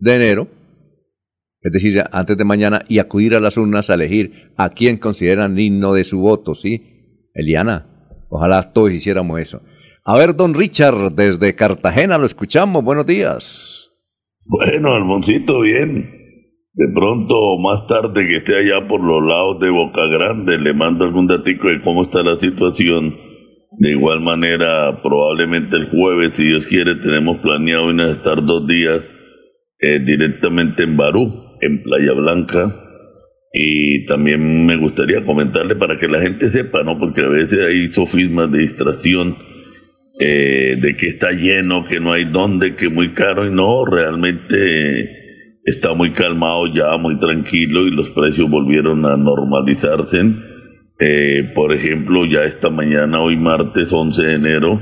[0.00, 0.63] de enero
[1.64, 5.54] es decir, antes de mañana, y acudir a las urnas a elegir a quien consideran
[5.54, 7.30] digno de su voto, ¿sí?
[7.32, 7.86] Eliana,
[8.28, 9.62] ojalá todos hiciéramos eso.
[10.04, 13.92] A ver, don Richard, desde Cartagena lo escuchamos, buenos días.
[14.44, 16.02] Bueno, Alfoncito, bien.
[16.74, 21.06] De pronto, más tarde que esté allá por los lados de Boca Grande, le mando
[21.06, 23.16] algún datico de cómo está la situación.
[23.78, 29.10] De igual manera, probablemente el jueves, si Dios quiere, tenemos planeado estar dos días
[29.80, 32.72] eh, directamente en Barú en Playa Blanca.
[33.52, 36.98] Y también me gustaría comentarle para que la gente sepa, ¿no?
[36.98, 39.36] Porque a veces hay sofismas de distracción,
[40.20, 45.08] eh, de que está lleno, que no hay dónde, que muy caro, y no, realmente
[45.64, 50.22] está muy calmado ya, muy tranquilo, y los precios volvieron a normalizarse.
[50.98, 54.80] Eh, por ejemplo, ya esta mañana, hoy martes 11 de enero,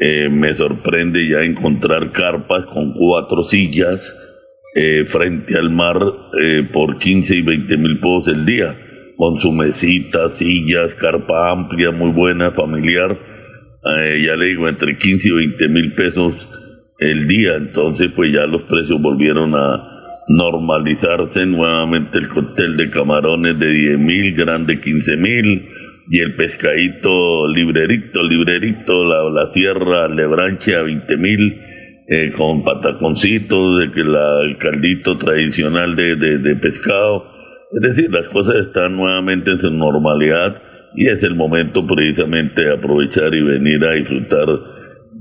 [0.00, 4.14] eh, me sorprende ya encontrar carpas con cuatro sillas,
[4.78, 5.98] eh, frente al mar
[6.38, 8.76] eh, por 15 y 20 mil pesos el día,
[9.16, 13.16] con su mesita, sillas, carpa amplia, muy buena, familiar.
[13.16, 16.46] Eh, ya le digo, entre 15 y 20 mil pesos
[16.98, 17.54] el día.
[17.54, 19.82] Entonces, pues ya los precios volvieron a
[20.28, 21.46] normalizarse.
[21.46, 25.70] Nuevamente el cóctel de camarones de 10 mil, grande 15 mil.
[26.10, 31.65] Y el pescadito librerito, librerito, la, la sierra lebranche a 20 mil
[32.08, 37.32] eh, con pataconcitos, de que la, el caldito tradicional de, de, pescado
[37.72, 40.62] Es decir, las cosas están nuevamente en su normalidad
[40.94, 44.46] y es el momento precisamente de aprovechar y venir a disfrutar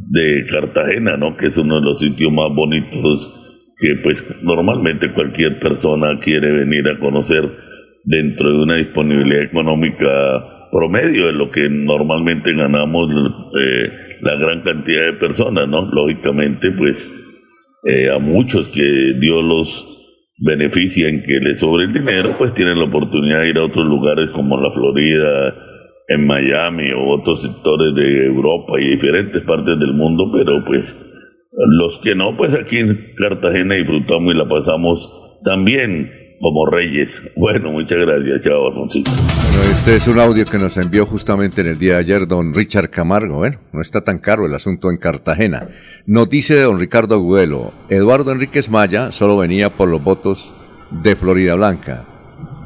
[0.09, 1.35] de Cartagena, ¿no?
[1.35, 3.41] Que es uno de los sitios más bonitos
[3.77, 7.43] que pues normalmente cualquier persona quiere venir a conocer
[8.03, 10.09] dentro de una disponibilidad económica
[10.71, 13.09] promedio de lo que normalmente ganamos
[13.59, 15.85] eh, la gran cantidad de personas, ¿no?
[15.85, 17.09] Lógicamente, pues
[17.85, 19.91] eh, a muchos que Dios los
[20.39, 23.85] beneficia en que les sobre el dinero, pues tienen la oportunidad de ir a otros
[23.85, 25.55] lugares como la Florida,
[26.07, 30.95] en Miami o otros sectores de Europa y diferentes partes del mundo, pero pues
[31.79, 37.31] los que no, pues aquí en Cartagena disfrutamos y la pasamos también como reyes.
[37.35, 39.11] Bueno, muchas gracias, chao Alfonsito.
[39.11, 42.53] Bueno, este es un audio que nos envió justamente en el día de ayer don
[42.53, 43.35] Richard Camargo.
[43.37, 45.69] Bueno, no está tan caro el asunto en Cartagena.
[46.05, 50.53] Nos dice don Ricardo Agüelo, Eduardo Enríquez Maya solo venía por los votos
[50.91, 52.05] de Florida Blanca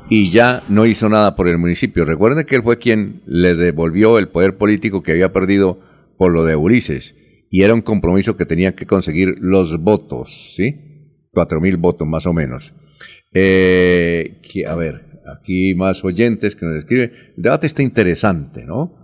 [0.10, 2.04] y ya no hizo nada por el municipio.
[2.04, 5.80] Recuerden que él fue quien le devolvió el poder político que había perdido
[6.18, 7.16] por lo de Ulises
[7.52, 11.26] y era un compromiso que tenía que conseguir los votos, ¿sí?
[11.32, 12.74] Cuatro mil votos más o menos.
[13.34, 17.12] Eh, a ver, aquí más oyentes que nos escriben.
[17.38, 18.96] El debate está interesante, ¿no?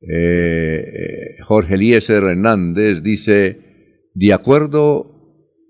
[0.00, 3.58] Eh, Jorge Eliezer Hernández dice,
[4.14, 5.18] de acuerdo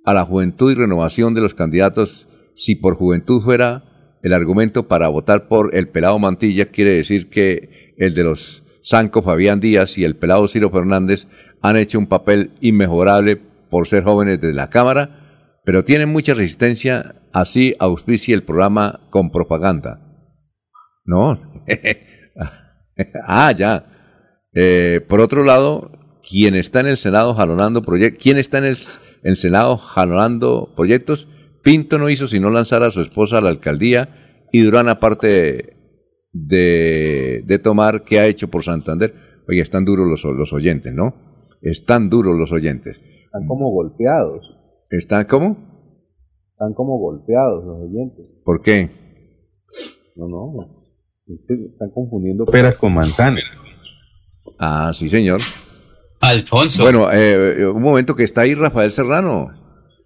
[0.04, 3.84] a la juventud y renovación de los candidatos, si por juventud fuera
[4.22, 9.22] el argumento para votar por el pelado Mantilla, quiere decir que el de los Sanco
[9.22, 11.26] Fabián Díaz y el pelado Ciro Fernández
[11.60, 17.17] han hecho un papel inmejorable por ser jóvenes de la Cámara, pero tienen mucha resistencia,
[17.32, 20.00] así auspicia el programa con propaganda.
[21.04, 21.38] No.
[23.26, 23.86] ah, ya.
[24.54, 28.76] Eh, por otro lado, quien está en el Senado jalonando proyectos, ¿quién está en
[29.22, 31.28] el, Senado jalonando proyectos?
[31.62, 35.76] Pinto no hizo sino lanzar a su esposa a la alcaldía y Durán, aparte
[36.32, 39.14] de, de tomar, ¿qué ha hecho por Santander?
[39.48, 41.14] Oye, están duros los, los oyentes, ¿no?
[41.62, 43.02] Están duros los oyentes.
[43.24, 44.58] Están como golpeados.
[44.90, 45.67] ¿Están cómo?
[46.58, 48.34] Están como golpeados los oyentes.
[48.44, 48.90] ¿Por qué?
[50.16, 50.68] No, no.
[51.72, 53.44] Están confundiendo peras con manzanas.
[54.58, 55.40] Ah, sí, señor.
[56.18, 56.82] Alfonso.
[56.82, 59.50] Bueno, eh, un momento que está ahí Rafael Serrano.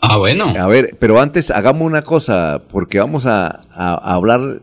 [0.03, 0.45] Ah, bueno.
[0.59, 4.61] A ver, pero antes hagamos una cosa, porque vamos a, a hablar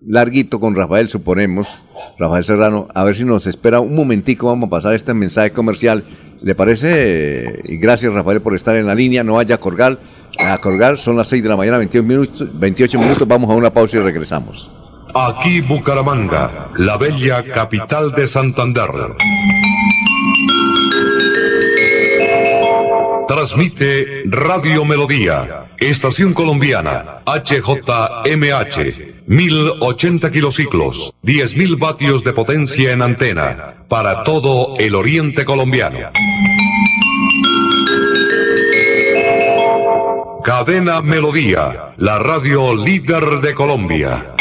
[0.00, 1.76] larguito con Rafael, suponemos,
[2.20, 6.04] Rafael Serrano, a ver si nos espera un momentico, vamos a pasar este mensaje comercial.
[6.40, 7.52] ¿Le parece?
[7.64, 9.98] Y gracias Rafael por estar en la línea, no vaya a colgar,
[10.38, 13.70] a colgar, son las 6 de la mañana, 28 minutos, 28 minutos, vamos a una
[13.70, 14.70] pausa y regresamos.
[15.14, 18.90] Aquí Bucaramanga, la bella capital de Santander.
[23.28, 34.24] Transmite Radio Melodía, Estación Colombiana, HJMH, 1080 kilociclos, 10.000 vatios de potencia en antena, para
[34.24, 35.98] todo el oriente colombiano.
[40.44, 44.34] Cadena Melodía, la radio líder de Colombia.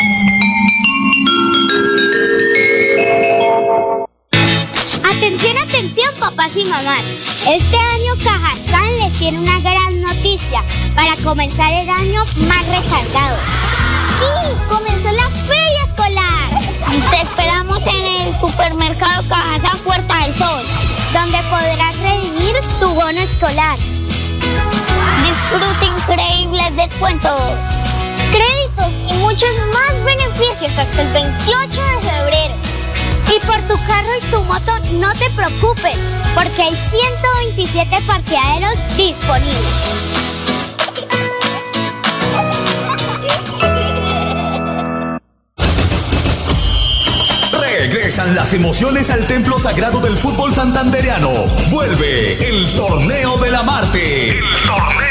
[5.03, 7.01] Atención, atención, papás y mamás.
[7.47, 10.63] Este año Cajazán les tiene una gran noticia
[10.95, 13.37] para comenzar el año más resaltado.
[14.17, 14.53] ¡Sí!
[14.69, 17.11] ¡Comenzó la feria escolar!
[17.11, 20.63] Te esperamos en el supermercado Cajazán Puerta del Sol,
[21.13, 23.77] donde podrás redimir tu bono escolar.
[25.51, 27.41] Disfruta increíbles descuentos,
[28.31, 32.55] créditos y muchos más beneficios hasta el 28 de febrero.
[33.35, 35.97] Y por tu carro y tu moto no te preocupes,
[36.35, 39.57] porque hay 127 parqueaderos disponibles.
[47.59, 51.29] Regresan las emociones al templo sagrado del fútbol santandereano.
[51.69, 54.29] Vuelve el torneo de la Marte.
[54.29, 55.10] El torneo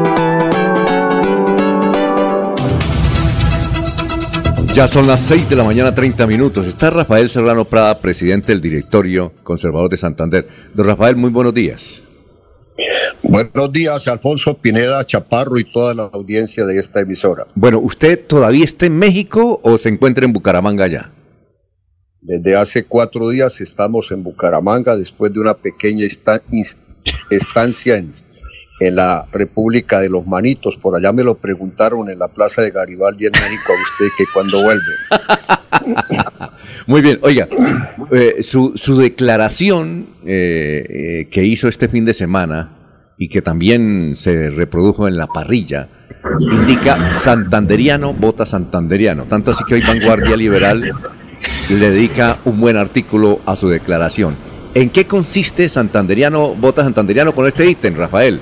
[4.73, 6.65] Ya son las 6 de la mañana, 30 minutos.
[6.65, 10.47] Está Rafael Serrano Prada, presidente del directorio conservador de Santander.
[10.73, 12.01] Don Rafael, muy buenos días.
[13.21, 17.47] Buenos días, Alfonso Pineda, Chaparro y toda la audiencia de esta emisora.
[17.53, 21.11] Bueno, ¿usted todavía está en México o se encuentra en Bucaramanga ya?
[22.21, 28.15] Desde hace cuatro días estamos en Bucaramanga después de una pequeña estancia en
[28.81, 30.75] en la República de los Manitos.
[30.77, 34.23] Por allá me lo preguntaron en la Plaza de Garibaldi en México a usted que
[34.33, 34.81] cuando vuelve.
[36.87, 37.47] Muy bien, oiga,
[38.11, 42.71] eh, su, declaración eh, eh, que hizo este fin de semana
[43.19, 45.87] y que también se reprodujo en la parrilla,
[46.39, 49.25] indica Santanderiano vota Santanderiano.
[49.25, 50.91] Tanto así que hoy Vanguardia Liberal
[51.69, 54.35] le dedica un buen artículo a su declaración.
[54.73, 58.39] ¿En qué consiste Santanderiano vota Santanderiano con este ítem, Rafael?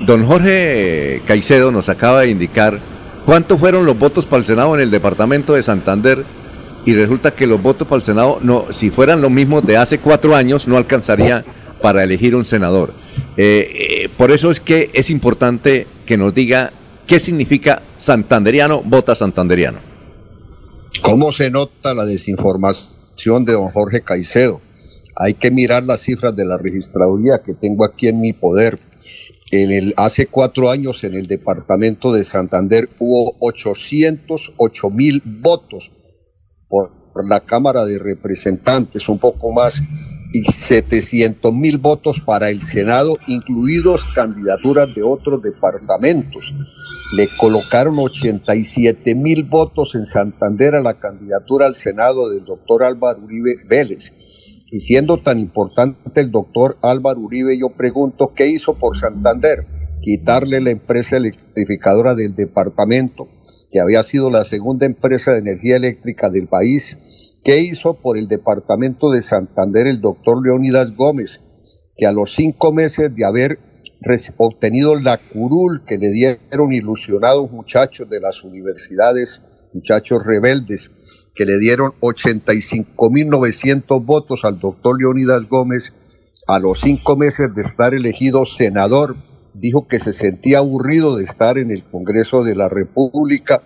[0.00, 2.80] Don Jorge Caicedo nos acaba de indicar
[3.26, 6.24] cuántos fueron los votos para el Senado en el departamento de Santander
[6.86, 9.98] y resulta que los votos para el Senado, no, si fueran los mismos de hace
[9.98, 11.44] cuatro años, no alcanzaría
[11.82, 12.94] para elegir un senador.
[13.36, 16.72] Eh, eh, por eso es que es importante que nos diga
[17.06, 19.80] qué significa santanderiano, vota santanderiano.
[21.02, 24.62] ¿Cómo se nota la desinformación de don Jorge Caicedo?
[25.14, 28.78] Hay que mirar las cifras de la registraduría que tengo aquí en mi poder
[29.50, 35.90] en el, hace cuatro años en el departamento de Santander hubo 808 mil votos
[36.68, 36.98] por,
[37.28, 39.82] la Cámara de Representantes, un poco más,
[40.32, 46.54] y 700 mil votos para el Senado, incluidos candidaturas de otros departamentos.
[47.14, 53.20] Le colocaron 87 mil votos en Santander a la candidatura al Senado del doctor Álvaro
[53.22, 54.12] Uribe Vélez
[54.70, 59.66] y siendo tan importante el doctor Álvaro Uribe, yo pregunto, ¿qué hizo por Santander?
[60.00, 63.28] Quitarle la empresa electrificadora del departamento,
[63.72, 67.36] que había sido la segunda empresa de energía eléctrica del país.
[67.42, 71.40] ¿Qué hizo por el departamento de Santander el doctor Leonidas Gómez,
[71.96, 73.58] que a los cinco meses de haber
[74.36, 79.42] obtenido la curul que le dieron ilusionados muchachos de las universidades,
[79.74, 80.90] muchachos rebeldes,
[81.40, 85.94] que le dieron 85.900 votos al doctor Leonidas Gómez
[86.46, 89.16] a los cinco meses de estar elegido senador.
[89.54, 93.62] Dijo que se sentía aburrido de estar en el Congreso de la República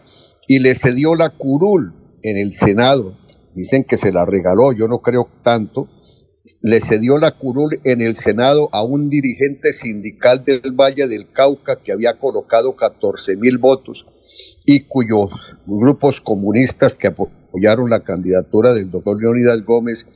[0.46, 1.92] y le cedió la curul
[2.22, 3.18] en el Senado.
[3.56, 5.88] Dicen que se la regaló, yo no creo tanto.
[6.62, 11.82] Le cedió la curul en el Senado a un dirigente sindical del Valle del Cauca
[11.82, 14.06] que había colocado 14 mil votos
[14.64, 15.32] y cuyos
[15.66, 17.08] grupos comunistas que
[17.54, 20.06] apoyaron la candidatura del doctor Leonidas Gómez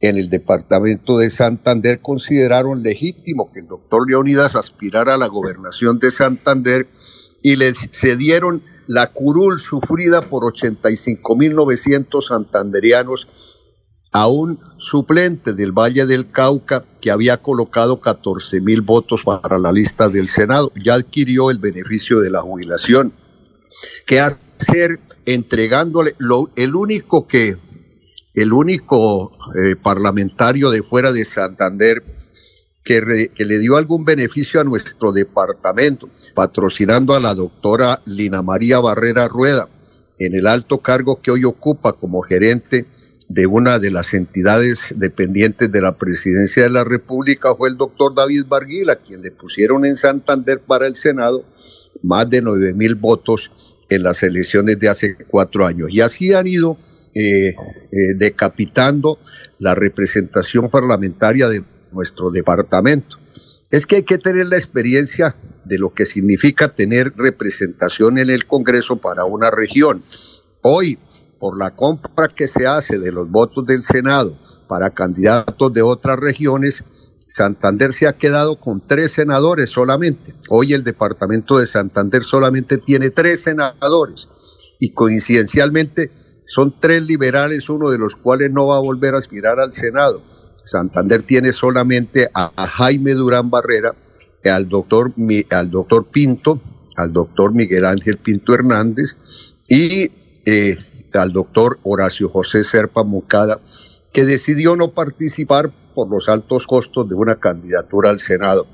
[0.00, 5.98] en el departamento de Santander consideraron legítimo que el doctor Leonidas aspirara a la gobernación
[5.98, 6.86] de Santander
[7.42, 13.28] y le cedieron la curul sufrida por 85.900 santanderianos
[14.12, 20.08] a un suplente del Valle del Cauca que había colocado 14.000 votos para la lista
[20.08, 20.72] del Senado.
[20.82, 23.12] Ya adquirió el beneficio de la jubilación.
[24.06, 24.20] ¿Qué
[24.58, 27.56] hacer entregándole lo, el único que
[28.34, 32.04] el único eh, parlamentario de fuera de Santander
[32.84, 38.78] que, que, le dio algún beneficio a nuestro departamento, patrocinando a la doctora Lina María
[38.78, 39.68] Barrera Rueda
[40.18, 42.86] en el alto cargo que hoy ocupa como gerente
[43.28, 48.14] de una de las entidades dependientes de la presidencia de la República fue el doctor
[48.14, 51.44] David Barguila, quien le pusieron en Santander para el Senado
[52.02, 53.50] más de nueve mil votos
[53.88, 55.88] en las elecciones de hace cuatro años.
[55.90, 56.76] Y así han ido
[57.14, 57.54] eh, eh,
[58.16, 59.18] decapitando
[59.58, 61.62] la representación parlamentaria de
[61.92, 63.18] nuestro departamento.
[63.70, 65.34] Es que hay que tener la experiencia
[65.64, 70.02] de lo que significa tener representación en el Congreso para una región.
[70.62, 70.98] Hoy,
[71.38, 74.36] por la compra que se hace de los votos del Senado
[74.66, 76.82] para candidatos de otras regiones,
[77.28, 80.34] Santander se ha quedado con tres senadores solamente.
[80.48, 84.28] Hoy el departamento de Santander solamente tiene tres senadores
[84.80, 86.10] y coincidencialmente
[86.48, 90.22] son tres liberales, uno de los cuales no va a volver a aspirar al Senado.
[90.64, 93.94] Santander tiene solamente a, Jaime Durán Barrera,
[94.44, 95.12] al doctor,
[95.50, 96.60] al doctor Pinto,
[96.96, 99.16] al doctor Miguel Ángel Pinto Hernández
[99.68, 100.10] y
[100.46, 100.76] eh,
[101.12, 103.60] al doctor Horacio José Serpa Moncada,
[104.12, 108.68] que decidió no participar por los altos costos de una candidatura al Senado.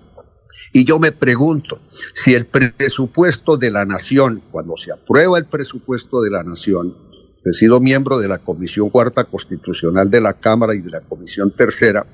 [0.75, 1.81] Y yo me pregunto
[2.13, 6.95] si el presupuesto de la nación, cuando se aprueba el presupuesto de la nación,
[7.43, 11.51] he sido miembro de la Comisión Cuarta Constitucional de la Cámara y de la Comisión
[11.51, 12.05] Tercera,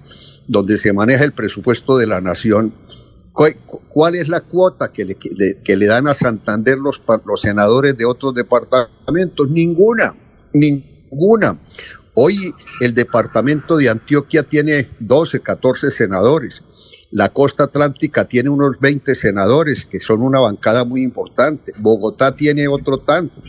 [0.46, 2.72] donde se maneja el presupuesto de la nación,
[3.32, 8.04] ¿cuál es la cuota que le, que le dan a Santander los, los senadores de
[8.04, 9.50] otros departamentos?
[9.50, 10.14] Ninguna,
[10.54, 11.58] ninguna.
[12.22, 17.08] Hoy el departamento de Antioquia tiene 12, 14 senadores.
[17.10, 21.72] La costa atlántica tiene unos 20 senadores, que son una bancada muy importante.
[21.78, 23.40] Bogotá tiene otro tanto.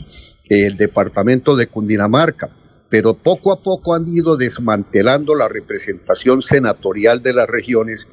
[0.47, 2.49] El departamento de Cundinamarca.
[2.87, 8.07] Pero poco a poco han ido desmantelando la representación senatorial de las regiones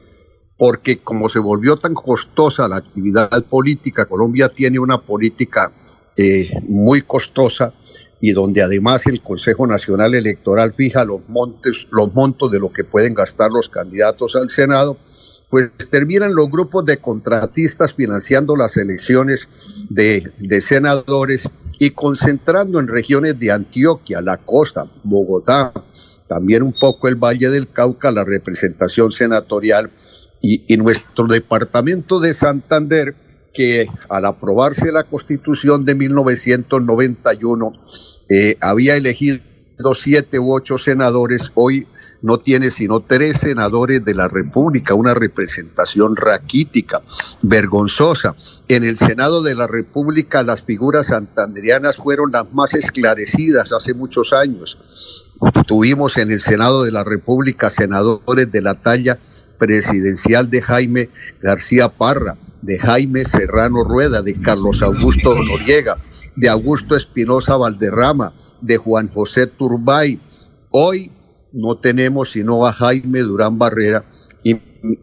[0.57, 5.71] porque como se volvió tan costosa la actividad política, Colombia tiene una política
[6.21, 7.73] eh, muy costosa
[8.21, 12.83] y donde además el Consejo Nacional Electoral fija los, montes, los montos de lo que
[12.83, 14.97] pueden gastar los candidatos al Senado,
[15.49, 19.49] pues terminan los grupos de contratistas financiando las elecciones
[19.91, 25.73] de, de senadores y concentrando en regiones de Antioquia, la costa, Bogotá,
[26.27, 29.91] también un poco el Valle del Cauca, la representación senatorial
[30.43, 33.15] y, y nuestro departamento de Santander,
[33.53, 37.73] que al aprobarse la constitución de 1991
[38.29, 39.41] eh, había elegido
[39.95, 41.87] siete u ocho senadores, hoy
[42.21, 47.03] no tiene sino tres senadores de la República, una representación raquítica,
[47.43, 48.35] vergonzosa.
[48.67, 54.33] En el Senado de la República las figuras santanderianas fueron las más esclarecidas hace muchos
[54.33, 55.29] años.
[55.67, 59.19] Tuvimos en el Senado de la República senadores de la talla
[59.59, 61.11] presidencial de Jaime
[61.41, 65.99] García Parra, de Jaime Serrano Rueda, de Carlos Augusto Noriega,
[66.37, 70.21] de Augusto Espinosa Valderrama, de Juan José Turbay.
[70.71, 71.11] Hoy
[71.53, 74.05] no tenemos sino a Jaime Durán Barrera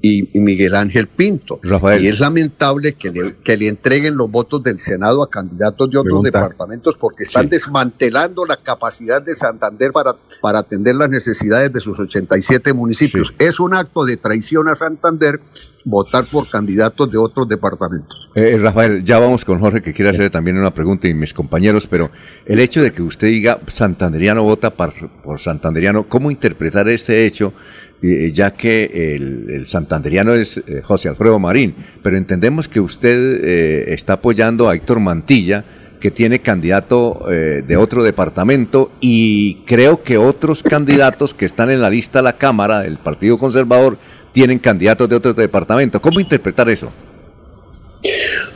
[0.01, 1.59] y, Miguel Ángel Pinto.
[1.99, 5.97] Y es lamentable que le, que le, entreguen los votos del Senado a candidatos de
[5.97, 11.81] otros departamentos porque están desmantelando la capacidad de Santander para, para atender las necesidades de
[11.81, 13.33] sus 87 municipios.
[13.37, 15.39] Es un acto de traición a Santander
[15.85, 18.27] votar por candidatos de otros departamentos.
[18.33, 21.33] Eh, eh, Rafael, ya vamos con Jorge que quiere hacerle también una pregunta y mis
[21.33, 22.09] compañeros, pero
[22.45, 24.93] el hecho de que usted diga santanderiano vota por,
[25.23, 27.53] por santanderiano, ¿cómo interpretar este hecho?
[28.01, 33.45] Eh, ya que el, santanderiano es José Alfredo Marín, pero entendemos que usted
[33.87, 35.63] está apoyando a Héctor Mantilla,
[35.99, 41.89] que tiene candidato de otro departamento y creo que otros candidatos que están en la
[41.89, 43.97] lista de la Cámara del Partido Conservador
[44.35, 46.01] tienen candidatos de otro departamento.
[46.01, 46.91] ¿Cómo interpretar eso?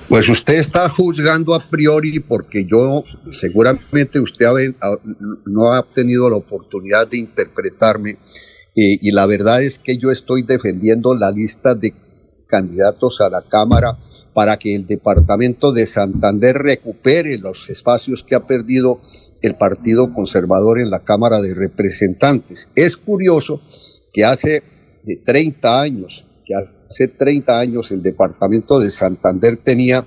[0.09, 4.47] Pues usted está juzgando a priori porque yo, seguramente usted
[5.45, 8.17] no ha tenido la oportunidad de interpretarme
[8.75, 11.93] y, y la verdad es que yo estoy defendiendo la lista de
[12.47, 13.97] candidatos a la Cámara
[14.33, 18.99] para que el departamento de Santander recupere los espacios que ha perdido
[19.41, 22.67] el Partido Conservador en la Cámara de Representantes.
[22.75, 23.61] Es curioso
[24.11, 30.05] que hace de 30 años, que hace 30 años el departamento de Santander tenía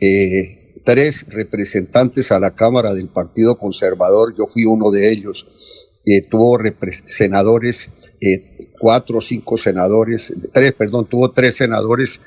[0.00, 5.46] eh, tres representantes a la Cámara del Partido Conservador, yo fui uno de ellos,
[6.04, 6.58] eh, tuvo
[7.04, 7.88] senadores,
[8.20, 8.38] eh,
[8.78, 12.20] cuatro o cinco senadores, tres, perdón, tuvo tres senadores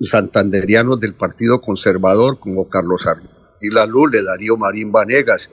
[0.00, 5.48] santanderianos del Partido Conservador, como Carlos Ardila Lule, Darío Marín Vanegas,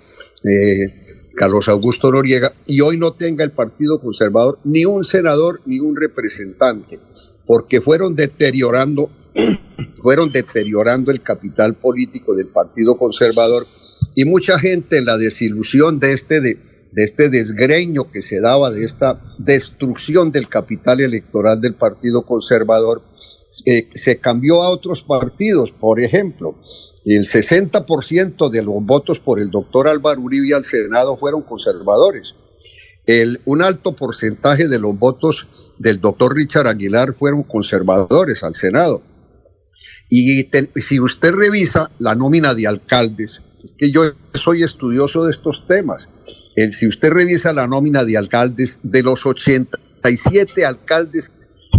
[1.40, 5.96] Carlos Augusto Noriega, y hoy no tenga el Partido Conservador ni un senador ni un
[5.96, 7.00] representante,
[7.46, 9.10] porque fueron deteriorando,
[10.04, 13.66] fueron deteriorando el capital político del Partido Conservador
[14.16, 16.58] y mucha gente en la desilusión de este de,
[16.92, 23.02] de este desgreño que se daba, de esta destrucción del capital electoral del Partido Conservador,
[23.66, 25.72] eh, se cambió a otros partidos.
[25.72, 26.56] Por ejemplo,
[27.06, 32.36] el 60% de los votos por el doctor Álvaro Uribe al Senado fueron conservadores.
[33.06, 39.02] El, un alto porcentaje de los votos del doctor Richard Aguilar fueron conservadores al Senado.
[40.10, 40.50] Y
[40.82, 44.04] si usted revisa la nómina de alcaldes, es que yo
[44.34, 46.10] soy estudioso de estos temas,
[46.56, 51.32] el, si usted revisa la nómina de alcaldes, de los 87 alcaldes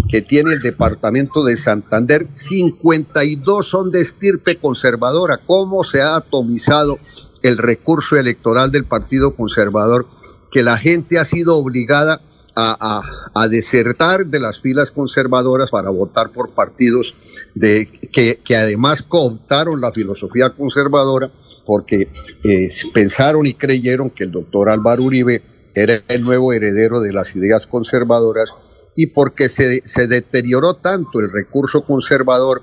[0.08, 5.40] que tiene el departamento de Santander, 52 son de estirpe conservadora.
[5.46, 6.98] ¿Cómo se ha atomizado
[7.42, 10.06] el recurso electoral del Partido Conservador?
[10.50, 12.20] Que la gente ha sido obligada
[12.56, 17.14] a, desertar de las filas conservadoras para votar por partidos
[17.54, 21.30] de, que, además cooptaron la filosofía conservadora
[21.66, 22.08] porque
[22.44, 25.42] eh, pensaron y creyeron que el doctor Álvaro Uribe
[25.74, 28.50] era el nuevo heredero de las ideas conservadoras
[28.96, 32.62] y porque se, se deterioró tanto el recurso conservador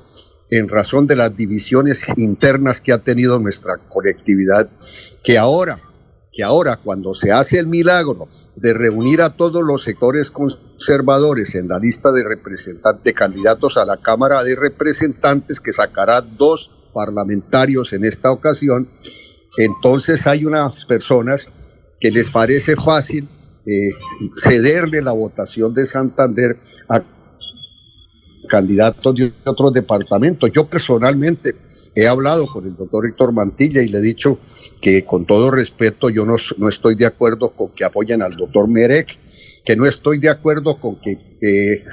[0.50, 4.70] en razón de las divisiones internas que ha tenido nuestra colectividad,
[5.24, 5.80] que ahora,
[6.38, 11.68] que ahora cuando se hace el milagro de reunir a todos los sectores conservadores en
[11.68, 18.06] la lista de representantes, candidatos a la Cámara de Representantes, que sacará dos parlamentarios en
[18.06, 18.88] esta ocasión,
[19.58, 21.48] entonces hay unas personas
[22.00, 23.28] que les parece fácil
[23.66, 23.90] eh,
[24.36, 26.56] cederle la votación de Santander
[26.88, 27.02] a
[28.48, 30.52] candidatos de otros departamentos.
[30.54, 31.56] Yo personalmente
[31.98, 34.38] he hablado con el doctor Héctor Mantilla y le he dicho
[34.82, 38.70] que con todo respeto yo no, no estoy de acuerdo con que apoyen al doctor
[38.70, 39.18] Merek,
[39.66, 41.18] que no estoy de acuerdo con que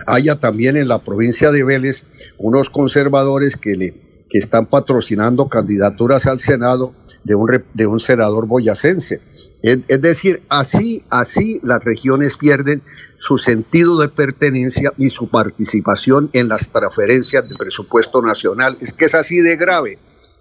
[0.06, 2.02] haya también en la provincia de Vélez
[2.36, 8.48] unos conservadores que le que están patrocinando candidaturas al Senado de un, de un senador
[8.48, 9.20] boyacense.
[9.62, 12.82] Es, es, decir, así, así las regiones pierden
[13.24, 18.76] su sentido de pertenencia y su participación en las transferencias del presupuesto nacional.
[18.82, 19.98] Es que es así de grave,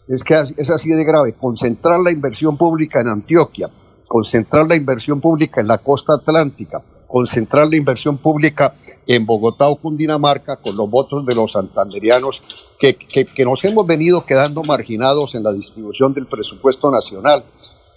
[0.09, 1.33] es que es así de grave.
[1.33, 3.69] Concentrar la inversión pública en Antioquia,
[4.09, 8.73] concentrar la inversión pública en la costa atlántica, concentrar la inversión pública
[9.07, 12.41] en Bogotá o Cundinamarca con los votos de los santanderianos
[12.77, 17.45] que, que, que nos hemos venido quedando marginados en la distribución del presupuesto nacional.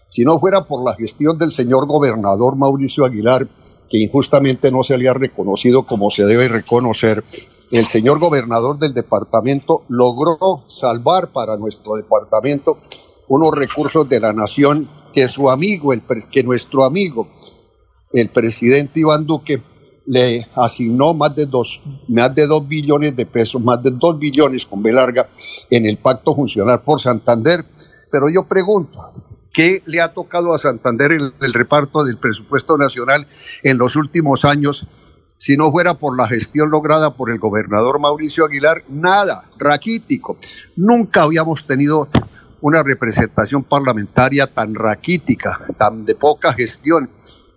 [0.06, 3.48] Si no fuera por la gestión del señor gobernador Mauricio Aguilar,
[3.90, 7.24] que injustamente no se le ha reconocido como se debe reconocer,
[7.72, 12.78] el señor gobernador del departamento logró salvar para nuestro departamento
[13.26, 17.26] unos recursos de la nación que su amigo, el, que nuestro amigo,
[18.12, 19.58] el presidente Iván Duque,
[20.06, 24.66] le asignó más de dos, más de dos billones de pesos, más de dos billones
[24.66, 25.28] con B larga
[25.68, 27.64] en el pacto funcional por Santander.
[28.08, 29.10] Pero yo pregunto,
[29.56, 33.26] ¿qué le ha tocado a Santander el, el reparto del presupuesto nacional
[33.62, 34.86] en los últimos años?
[35.38, 40.36] Si no fuera por la gestión lograda por el gobernador Mauricio Aguilar, nada, raquítico.
[40.76, 42.06] Nunca habíamos tenido
[42.60, 47.08] una representación parlamentaria tan raquítica, tan de poca gestión.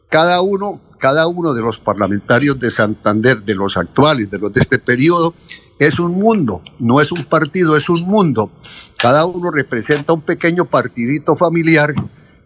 [0.08, 4.62] Cada uno, cada uno de los parlamentarios de Santander, de los actuales, de los de
[4.62, 5.34] este periodo,
[5.80, 8.52] es un mundo, no es un partido, es un mundo.
[8.98, 11.94] Cada uno representa un pequeño partidito familiar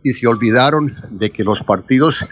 [0.03, 2.25] y se olvidaron de que los partidos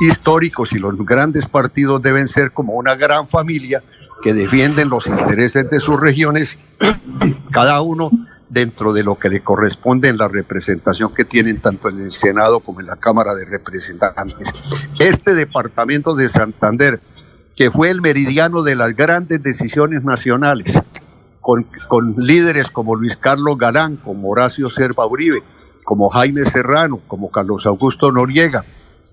[0.00, 3.82] históricos y los grandes partidos deben ser como una gran familia
[4.22, 6.58] que defienden los intereses de sus regiones,
[7.50, 8.10] cada uno
[8.48, 12.60] dentro de lo que le corresponde en la representación que tienen tanto en el Senado
[12.60, 14.52] como en la Cámara de Representantes.
[14.98, 17.00] Este departamento de Santander,
[17.60, 20.80] que fue el meridiano de las grandes decisiones nacionales,
[21.42, 25.42] con, con líderes como Luis Carlos Galán, como Horacio Serva Uribe,
[25.84, 28.64] como Jaime Serrano, como Carlos Augusto Noriega,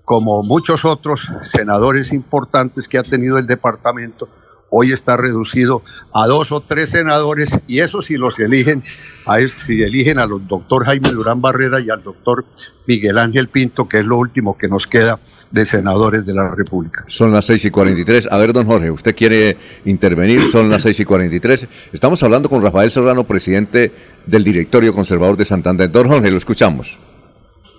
[0.02, 4.30] como muchos otros senadores importantes que ha tenido el departamento,
[4.70, 5.82] hoy está reducido
[6.12, 8.82] a dos o tres senadores y eso si los eligen,
[9.26, 12.44] a, si eligen al doctor Jaime Durán Barrera y al doctor
[12.86, 15.20] Miguel Ángel Pinto, que es lo último que nos queda
[15.50, 17.04] de senadores de la República.
[17.06, 18.28] Son las seis y cuarenta y tres.
[18.30, 21.66] A ver, don Jorge, usted quiere intervenir, son las seis y cuarenta y tres.
[21.92, 23.92] Estamos hablando con Rafael Serrano, presidente
[24.26, 25.90] del directorio conservador de Santander.
[25.90, 26.98] Don Jorge, lo escuchamos.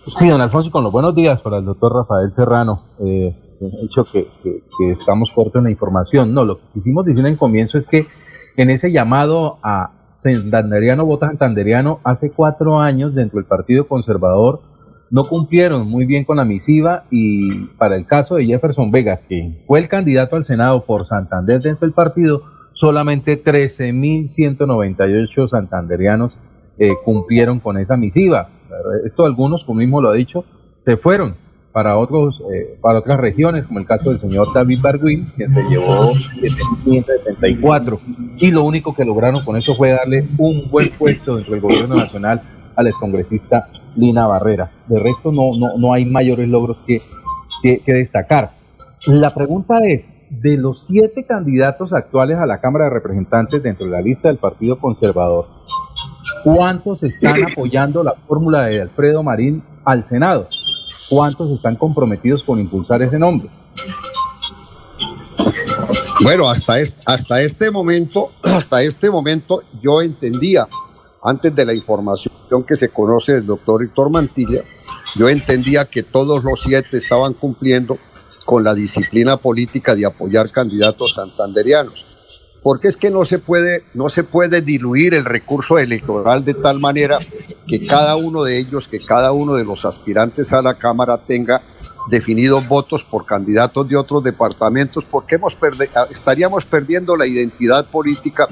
[0.05, 2.85] Sí, don Alfonso, con los buenos días para el doctor Rafael Serrano.
[2.99, 3.35] Eh,
[3.83, 4.27] hecho que,
[4.91, 6.33] estamos fuertes en la información.
[6.33, 8.05] No, lo que quisimos decir en comienzo es que
[8.57, 14.61] en ese llamado a Santanderiano, vota Santanderiano, hace cuatro años dentro del Partido Conservador
[15.11, 19.63] no cumplieron muy bien con la misiva y para el caso de Jefferson Vega, que
[19.65, 26.33] fue el candidato al Senado por Santander dentro del partido, solamente 13.198 santanderianos
[26.77, 28.49] eh, cumplieron con esa misiva.
[29.05, 30.45] Esto algunos, como mismo lo ha dicho,
[30.85, 31.35] se fueron
[31.71, 35.63] para otros eh, para otras regiones, como el caso del señor David Barguín, que se
[35.69, 37.99] llevó 774,
[38.37, 41.95] y lo único que lograron con eso fue darle un buen puesto dentro del gobierno
[41.95, 42.41] nacional
[42.75, 44.71] al excongresista Lina Barrera.
[44.87, 47.01] De resto no, no, no hay mayores logros que,
[47.61, 48.51] que, que destacar.
[49.05, 53.91] La pregunta es, de los siete candidatos actuales a la Cámara de Representantes dentro de
[53.91, 55.45] la lista del Partido Conservador,
[56.43, 60.47] ¿cuántos están apoyando la fórmula de Alfredo Marín al Senado?
[61.09, 63.49] ¿Cuántos están comprometidos con impulsar ese nombre?
[66.21, 70.67] Bueno, hasta este, hasta este momento, hasta este momento yo entendía,
[71.23, 74.61] antes de la información que se conoce del doctor Héctor Mantilla,
[75.15, 77.97] yo entendía que todos los siete estaban cumpliendo
[78.45, 82.08] con la disciplina política de apoyar candidatos santanderianos.
[82.61, 86.79] Porque es que no se puede, no se puede diluir el recurso electoral de tal
[86.79, 87.19] manera
[87.67, 91.61] que cada uno de ellos, que cada uno de los aspirantes a la Cámara tenga
[92.09, 95.55] definido votos por candidatos de otros departamentos, porque hemos
[96.09, 98.47] estaríamos perdiendo la identidad política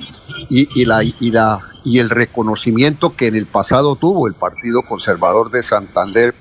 [0.50, 5.50] y, la, y, la, y el reconocimiento que en el pasado tuvo el Partido Conservador
[5.52, 6.36] de Santander,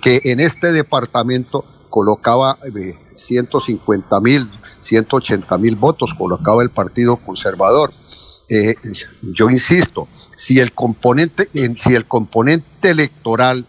[0.00, 2.56] que en este departamento colocaba
[3.16, 4.48] 150 eh, mil,
[4.80, 7.92] 180 mil votos, colocaba el Partido Conservador.
[8.48, 8.74] Eh,
[9.22, 13.64] yo insisto, si el componente, si el componente electoral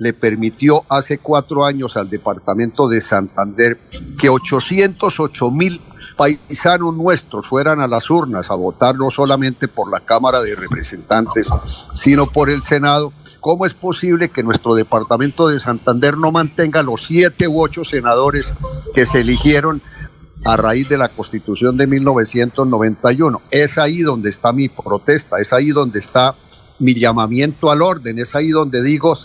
[0.00, 3.78] le permitió hace cuatro años al departamento de Santander
[4.18, 5.78] que 808 mil
[6.16, 11.48] paisanos nuestros fueran a las urnas a votar no solamente por la Cámara de Representantes,
[11.94, 13.12] sino por el Senado.
[13.40, 18.54] ¿Cómo es posible que nuestro departamento de Santander no mantenga los siete u ocho senadores
[18.94, 19.82] que se eligieron
[20.44, 23.42] a raíz de la constitución de 1991?
[23.50, 26.34] Es ahí donde está mi protesta, es ahí donde está
[26.78, 29.16] mi llamamiento al orden, es ahí donde digo,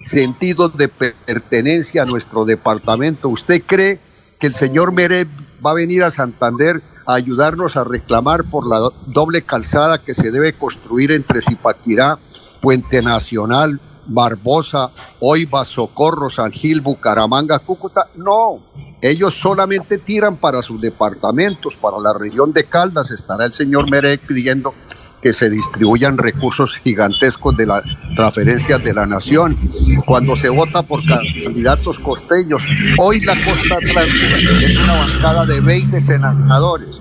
[0.00, 3.28] sentido de pertenencia a nuestro departamento.
[3.28, 4.00] ¿Usted cree
[4.38, 5.26] que el señor Mere
[5.64, 10.30] va a venir a Santander a ayudarnos a reclamar por la doble calzada que se
[10.30, 12.18] debe construir entre Zipaquirá,
[12.60, 18.08] Puente Nacional, Barbosa, Oiva, Socorro, San Gil, Bucaramanga, Cúcuta?
[18.16, 18.60] No,
[19.04, 23.10] ellos solamente tiran para sus departamentos, para la región de Caldas.
[23.10, 24.72] Estará el señor Mere pidiendo
[25.20, 27.82] que se distribuyan recursos gigantescos de las
[28.16, 29.58] transferencias de la nación.
[30.06, 32.64] Cuando se vota por candidatos costeños,
[32.98, 36.98] hoy la costa atlántica es una bancada de 20 senadores.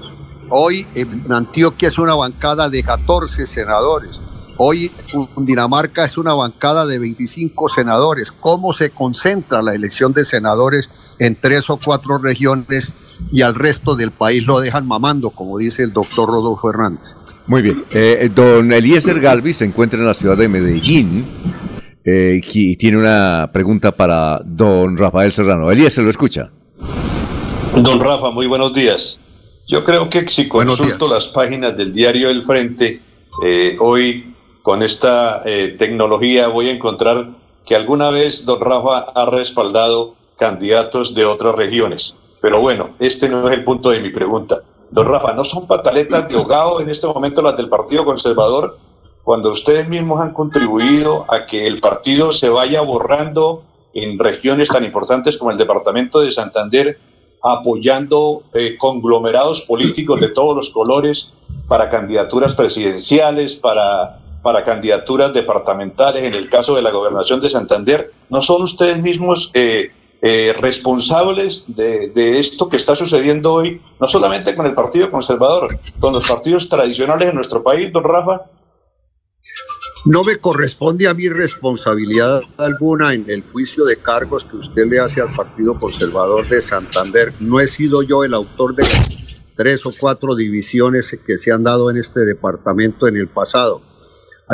[0.50, 4.20] Hoy en Antioquia es una bancada de 14 senadores.
[4.58, 4.92] Hoy
[5.38, 8.32] Dinamarca es una bancada de 25 senadores.
[8.32, 10.90] ¿Cómo se concentra la elección de senadores
[11.20, 12.92] en tres o cuatro regiones
[13.32, 17.16] y al resto del país lo dejan mamando, como dice el doctor Rodolfo Hernández?
[17.48, 17.84] Muy bien.
[17.92, 21.26] Eh, don Eliezer Galvis se encuentra en la ciudad de Medellín
[22.06, 25.72] eh, y tiene una pregunta para don Rafael Serrano.
[25.72, 26.52] Eliezer, lo escucha.
[27.76, 29.20] Don Rafa, muy buenos días.
[29.68, 33.02] Yo creo que si consulto las páginas del diario El Frente,
[33.44, 34.33] eh, hoy
[34.64, 37.28] con esta eh, tecnología voy a encontrar
[37.66, 42.16] que alguna vez don Rafa ha respaldado candidatos de otras regiones.
[42.42, 44.62] Pero bueno, este no es el punto de mi pregunta.
[44.90, 48.78] Don Rafa, ¿no son pataletas de ahogado en este momento las del Partido Conservador
[49.24, 53.64] cuando ustedes mismos han contribuido a que el partido se vaya borrando
[53.94, 57.00] en regiones tan importantes como el departamento de Santander,
[57.42, 61.32] apoyando eh, conglomerados políticos de todos los colores
[61.68, 68.12] para candidaturas presidenciales, para, para candidaturas departamentales, en el caso de la gobernación de Santander?
[68.30, 69.50] ¿No son ustedes mismos...
[69.56, 69.92] Eh,
[70.26, 75.68] eh, responsables de, esto que está sucediendo hoy, no solamente con el Partido Conservador,
[76.00, 78.44] con los partidos tradicionales en nuestro país, don Rafa?
[80.06, 85.02] No me corresponde a mí responsabilidad alguna en el juicio de cargos que usted le
[85.02, 87.34] hace al Partido Conservador de Santander.
[87.42, 88.86] No he sido yo el autor de
[89.58, 93.82] tres o cuatro divisiones que se han dado en este departamento en el pasado.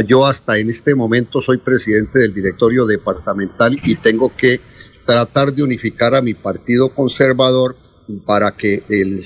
[0.01, 4.59] Yo hasta en este momento soy presidente del directorio departamental y tengo que
[5.05, 7.75] tratar de unificar a mi partido conservador
[8.25, 9.23] para que, el,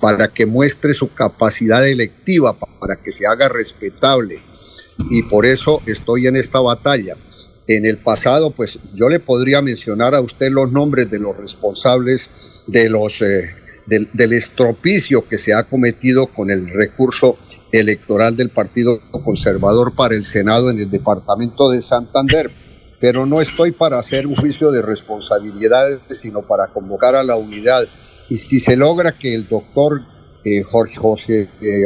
[0.00, 4.42] para que muestre su capacidad electiva, para que se haga respetable.
[5.10, 7.16] Y por eso estoy en esta batalla.
[7.66, 12.28] En el pasado, pues yo le podría mencionar a usted los nombres de los responsables
[12.66, 13.54] de los, eh,
[13.86, 17.38] del, del estropicio que se ha cometido con el recurso
[17.72, 22.52] electoral del Partido Conservador para el Senado en el departamento de Santander
[23.02, 27.82] pero no estoy para hacer un juicio de responsabilidades, sino para convocar a la unidad.
[28.28, 30.02] Y si se logra que el doctor
[30.44, 31.82] eh, Jorge, José, eh,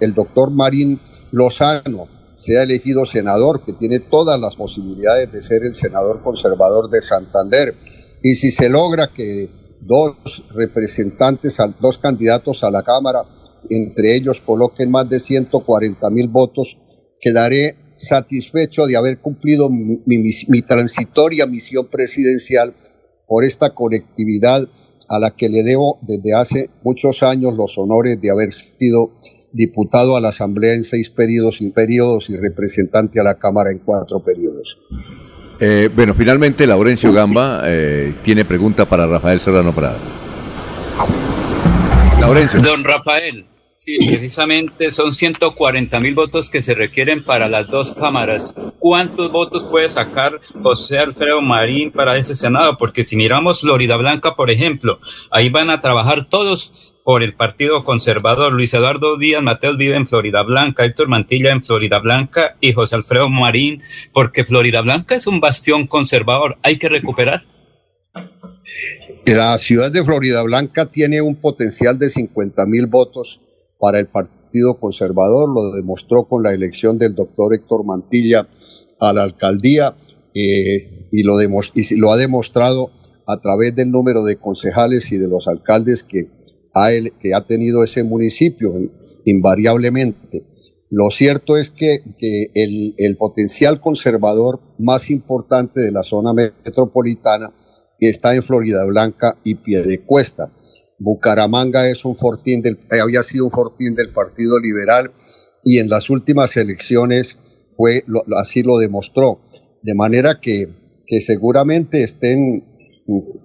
[0.00, 0.98] el doctor Marín
[1.30, 7.00] Lozano sea elegido senador, que tiene todas las posibilidades de ser el senador conservador de
[7.00, 7.76] Santander,
[8.20, 13.22] y si se logra que dos representantes, dos candidatos a la Cámara,
[13.68, 16.78] entre ellos coloquen más de 140 mil votos,
[17.20, 22.74] quedaré satisfecho de haber cumplido mi, transitoria misión presidencial
[23.26, 24.66] por esta colectividad
[25.08, 29.12] a la que le debo desde hace muchos años los honores de haber sido
[29.52, 33.78] diputado a la Asamblea en seis periodos y periodos y representante a la Cámara en
[33.78, 34.78] cuatro periodos.
[35.58, 39.98] Eh, bueno, finalmente Laurencio Gamba eh, tiene pregunta para Rafael Serrano Prada.
[42.20, 42.60] Laurencio.
[42.60, 43.46] Don Rafael,
[43.82, 48.54] Sí, precisamente son 140 mil votos que se requieren para las dos cámaras.
[48.78, 52.76] ¿Cuántos votos puede sacar José Alfredo Marín para ese Senado?
[52.76, 55.00] Porque si miramos Florida Blanca, por ejemplo,
[55.30, 58.52] ahí van a trabajar todos por el Partido Conservador.
[58.52, 62.96] Luis Eduardo Díaz Mateos vive en Florida Blanca, Héctor Mantilla en Florida Blanca y José
[62.96, 63.82] Alfredo Marín,
[64.12, 66.58] porque Florida Blanca es un bastión conservador.
[66.62, 67.46] Hay que recuperar.
[69.24, 73.40] La ciudad de Florida Blanca tiene un potencial de 50 mil votos
[73.80, 78.48] para el Partido Conservador, lo demostró con la elección del doctor Héctor Mantilla
[79.00, 79.96] a la alcaldía
[80.34, 82.90] eh, y, lo ha demostrado
[83.26, 86.28] a través del número de concejales y de los alcaldes que
[86.74, 86.90] ha,
[87.20, 88.74] que ha tenido ese municipio
[89.24, 90.44] invariablemente.
[90.90, 92.02] Lo cierto es que,
[92.54, 97.52] el, el, potencial conservador más importante de la zona metropolitana
[98.00, 100.52] está en Florida Blanca y Piedecuesta.
[101.00, 105.10] Bucaramanga es un fortín del, había sido un fortín del Partido Liberal
[105.64, 107.38] y en las últimas elecciones
[107.76, 108.04] fue,
[108.36, 109.40] así lo demostró.
[109.82, 110.68] De manera que,
[111.06, 112.64] que seguramente estén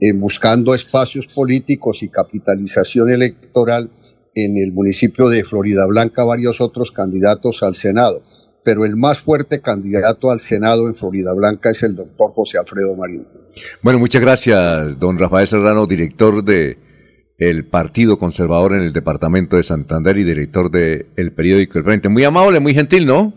[0.02, 3.90] eh, buscando espacios políticos y capitalización electoral
[4.36, 8.22] en el municipio de Florida Blanca varios otros candidatos al Senado,
[8.66, 12.98] pero el más fuerte candidato al Senado en Florida Blanca es el doctor José Alfredo
[12.98, 13.26] Marín.
[13.82, 16.85] Bueno, muchas gracias, don Rafael Serrano, director de
[17.38, 22.10] el Partido Conservador en el Departamento de Santander y director del el periódico El Frente.
[22.10, 23.34] Muy amable, muy gentil, ¿no?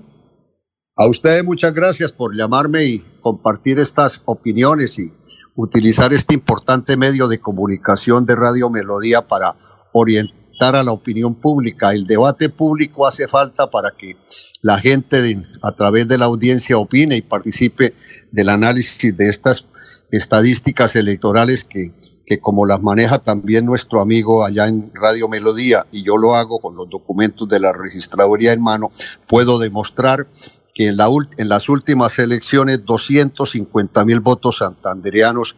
[0.97, 5.13] A ustedes muchas gracias por llamarme y compartir estas opiniones y
[5.55, 9.55] utilizar este importante medio de comunicación de Radio Melodía para
[9.93, 11.93] orientar a la opinión pública.
[11.93, 14.17] El debate público hace falta para que
[14.61, 17.95] la gente a través de la audiencia opine y participe
[18.33, 19.67] del análisis de estas
[20.11, 21.93] estadísticas electorales que,
[22.27, 26.61] que como las maneja también nuestro amigo allá en Radio Melodía y yo lo hago
[26.61, 28.91] con los documentos de la registraduría en mano,
[29.27, 30.27] puedo demostrar
[30.75, 35.57] que en, la, en las últimas elecciones 250 mil votos santandereanos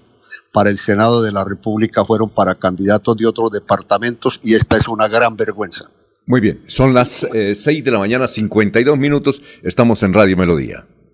[0.53, 4.89] para el Senado de la República fueron para candidatos de otros departamentos y esta es
[4.89, 5.91] una gran vergüenza.
[6.27, 10.37] Muy bien, son las eh, seis 6 de la mañana, 52 minutos, estamos en Radio
[10.37, 10.87] Melodía.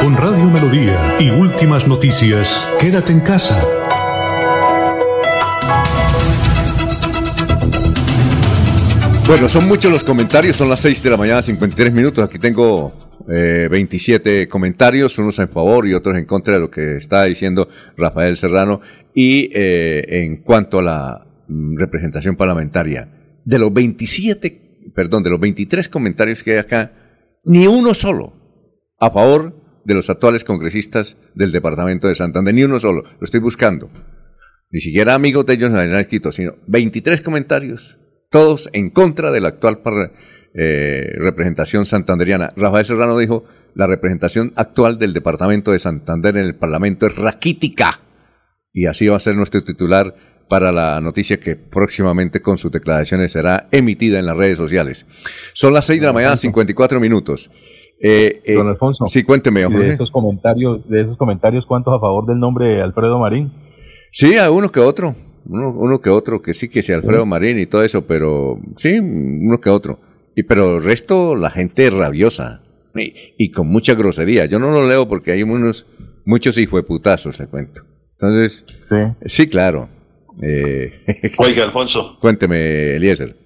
[0.00, 3.60] Con Radio Melodía y últimas noticias, quédate en casa.
[9.26, 12.24] Bueno, son muchos los comentarios, son las 6 de la mañana, 53 minutos.
[12.24, 12.92] Aquí tengo
[13.26, 17.68] 27 eh, comentarios, unos en favor y otros en contra de lo que está diciendo
[17.96, 18.80] Rafael Serrano.
[19.14, 23.08] Y eh, en cuanto a la mm, representación parlamentaria,
[23.44, 26.92] de los 27, perdón, de los 23 comentarios que hay acá,
[27.44, 28.32] ni uno solo
[28.98, 33.40] a favor de los actuales congresistas del departamento de Santander, ni uno solo, lo estoy
[33.40, 33.90] buscando.
[34.70, 37.98] Ni siquiera amigos de ellos me han escrito, sino 23 comentarios,
[38.30, 39.80] todos en contra de la actual
[40.54, 42.52] eh, representación santanderiana.
[42.56, 43.44] Rafael Serrano dijo,
[43.74, 48.00] la representación actual del departamento de Santander en el Parlamento es raquítica.
[48.72, 50.14] Y así va a ser nuestro titular
[50.48, 55.06] para la noticia que próximamente con sus declaraciones será emitida en las redes sociales.
[55.52, 57.50] Son las 6 de la mañana, 54 minutos.
[58.06, 59.06] Eh, eh, Don Alfonso.
[59.06, 59.66] Sí, cuénteme.
[59.66, 63.50] De esos comentarios, de esos comentarios, ¿cuántos a favor del nombre de Alfredo Marín?
[64.10, 65.14] Sí, a uno que otro.
[65.46, 68.98] Uno, uno que otro, que sí, que sea Alfredo Marín y todo eso, pero sí,
[68.98, 70.00] uno que otro.
[70.36, 72.60] Y pero el resto, la gente rabiosa
[72.94, 74.44] y, con mucha grosería.
[74.44, 75.86] Yo no lo leo porque hay unos,
[76.26, 77.84] muchos putazos, le cuento.
[78.18, 79.88] Entonces, sí, sí claro.
[80.42, 80.92] Eh,
[81.38, 82.18] Oiga, Alfonso.
[82.20, 83.43] Cuénteme, Eliezer.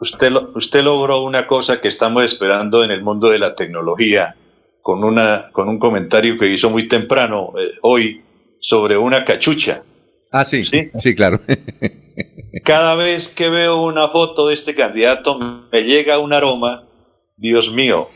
[0.00, 4.36] Usted, usted logró una cosa que estamos esperando en el mundo de la tecnología
[4.80, 8.22] con, una, con un comentario que hizo muy temprano eh, hoy
[8.60, 9.82] sobre una cachucha.
[10.30, 11.40] Ah, sí, sí, sí claro.
[12.64, 16.84] Cada vez que veo una foto de este candidato me llega un aroma,
[17.36, 18.08] Dios mío,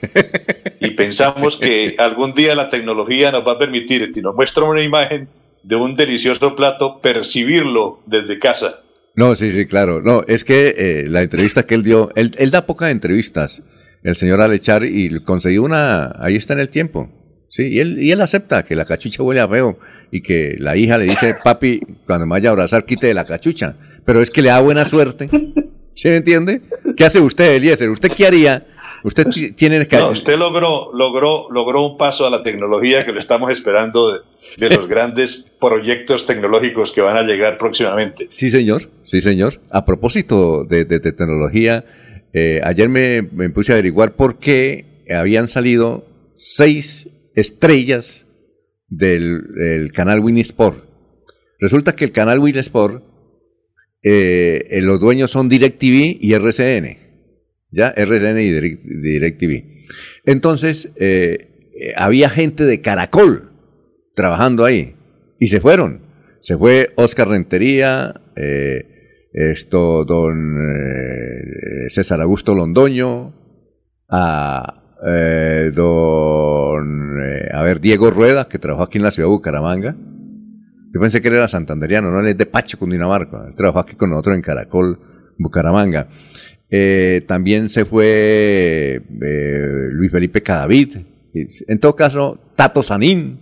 [0.80, 4.82] y pensamos que algún día la tecnología nos va a permitir, si nos muestra una
[4.82, 5.28] imagen
[5.62, 8.81] de un delicioso plato, percibirlo desde casa.
[9.14, 10.00] No, sí, sí, claro.
[10.00, 13.62] No, es que eh, la entrevista que él dio, él, da pocas entrevistas,
[14.02, 17.10] el señor Alechar, y consiguió una, ahí está en el tiempo.
[17.48, 19.78] Sí, y él, y él acepta que la cachucha huele a feo
[20.10, 23.26] y que la hija le dice, papi, cuando me vaya a abrazar, quite de la
[23.26, 23.76] cachucha.
[24.06, 25.28] pero es que le da buena suerte.
[25.94, 26.62] ¿Sí me entiende?
[26.96, 27.90] ¿Qué hace usted, Eliezer?
[27.90, 28.66] ¿Usted qué haría?
[29.04, 29.98] Usted tiene que...
[29.98, 34.22] No, usted logró, logró, logró un paso a la tecnología que lo estamos esperando
[34.56, 38.26] de los grandes proyectos tecnológicos que van a llegar próximamente.
[38.30, 38.90] Sí, señor.
[39.04, 39.60] Sí, señor.
[39.70, 41.84] A propósito de, de- tecnología,
[42.32, 48.26] eh, ayer me, me puse a averiguar por qué habían salido seis estrellas
[48.88, 50.84] del, del canal Winisport.
[51.58, 53.04] Resulta que el canal Winisport,
[54.02, 56.98] eh, eh, los dueños son DirecTV y RCN.
[57.70, 57.88] ¿Ya?
[57.96, 59.64] RCN y Direct- DirecTV.
[60.26, 63.51] Entonces, eh, eh, había gente de Caracol
[64.14, 64.96] trabajando ahí
[65.38, 66.02] y se fueron.
[66.40, 68.86] Se fue Oscar Rentería, eh,
[69.32, 73.34] esto, don eh, César Augusto Londoño,
[74.08, 79.32] a eh, don, eh, a ver, Diego Rueda, que trabajó aquí en la ciudad de
[79.32, 79.96] Bucaramanga.
[80.94, 83.46] Yo pensé que él era santanderiano, no, él es de Pacho, Cundinamarca.
[83.48, 85.00] Él trabajó aquí con nosotros en Caracol,
[85.38, 86.08] Bucaramanga.
[86.70, 89.02] Eh, también se fue
[89.92, 90.98] Luis Felipe Cadavid.
[91.34, 93.41] En todo caso, Tato Sanín.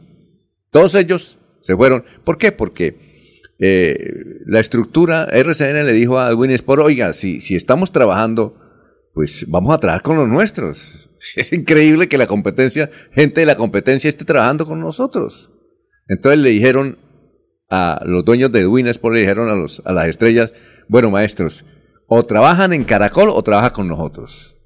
[0.70, 2.04] Todos ellos se fueron.
[2.24, 2.52] ¿Por qué?
[2.52, 2.98] Porque
[3.58, 4.14] eh,
[4.46, 8.56] la estructura, RCN le dijo a Winsport, oiga, si, si estamos trabajando,
[9.12, 11.10] pues vamos a trabajar con los nuestros.
[11.36, 15.50] Es increíble que la competencia, gente de la competencia esté trabajando con nosotros.
[16.08, 16.98] Entonces le dijeron
[17.68, 20.54] a los dueños de Winsport, le dijeron a, los, a las estrellas,
[20.88, 21.66] bueno maestros,
[22.06, 24.56] o trabajan en Caracol o trabajan con nosotros.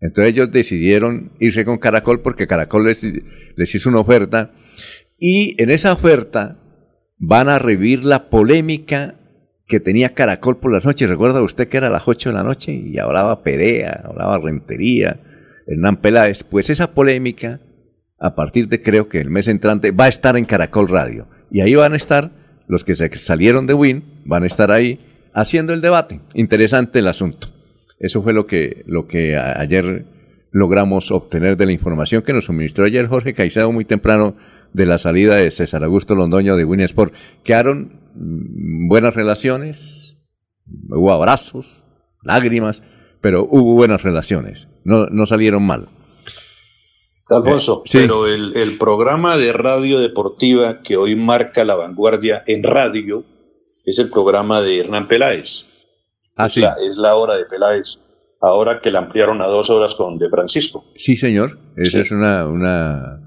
[0.00, 3.04] Entonces ellos decidieron irse con Caracol porque Caracol les,
[3.54, 4.52] les hizo una oferta
[5.24, 6.56] y en esa oferta
[7.16, 9.14] van a revivir la polémica
[9.68, 11.08] que tenía Caracol por las noches.
[11.08, 15.20] ¿Recuerda usted que era a las 8 de la noche y hablaba Perea, hablaba Rentería,
[15.68, 16.42] Hernán Peláez?
[16.42, 17.60] Pues esa polémica,
[18.18, 21.28] a partir de creo que el mes entrante, va a estar en Caracol Radio.
[21.52, 22.32] Y ahí van a estar
[22.66, 24.98] los que se salieron de Win, van a estar ahí
[25.34, 26.18] haciendo el debate.
[26.34, 27.46] Interesante el asunto.
[28.00, 30.04] Eso fue lo que, lo que ayer
[30.50, 34.34] logramos obtener de la información que nos suministró ayer Jorge Caicedo muy temprano
[34.72, 37.14] de la salida de César Augusto Londoño de Winsport.
[37.44, 40.16] Quedaron mm, buenas relaciones,
[40.90, 41.84] hubo abrazos,
[42.22, 42.82] lágrimas,
[43.20, 44.68] pero hubo buenas relaciones.
[44.84, 45.88] No, no salieron mal.
[47.28, 47.98] Alfonso, Eh, sí.
[47.98, 53.24] pero el, el programa de radio deportiva que hoy marca la vanguardia en radio
[53.86, 55.86] es el programa de Hernán Peláez.
[56.36, 57.98] Ah, es, la, es la hora de Peláez,
[58.40, 60.84] ahora que la ampliaron a dos horas con De Francisco.
[60.96, 61.58] Sí, señor.
[61.76, 62.46] Esa es una...
[62.46, 63.18] una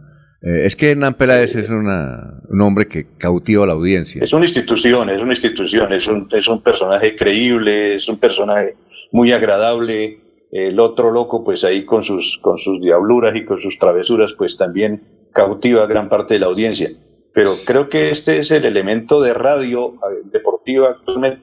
[0.46, 4.24] eh, es que Hernán Peláez es una, un hombre que cautiva a la audiencia.
[4.24, 8.76] Es una institución, es una institución, es un, es un personaje creíble, es un personaje
[9.12, 10.20] muy agradable.
[10.52, 14.56] El otro loco, pues ahí con sus, con sus diabluras y con sus travesuras, pues
[14.56, 15.02] también
[15.34, 16.92] cautiva a gran parte de la audiencia.
[17.34, 21.42] Pero creo que este es el elemento de radio eh, deportiva actualmente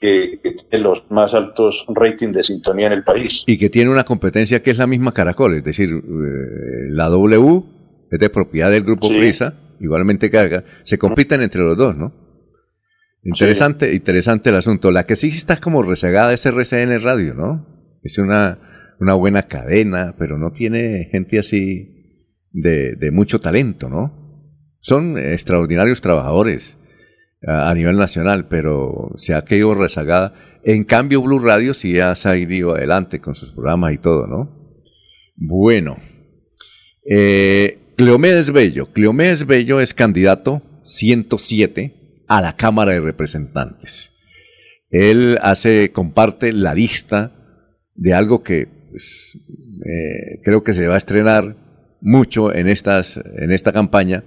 [0.00, 3.44] que, que tiene los más altos ratings de sintonía en el país.
[3.46, 7.77] Y que tiene una competencia que es la misma Caracol, es decir, eh, la W
[8.10, 12.28] es de propiedad del grupo Prisa, igualmente carga, se compiten entre los dos, ¿no?
[13.22, 14.90] Interesante, interesante el asunto.
[14.90, 17.98] La que sí está como rezagada es RCN Radio, ¿no?
[18.02, 24.46] Es una, una buena cadena, pero no tiene gente así de, de mucho talento, ¿no?
[24.80, 26.78] Son extraordinarios trabajadores
[27.46, 30.34] a, a nivel nacional, pero se ha quedado rezagada.
[30.62, 34.26] En cambio, Blue Radio sí ya se ha ido adelante con sus programas y todo,
[34.26, 34.74] ¿no?
[35.36, 35.98] Bueno.
[37.10, 38.92] Eh, Cleomedes Bello.
[38.92, 44.12] Cleomedes Bello es candidato 107 a la Cámara de Representantes.
[44.88, 47.32] Él hace, comparte la lista
[47.96, 49.36] de algo que pues,
[49.84, 51.56] eh, creo que se va a estrenar
[52.00, 54.22] mucho en, en esta campaña,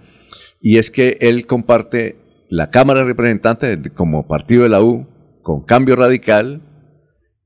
[0.59, 2.17] y es que él comparte
[2.49, 5.07] la Cámara de Representantes como partido de la U
[5.43, 6.61] con Cambio Radical,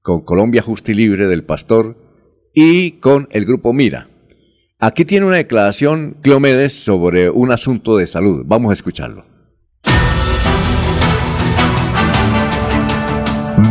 [0.01, 1.97] con Colombia Justa y Libre del Pastor
[2.51, 4.09] y con el Grupo Mira.
[4.85, 8.43] Aquí tiene una declaración Cleomedes sobre un asunto de salud.
[8.45, 9.25] Vamos a escucharlo.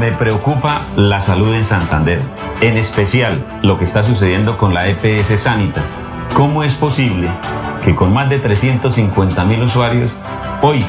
[0.01, 2.19] Me preocupa la salud en Santander,
[2.61, 5.85] en especial lo que está sucediendo con la EPS Sanita.
[6.35, 7.29] ¿Cómo es posible
[7.85, 10.19] que con más de 350 mil usuarios,
[10.63, 10.85] hoy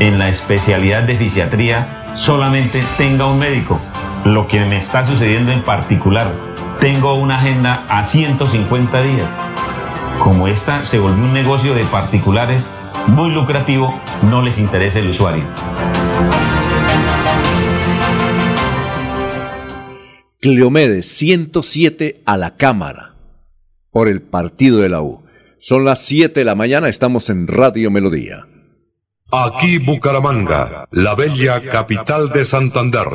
[0.00, 3.78] en la especialidad de fisiatría solamente tenga un médico?
[4.24, 6.32] Lo que me está sucediendo en particular,
[6.80, 9.47] tengo una agenda a 150 días.
[10.22, 12.68] Como esta se volvió un negocio de particulares
[13.06, 15.44] muy lucrativo, no les interesa el usuario.
[20.40, 23.14] Cleomedes 107 a la Cámara
[23.90, 25.24] por el partido de la U.
[25.58, 28.46] Son las 7 de la mañana, estamos en Radio Melodía.
[29.32, 33.08] Aquí Bucaramanga, la bella capital de Santander.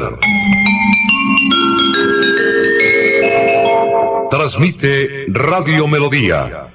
[4.30, 6.73] Transmite Radio Melodía,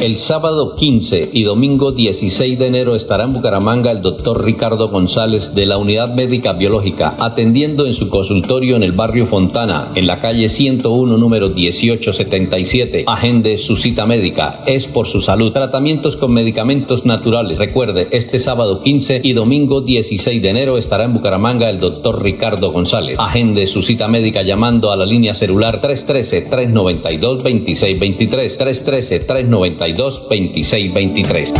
[0.00, 5.54] El sábado 15 y domingo 16 de enero estará en Bucaramanga el doctor Ricardo González
[5.54, 10.16] de la Unidad Médica Biológica, atendiendo en su consultorio en el barrio Fontana, en la
[10.16, 13.04] calle 101, número 1877.
[13.06, 15.52] Agende su cita médica, es por su salud.
[15.52, 17.58] Tratamientos con medicamentos naturales.
[17.58, 22.72] Recuerde, este sábado 15 y domingo 16 de enero estará en Bucaramanga el doctor Ricardo
[22.72, 23.18] González.
[23.18, 28.56] Agende su cita médica llamando a la línea celular 313-392-2623.
[28.56, 29.89] 313-392.
[29.92, 31.54] 2623.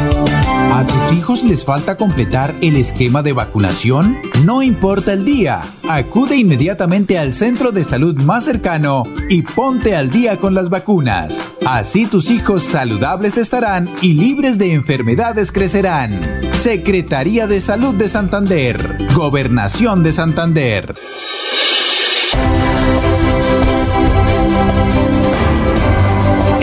[0.73, 4.19] ¿A tus hijos les falta completar el esquema de vacunación?
[4.45, 5.63] No importa el día.
[5.89, 11.47] Acude inmediatamente al centro de salud más cercano y ponte al día con las vacunas.
[11.67, 16.19] Así tus hijos saludables estarán y libres de enfermedades crecerán.
[16.53, 18.99] Secretaría de Salud de Santander.
[19.15, 20.95] Gobernación de Santander.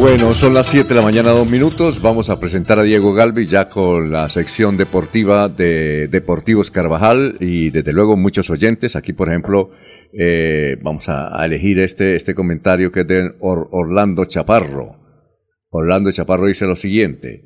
[0.00, 2.00] Bueno, son las 7 de la mañana, dos minutos.
[2.00, 7.68] Vamos a presentar a Diego Galvis ya con la sección deportiva de Deportivos Carvajal y
[7.68, 8.96] desde luego muchos oyentes.
[8.96, 9.72] Aquí, por ejemplo,
[10.18, 14.96] eh, vamos a, elegir este, este comentario que es de Orlando Chaparro.
[15.68, 17.44] Orlando Chaparro dice lo siguiente.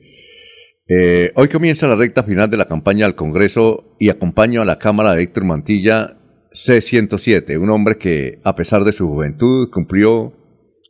[0.87, 4.79] Eh, hoy comienza la recta final de la campaña al Congreso y acompaño a la
[4.79, 6.19] Cámara de Héctor Mantilla
[6.53, 10.44] C-107, un hombre que, a pesar de su juventud, cumplió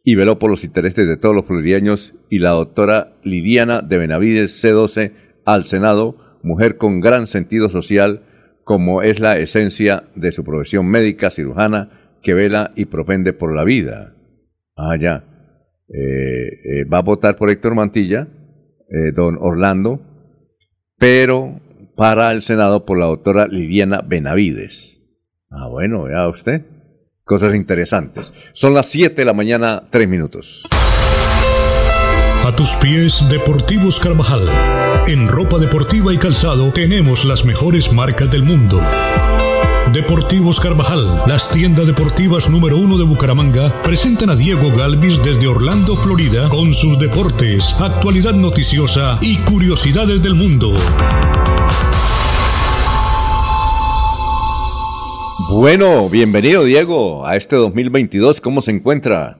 [0.04, 4.62] y veló por los intereses de todos los floridianos y la doctora Lidiana de Benavides
[4.62, 5.12] C12
[5.46, 8.22] al Senado, mujer con gran sentido social,
[8.64, 13.64] como es la esencia de su profesión médica cirujana que vela y propende por la
[13.64, 14.14] vida.
[14.76, 15.24] Ah, ya.
[15.88, 18.28] Eh, eh, va a votar por Héctor Mantilla,
[18.90, 20.00] eh, don Orlando,
[20.98, 21.60] pero
[21.96, 25.00] para el Senado por la doctora Lidiana Benavides.
[25.50, 26.73] Ah, bueno, vea usted
[27.24, 28.32] cosas interesantes.
[28.52, 30.62] Son las 7 de la mañana, 3 minutos.
[32.44, 34.48] A tus pies, Deportivos Carvajal.
[35.06, 38.78] En ropa deportiva y calzado tenemos las mejores marcas del mundo.
[39.92, 45.94] Deportivos Carvajal, las tiendas deportivas número uno de Bucaramanga, presentan a Diego Galvis desde Orlando,
[45.96, 50.74] Florida, con sus deportes, actualidad noticiosa y curiosidades del mundo.
[55.50, 58.40] Bueno, bienvenido Diego a este 2022.
[58.40, 59.38] ¿Cómo se encuentra?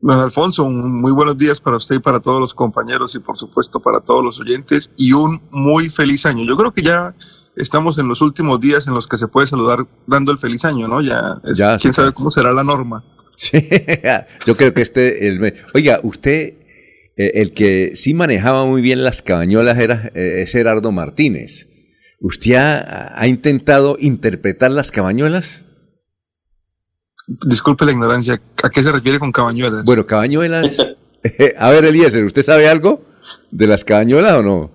[0.00, 3.80] Don Alfonso, muy buenos días para usted y para todos los compañeros y por supuesto
[3.80, 6.44] para todos los oyentes y un muy feliz año.
[6.44, 7.14] Yo creo que ya
[7.56, 10.88] estamos en los últimos días en los que se puede saludar dando el feliz año,
[10.88, 11.00] ¿no?
[11.00, 11.40] Ya,
[11.80, 13.04] quién sabe cómo será la norma.
[13.36, 13.68] Sí,
[14.46, 16.54] yo creo que este, el, oiga, usted,
[17.16, 21.68] eh, el que sí manejaba muy bien las cabañolas era eh, Gerardo Martínez.
[22.20, 25.64] ¿Usted ha, intentado interpretar las cabañuelas?
[27.26, 29.84] Disculpe la ignorancia, ¿a qué se refiere con cabañuelas?
[29.84, 30.78] Bueno, cabañuelas.
[31.58, 33.02] a ver, Eliezer, ¿usted sabe algo
[33.50, 34.72] de las cabañuelas o no?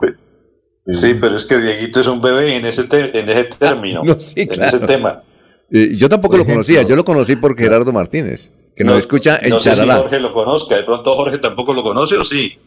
[0.88, 4.34] Sí, pero es que Dieguito es un bebé en ese, en ese término, no, sí,
[4.42, 5.24] en ese tema.
[5.72, 9.52] Eh, yo tampoco lo conocía, yo lo conocí por Gerardo Martínez, que nos escucha en
[9.52, 12.58] no sé si Jorge lo conozca, de pronto Jorge tampoco lo conoce o sí.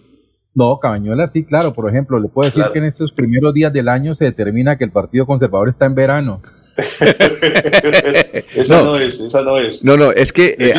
[0.55, 1.72] No, Cabañuelas sí, claro.
[1.72, 4.85] Por ejemplo, le puedo decir que en estos primeros días del año se determina que
[4.85, 6.43] el Partido Conservador está en verano.
[8.55, 9.85] esa no, es, esa no es.
[9.85, 10.74] No, no, es que eh,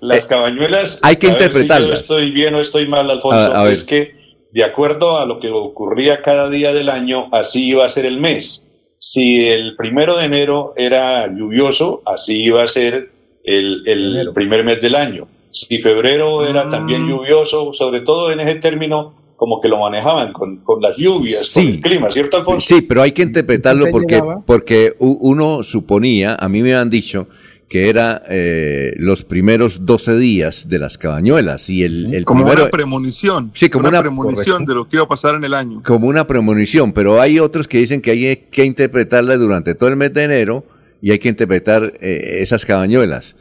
[0.00, 1.00] las, eh, cabañuelas.
[1.02, 1.98] Hay que interpretarlas.
[1.98, 3.66] Si estoy bien o estoy mal, Alfonso.
[3.66, 4.14] Es que
[4.52, 8.20] de acuerdo a lo que ocurría cada día del año, así iba a ser el
[8.20, 8.62] mes.
[8.98, 13.10] Si el primero de enero era lluvioso, así iba a ser
[13.44, 15.28] el, el primer mes del año.
[15.50, 17.08] Si febrero era también mm.
[17.08, 21.80] lluvioso, sobre todo en ese término, como que lo manejaban con, las lluvias, con el
[21.80, 22.66] clima, ¿cierto, Alfonso?
[22.66, 27.28] Sí, pero hay que interpretarlo porque, porque uno suponía, a mí me han dicho,
[27.68, 32.68] que era eh, los primeros 12 días de las cabañuelas y el, el como una
[32.68, 36.06] premonición sí como una, premonición de lo que iba a pasar en el año como
[36.06, 40.14] una premonición pero hay otros que dicen que hay que interpretarla durante todo el mes
[40.14, 40.64] de enero
[41.00, 43.36] y hay que interpretar eh, esas cabañuelas.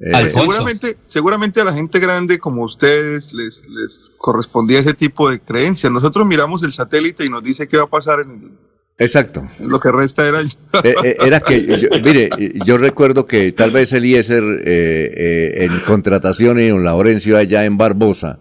[0.00, 5.40] Eh, seguramente, seguramente a la gente grande como ustedes les, les correspondía ese tipo de
[5.40, 5.90] creencia.
[5.90, 8.50] Nosotros miramos el satélite y nos dice qué va a pasar en el,
[8.98, 9.46] Exacto.
[9.60, 10.42] Lo que resta era.
[10.42, 12.30] Eh, eh, era que, yo, mire,
[12.64, 18.40] yo recuerdo que tal vez Eliezer eh, en contratación en Laurencio allá en Barbosa,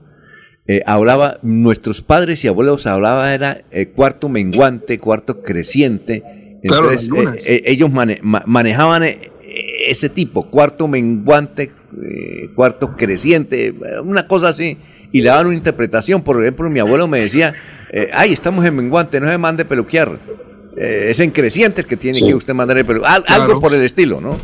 [0.86, 3.62] hablaba, nuestros padres y abuelos hablaban, era
[3.96, 6.24] cuarto menguante, cuarto creciente.
[6.64, 7.08] Entonces,
[7.46, 9.04] ellos manejaban
[9.88, 11.72] ese tipo, cuarto menguante,
[12.56, 13.74] cuarto creciente,
[14.04, 14.78] una cosa así,
[15.12, 16.22] y le daban una interpretación.
[16.22, 17.54] Por ejemplo, mi abuelo me decía,
[18.14, 20.18] ay, estamos en menguante, no se mande peluquear
[20.78, 23.02] eh, es en crecientes que tiene que usted mandar el pelo.
[23.06, 24.38] Algo por el estilo, ¿no?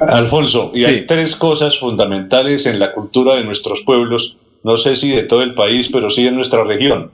[0.00, 5.10] Alfonso, y hay tres cosas fundamentales en la cultura de nuestros pueblos, no sé si
[5.10, 7.12] de todo el país, pero sí de nuestra región.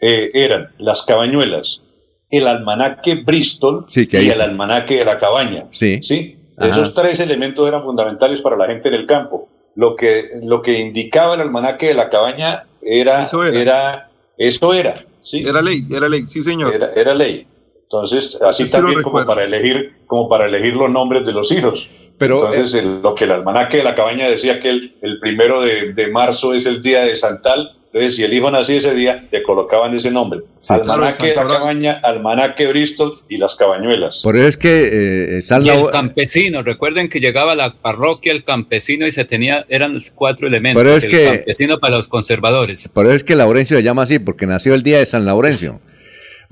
[0.00, 1.82] Eh, eran las cabañuelas,
[2.30, 5.64] el almanaque Bristol y el almanaque de la cabaña.
[5.72, 5.98] Sí.
[6.02, 6.36] ¿sí?
[6.58, 9.48] Esos tres elementos eran fundamentales para la gente en el campo.
[9.74, 13.22] Lo que, lo que indicaba el almanaque de la cabaña era...
[13.24, 14.10] Eso era.
[14.38, 15.44] eso era, ¿sí?
[15.46, 16.72] Era ley, era ley, sí señor.
[16.72, 17.46] Era, era ley.
[17.82, 21.88] Entonces, así también como para elegir, como para elegir los nombres de los hijos.
[22.18, 25.60] Pero, Entonces, eh, lo que el almanaque de la cabaña decía que el, el primero
[25.60, 29.24] de, de, marzo es el día de Santal, entonces si el hijo nacía ese día,
[29.30, 30.40] le colocaban ese nombre.
[30.68, 34.20] almanaque la cabaña, almanaque Bristol y las cabañuelas.
[34.20, 38.42] Por eso es que eh, y el campesino, recuerden que llegaba a la parroquia el
[38.42, 40.82] campesino y se tenía, eran los cuatro elementos.
[40.82, 42.88] Pero es el que, campesino para los conservadores.
[42.88, 45.80] Por eso es que Laurencio se llama así, porque nació el día de San Laurencio.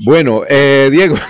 [0.04, 1.16] Bueno, eh, Diego.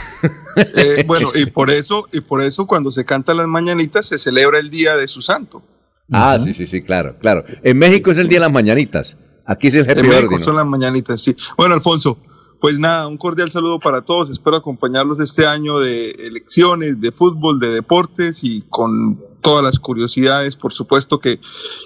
[0.55, 4.59] Eh, bueno, y por eso, y por eso cuando se canta las mañanitas se celebra
[4.59, 5.63] el día de su santo.
[6.11, 7.43] Ah, sí, sí, sí, claro, claro.
[7.63, 9.17] En México es el día de las mañanitas.
[9.45, 11.37] Aquí es el En México son las mañanitas, sí.
[11.57, 12.19] Bueno, Alfonso,
[12.61, 14.31] pues nada, un cordial saludo para todos.
[14.31, 20.57] Espero acompañarlos este año de elecciones, de fútbol, de deportes y con todas las curiosidades,
[20.57, 21.41] por supuesto, que,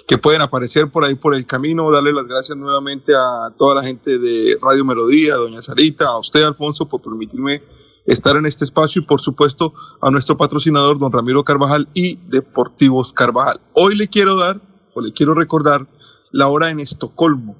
[0.07, 1.91] que pueden aparecer por ahí por el camino.
[1.91, 6.19] Darle las gracias nuevamente a toda la gente de Radio Melodía, a doña Sarita, a
[6.19, 7.63] usted, Alfonso, por permitirme
[8.05, 13.13] estar en este espacio y, por supuesto, a nuestro patrocinador, don Ramiro Carvajal y Deportivos
[13.13, 13.59] Carvajal.
[13.73, 14.61] Hoy le quiero dar,
[14.93, 15.87] o le quiero recordar,
[16.31, 17.55] la hora en Estocolmo,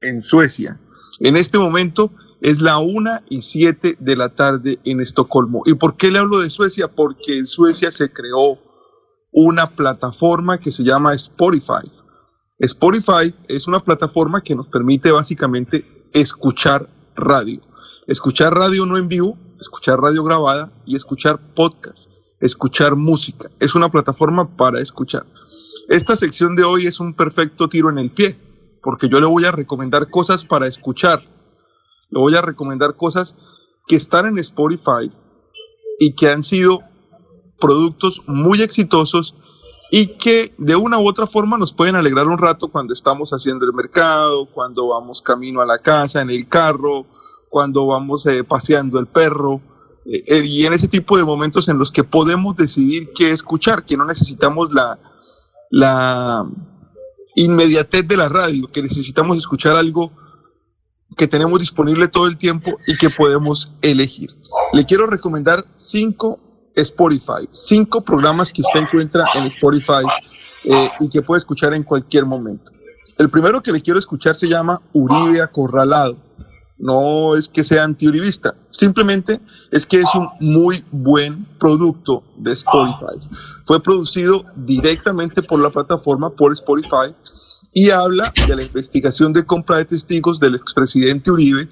[0.00, 0.80] en Suecia.
[1.20, 5.62] En este momento es la una y siete de la tarde en Estocolmo.
[5.64, 6.88] ¿Y por qué le hablo de Suecia?
[6.88, 8.58] Porque en Suecia se creó
[9.32, 11.90] una plataforma que se llama Spotify.
[12.58, 17.60] Spotify es una plataforma que nos permite básicamente escuchar radio.
[18.06, 22.10] Escuchar radio no en vivo, escuchar radio grabada y escuchar podcast,
[22.40, 23.50] escuchar música.
[23.60, 25.24] Es una plataforma para escuchar.
[25.92, 28.34] Esta sección de hoy es un perfecto tiro en el pie,
[28.82, 31.20] porque yo le voy a recomendar cosas para escuchar.
[32.08, 33.36] Le voy a recomendar cosas
[33.86, 35.10] que están en Spotify
[36.00, 36.80] y que han sido
[37.60, 39.34] productos muy exitosos
[39.90, 43.66] y que de una u otra forma nos pueden alegrar un rato cuando estamos haciendo
[43.66, 47.04] el mercado, cuando vamos camino a la casa, en el carro,
[47.50, 49.60] cuando vamos eh, paseando el perro,
[50.06, 53.84] eh, eh, y en ese tipo de momentos en los que podemos decidir qué escuchar,
[53.84, 54.98] que no necesitamos la,
[55.72, 56.46] la
[57.34, 60.12] inmediatez de la radio, que necesitamos escuchar algo
[61.16, 64.36] que tenemos disponible todo el tiempo y que podemos elegir.
[64.74, 66.38] Le quiero recomendar cinco
[66.74, 67.48] Spotify.
[67.50, 70.04] Cinco programas que usted encuentra en Spotify
[70.64, 72.70] eh, y que puede escuchar en cualquier momento.
[73.18, 76.16] El primero que le quiero escuchar se llama Uribe Acorralado.
[76.82, 79.40] No es que sea antiuribista, simplemente
[79.70, 83.24] es que es un muy buen producto de Spotify.
[83.64, 87.14] Fue producido directamente por la plataforma, por Spotify,
[87.72, 91.68] y habla de la investigación de compra de testigos del expresidente Uribe.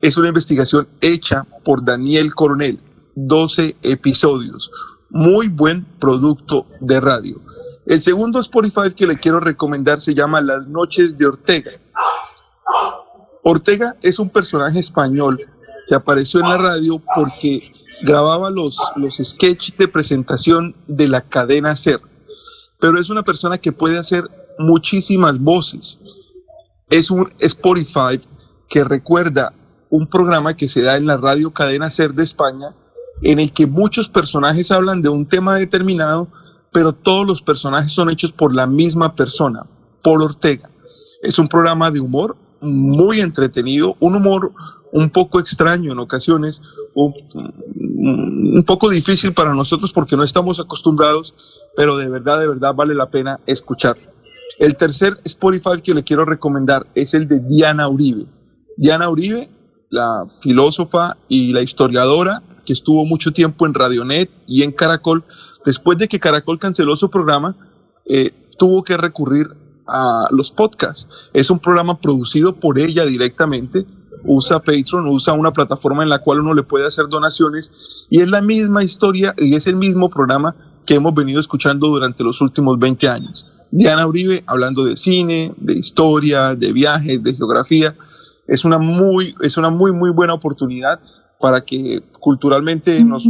[0.00, 2.80] Es una investigación hecha por Daniel Coronel,
[3.14, 4.70] 12 episodios.
[5.10, 7.42] Muy buen producto de radio.
[7.84, 11.72] El segundo Spotify que le quiero recomendar se llama Las noches de Ortega.
[13.48, 15.40] Ortega es un personaje español
[15.86, 21.76] que apareció en la radio porque grababa los, los sketches de presentación de la cadena
[21.76, 22.00] Ser.
[22.80, 24.28] Pero es una persona que puede hacer
[24.58, 26.00] muchísimas voces.
[26.90, 28.18] Es un Spotify
[28.68, 29.54] que recuerda
[29.90, 32.74] un programa que se da en la radio cadena Ser de España
[33.22, 36.26] en el que muchos personajes hablan de un tema determinado,
[36.72, 39.64] pero todos los personajes son hechos por la misma persona,
[40.02, 40.68] por Ortega.
[41.22, 44.52] Es un programa de humor muy entretenido, un humor
[44.92, 46.62] un poco extraño en ocasiones,
[46.94, 51.34] un, un, poco difícil para nosotros porque no estamos acostumbrados,
[51.76, 53.96] pero de verdad, de verdad vale la pena escuchar.
[54.58, 58.26] El tercer Spotify que le quiero recomendar es el de Diana Uribe.
[58.76, 59.50] Diana Uribe,
[59.90, 65.24] la filósofa y la historiadora, que estuvo mucho tiempo en Radionet y en Caracol,
[65.64, 67.56] después de que Caracol canceló su programa,
[68.06, 69.54] eh, tuvo que recurrir
[69.88, 71.08] a los podcasts.
[71.32, 73.86] Es un programa producido por ella directamente.
[74.24, 78.28] Usa Patreon, usa una plataforma en la cual uno le puede hacer donaciones y es
[78.28, 82.78] la misma historia y es el mismo programa que hemos venido escuchando durante los últimos
[82.78, 83.46] 20 años.
[83.70, 87.96] Diana Uribe hablando de cine, de historia, de viajes, de geografía.
[88.46, 91.00] Es una muy, es una muy, muy buena oportunidad
[91.38, 93.24] para que culturalmente nos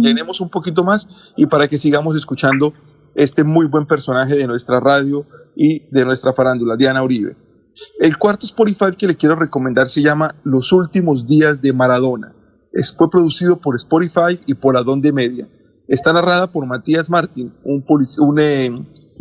[0.00, 2.72] llenemos un poquito más y para que sigamos escuchando
[3.14, 7.36] este muy buen personaje de nuestra radio y de nuestra farándula, Diana Uribe.
[8.00, 12.34] El cuarto Spotify que le quiero recomendar se llama Los últimos días de Maradona.
[12.96, 15.48] Fue producido por Spotify y por Adonde Media.
[15.86, 17.84] Está narrada por Matías Martín, un,
[18.18, 18.70] un eh,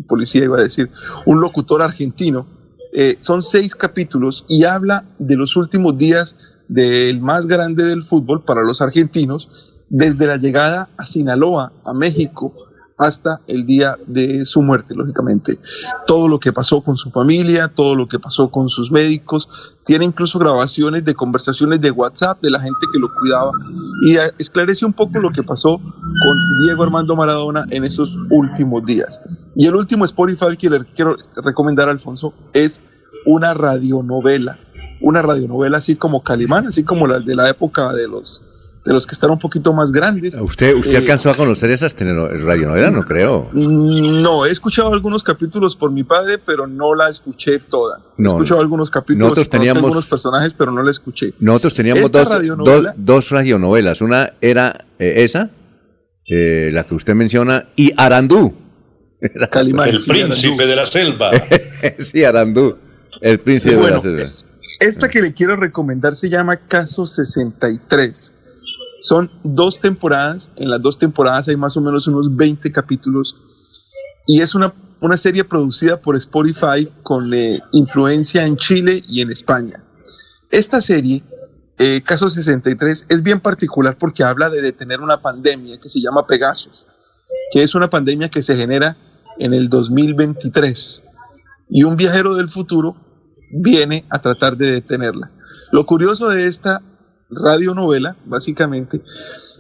[0.08, 0.92] policía, iba a decir,
[1.26, 2.46] un locutor argentino.
[2.94, 6.36] Eh, son seis capítulos y habla de los últimos días
[6.68, 12.54] del más grande del fútbol para los argentinos, desde la llegada a Sinaloa, a México,
[12.98, 15.60] hasta el día de su muerte, lógicamente.
[16.08, 19.48] Todo lo que pasó con su familia, todo lo que pasó con sus médicos,
[19.86, 23.52] tiene incluso grabaciones de conversaciones de WhatsApp de la gente que lo cuidaba
[24.04, 29.22] y esclarece un poco lo que pasó con Diego Armando Maradona en esos últimos días.
[29.56, 32.82] Y el último Spotify que le quiero recomendar, Alfonso, es
[33.26, 34.60] una radionovela.
[35.00, 38.42] Una radionovela así como Calimán, así como la de la época de los
[38.88, 40.34] de los que están un poquito más grandes.
[40.36, 42.92] ¿Usted, usted Eh, alcanzó a conocer esas radionovelas?
[42.94, 43.50] No creo.
[43.52, 48.00] Mm, No, he escuchado algunos capítulos por mi padre, pero no la escuché toda.
[48.18, 51.34] No, he escuchado algunos capítulos, nosotros teníamos- algunos personajes, pero no la escuché.
[51.40, 54.02] Nosotros teníamos Esta dos, radionovela- dos, dos radionovelas.
[54.02, 55.50] Una era eh, esa,
[56.30, 58.54] eh, la que usted menciona, y Arandú.
[59.20, 61.32] Era- Calimán, El príncipe de la selva.
[62.00, 62.78] sí, Arandú,
[63.22, 64.44] el príncipe Bueno, de la selva.
[64.80, 68.34] Esta que le quiero recomendar se llama Caso 63.
[69.00, 70.52] Son dos temporadas.
[70.56, 73.36] En las dos temporadas hay más o menos unos 20 capítulos.
[74.26, 79.32] Y es una, una serie producida por Spotify con eh, influencia en Chile y en
[79.32, 79.84] España.
[80.50, 81.24] Esta serie,
[81.78, 86.26] eh, Caso 63, es bien particular porque habla de detener una pandemia que se llama
[86.26, 86.86] Pegasus,
[87.52, 88.98] que es una pandemia que se genera
[89.38, 91.04] en el 2023.
[91.70, 92.96] Y un viajero del futuro
[93.52, 95.32] viene a tratar de detenerla.
[95.72, 96.82] Lo curioso de esta
[97.30, 99.02] radionovela, básicamente,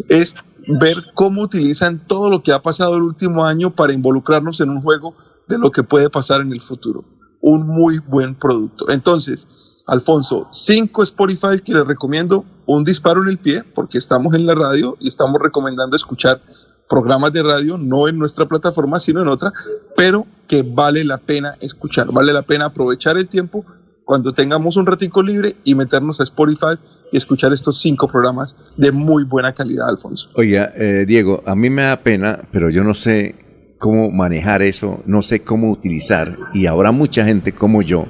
[0.09, 0.35] es
[0.67, 4.81] ver cómo utilizan todo lo que ha pasado el último año para involucrarnos en un
[4.81, 5.15] juego
[5.47, 7.05] de lo que puede pasar en el futuro.
[7.41, 8.89] Un muy buen producto.
[8.89, 9.47] Entonces,
[9.85, 14.53] Alfonso, cinco Spotify que les recomiendo, un disparo en el pie, porque estamos en la
[14.53, 16.41] radio y estamos recomendando escuchar
[16.89, 19.53] programas de radio, no en nuestra plataforma, sino en otra,
[19.95, 23.65] pero que vale la pena escuchar, vale la pena aprovechar el tiempo
[24.03, 26.75] cuando tengamos un ratico libre y meternos a Spotify
[27.11, 30.29] y escuchar estos cinco programas de muy buena calidad, Alfonso.
[30.33, 33.35] Oiga, eh, Diego, a mí me da pena, pero yo no sé
[33.77, 38.05] cómo manejar eso, no sé cómo utilizar, y habrá mucha gente como yo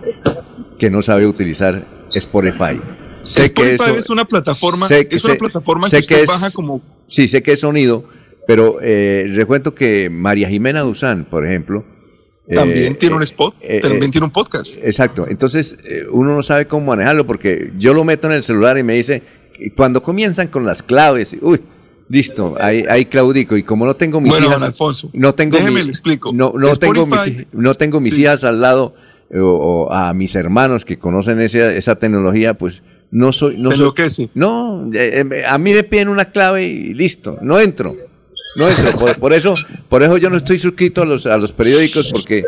[0.80, 1.84] que no sabe utilizar
[2.14, 2.80] Spotify.
[3.24, 6.22] Sé Spotify eso- es una plataforma, sé que- es una sé- plataforma sé que usted
[6.22, 8.04] es- baja como Sí, sé que es sonido,
[8.48, 11.84] pero eh, les cuento que María Jimena Duzán, por ejemplo.
[12.56, 14.78] También eh, tiene un spot, eh, también eh, tiene un podcast.
[14.84, 15.26] Exacto.
[15.28, 18.84] Entonces, eh, uno no sabe cómo manejarlo porque yo lo meto en el celular y
[18.84, 19.22] me dice,
[19.76, 21.60] cuando comienzan con las claves, uy,
[22.10, 23.58] listo, ahí, ahí claudico.
[23.58, 26.32] Y como no tengo mis Bueno, hijas, don Alfonso, no tengo déjeme mi- le explico.
[26.34, 28.22] No, no tengo mis, no tengo mis Sí.
[28.22, 28.96] hijas al lado
[29.30, 29.50] eh, o,
[29.88, 33.56] o a mis hermanos que conocen esa, esa tecnología, pues no soy...
[33.58, 34.30] No Se soy- enloquece.
[34.36, 37.96] No, eh, eh, a mí me piden una clave y listo, no entro.
[39.00, 39.54] Por, por eso,
[39.90, 42.44] por eso yo no estoy suscrito a los, a los periódicos porque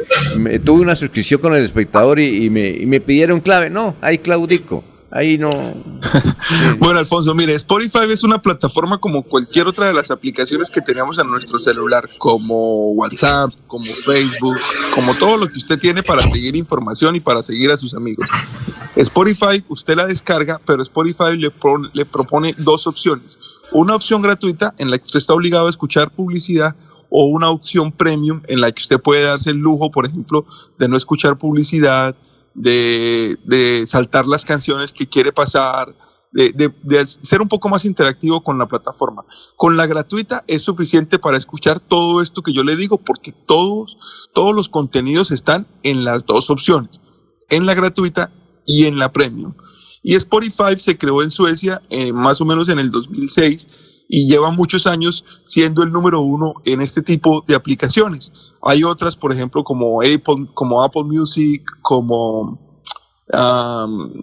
[0.63, 3.69] tuve una suscripción con el espectador y, me, me pidieron clave.
[3.69, 4.83] No, ahí claudico.
[5.11, 5.51] Ahí no.
[6.79, 11.17] Bueno, Alfonso, mire, Spotify es una plataforma como cualquier otra de las aplicaciones que tenemos
[11.19, 14.57] en nuestro celular, como WhatsApp, como Facebook,
[14.95, 18.27] como todo lo que usted tiene para seguir información y para seguir a sus amigos.
[18.95, 23.37] Spotify, usted la descarga, pero Spotify le, pro- le propone dos opciones.
[23.71, 26.75] Una opción gratuita en la que usted está obligado a escuchar publicidad
[27.09, 30.45] o una opción premium en la que usted puede darse el lujo, por ejemplo,
[30.77, 32.15] de no escuchar publicidad,
[32.53, 35.95] de, de saltar las canciones que quiere pasar,
[36.31, 39.23] de, de- de ser un poco más interactivo con la plataforma.
[39.55, 43.97] Con la gratuita es suficiente para escuchar todo esto que yo le digo, porque todos,
[44.33, 47.01] todos los contenidos están en las dos opciones,
[47.49, 48.31] en la gratuita
[48.65, 49.53] y en la premium.
[50.01, 53.67] Y Spotify se creó en Suecia eh, más o menos en el 2006
[54.07, 58.33] y lleva muchos años siendo el número uno en este tipo de aplicaciones.
[58.63, 62.59] Hay otras, por ejemplo, como Apple, como Apple Music, como
[63.31, 64.13] um,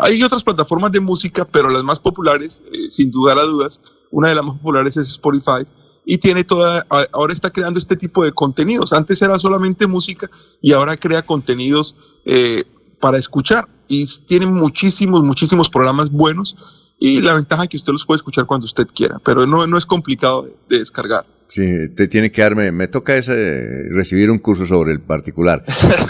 [0.00, 3.80] hay otras plataformas de música, pero las más populares, eh, sin duda a dudas,
[4.10, 5.66] una de las más populares es Spotify.
[6.06, 8.94] y tiene toda, ahora está creando este tipo de contenidos.
[8.94, 10.30] Antes era solamente música
[10.62, 12.64] y ahora crea contenidos eh,
[12.98, 16.56] para escuchar y s- tiene muchísimos, muchísimos programas buenos
[16.98, 19.76] y la ventaja es que usted los puede escuchar cuando usted quiera, pero no, no
[19.76, 21.26] es complicado de, de descargar.
[21.48, 25.64] Sí, te tiene que darme, me toca ese, recibir un curso sobre el particular.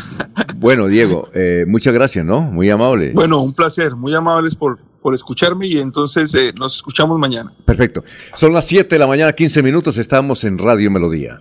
[0.57, 2.43] bueno, Diego, eh, muchas gracias, ¿no?
[2.43, 3.13] Muy amable.
[3.15, 7.53] Bueno, un placer, muy amables por, por escucharme y entonces eh, nos escuchamos mañana.
[7.65, 8.05] Perfecto.
[8.35, 11.41] Son las 7 de la mañana, 15 minutos, estamos en Radio Melodía.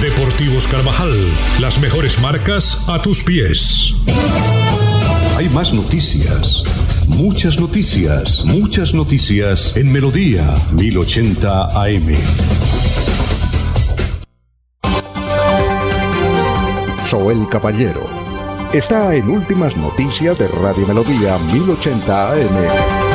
[0.00, 1.12] Deportivos Carvajal,
[1.60, 3.92] las mejores marcas a tus pies.
[5.36, 6.62] Hay más noticias.
[7.06, 8.44] Muchas noticias.
[8.46, 12.14] Muchas noticias en Melodía 1080 AM.
[17.04, 18.08] Soel Caballero
[18.72, 23.09] está en Últimas Noticias de Radio Melodía 1080 AM.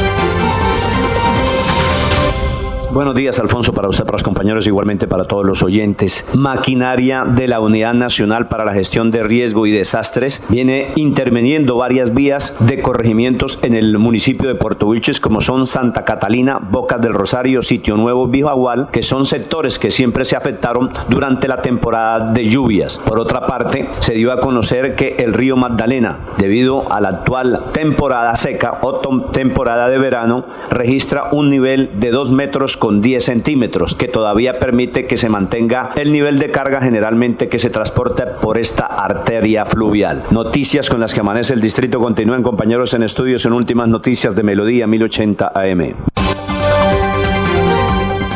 [2.96, 6.24] Buenos días, Alfonso, para usted, para los compañeros, igualmente para todos los oyentes.
[6.34, 12.14] Maquinaria de la Unidad Nacional para la Gestión de Riesgo y Desastres viene interviniendo varias
[12.14, 17.14] vías de corregimientos en el municipio de Puerto Wilches, como son Santa Catalina, Bocas del
[17.14, 22.48] Rosario, Sitio Nuevo, Bijagual, que son sectores que siempre se afectaron durante la temporada de
[22.48, 23.02] lluvias.
[23.06, 27.66] Por otra parte, se dio a conocer que el río Magdalena, debido a la actual
[27.74, 29.02] temporada seca o
[29.34, 35.08] temporada de verano, registra un nivel de 2 metros con 10 centímetros, que todavía permite
[35.08, 40.22] que se mantenga el nivel de carga generalmente que se transporta por esta arteria fluvial.
[40.30, 44.44] Noticias con las que amanece el distrito continúan compañeros en estudios en últimas noticias de
[44.44, 45.96] Melodía 1080 AM.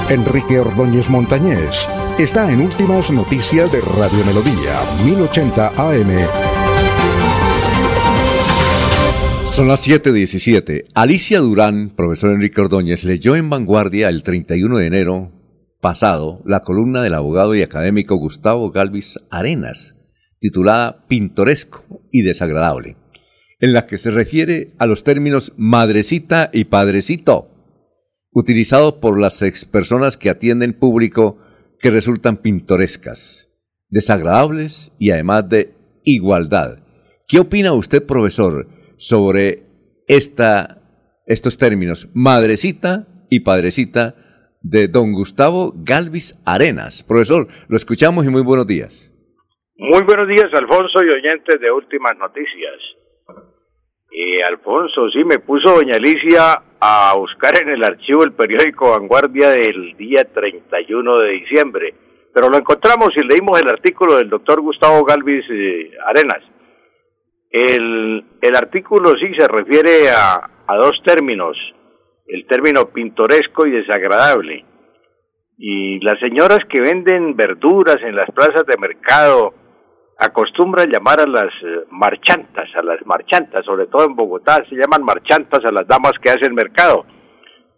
[0.09, 6.58] Enrique Ordóñez Montañés está en Últimas Noticias de Radio Melodía 1080 AM.
[9.51, 10.85] Son las 7:17.
[10.93, 15.31] Alicia Durán, profesor Enrique Ordóñez, leyó en Vanguardia el 31 de enero
[15.81, 19.95] pasado la columna del abogado y académico Gustavo Galvis Arenas,
[20.39, 22.95] titulada Pintoresco y desagradable,
[23.59, 27.49] en la que se refiere a los términos madrecita y padrecito,
[28.31, 31.37] utilizados por las ex personas que atienden público
[31.79, 33.49] que resultan pintorescas,
[33.89, 35.73] desagradables y además de
[36.03, 36.79] igualdad.
[37.27, 39.63] ¿Qué opina usted, profesor, sobre
[40.07, 40.81] esta,
[41.25, 44.13] estos términos, madrecita y padrecita,
[44.61, 47.03] de don Gustavo Galvis Arenas?
[47.03, 49.11] Profesor, lo escuchamos y muy buenos días.
[49.77, 52.75] Muy buenos días, Alfonso y oyentes de Últimas Noticias.
[54.11, 59.51] Y Alfonso, sí, me puso doña Alicia a buscar en el archivo el periódico Vanguardia
[59.51, 61.93] del día 31 de diciembre.
[62.33, 66.43] Pero lo encontramos y leímos el artículo del doctor Gustavo Galvis eh, Arenas.
[67.49, 71.57] El, el artículo sí se refiere a, dos términos,
[72.27, 74.65] el término pintoresco y desagradable.
[75.57, 79.53] Y las señoras que venden verduras en las plazas de mercado
[80.19, 85.03] acostumbran llamar a las eh, marchantas, a las marchantas, sobre todo en Bogotá se llaman
[85.03, 87.05] marchantas a las damas que hacen mercado.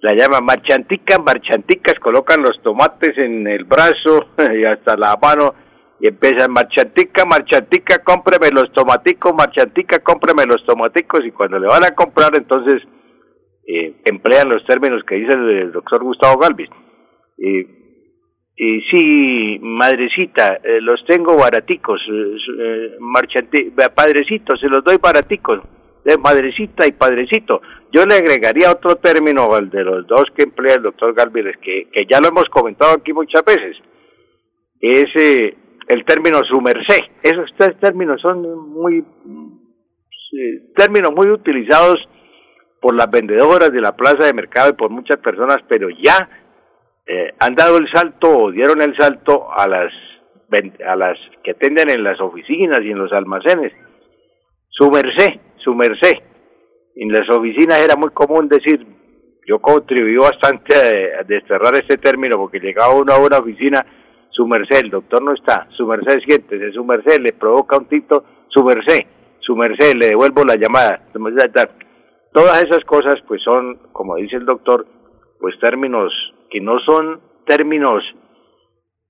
[0.01, 5.53] La llaman marchanticas, marchanticas, colocan los tomates en el brazo y hasta la mano
[6.01, 11.83] y empiezan marchantica, marchantica, cómpreme los tomaticos, marchantica, cómpreme los tomaticos y cuando le van
[11.83, 12.81] a comprar entonces
[13.67, 16.69] eh, emplean los términos que dice el, doctor Gustavo Galvis.
[17.37, 17.67] Eh,
[18.57, 22.97] eh, sí, madrecita, eh, los tengo baraticos, eh,
[23.95, 25.61] padrecito, se los doy baraticos,
[26.03, 27.61] de madrecita y padrecito.
[27.91, 31.89] Yo le agregaría otro término al de los dos que emplea el doctor Galvis, que,
[31.91, 33.77] que ya lo hemos comentado aquí muchas veces,
[34.79, 35.60] es
[35.91, 37.01] el término su merced.
[37.21, 39.03] Esos tres términos son muy,
[40.75, 41.97] términos muy utilizados
[42.79, 46.29] por las vendedoras de la plaza de mercado y por muchas personas, pero ya
[47.05, 49.91] eh, han dado el salto o dieron el salto a las
[50.85, 53.71] a las que atienden en las oficinas y en los almacenes.
[54.69, 56.17] Su merced, su merced.
[56.95, 58.85] En las oficinas era muy común decir,
[59.47, 60.73] yo contribuí bastante
[61.17, 63.85] a desterrar este término porque llegaba uno a una oficina,
[64.31, 68.23] su merced, el doctor no está, su merced siéntese, su merced le provoca un tito,
[68.47, 69.05] su merced,
[69.39, 71.07] su merced, le devuelvo la llamada.
[72.33, 74.85] Todas esas cosas pues son, como dice el doctor,
[75.39, 76.11] pues términos
[76.49, 78.03] que no son términos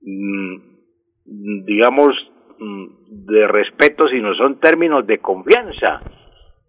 [0.02, 0.72] mm,
[1.26, 2.16] digamos,
[2.60, 2.86] mm,
[3.28, 6.02] de respeto, sino son términos de confianza.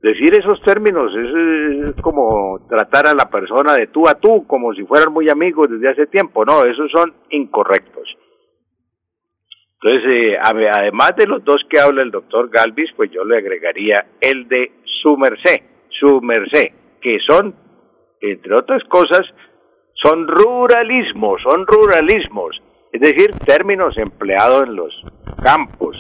[0.01, 4.73] Decir esos términos es, es como tratar a la persona de tú a tú, como
[4.75, 6.45] si fueran muy amigos desde hace tiempo.
[6.45, 8.09] No, esos son incorrectos.
[9.83, 14.07] Entonces, eh, además de los dos que habla el doctor Galvis, pues yo le agregaría
[14.21, 14.71] el de
[15.03, 17.55] su merced, su merced, que son,
[18.21, 19.23] entre otras cosas,
[19.95, 22.63] son ruralismos, son ruralismos,
[22.93, 24.95] es decir, términos empleados en los
[25.43, 25.97] campos.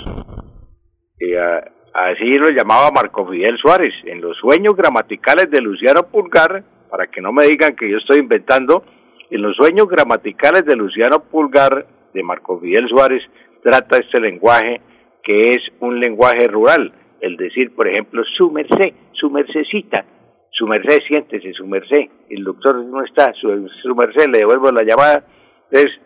[1.36, 1.65] Ah,
[2.11, 7.20] así lo llamaba Marco Fidel Suárez, en los sueños gramaticales de Luciano Pulgar, para que
[7.20, 8.85] no me digan que yo estoy inventando,
[9.31, 13.23] en los sueños gramaticales de Luciano Pulgar, de Marco Fidel Suárez,
[13.62, 14.81] trata este lenguaje
[15.23, 20.05] que es un lenguaje rural, el decir, por ejemplo, su merced, su mercecita,
[20.50, 23.49] su merced, siéntese, su merced, el doctor no está, su,
[23.94, 25.24] merced, le devuelvo la llamada.
[25.70, 26.00] Entonces,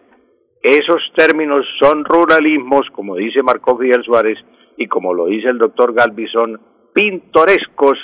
[0.63, 4.39] esos términos son ruralismos, como dice Marco Fidel Suárez,
[4.77, 6.61] y como lo dice el doctor Galvi, son
[6.95, 7.99] pintorescos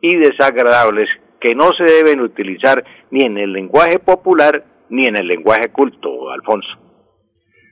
[0.00, 1.08] y desagradables
[1.40, 6.30] que no se deben utilizar ni en el lenguaje popular ni en el lenguaje culto,
[6.30, 6.68] Alfonso.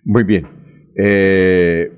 [0.05, 0.60] Muy bien.
[1.03, 1.91] Eh,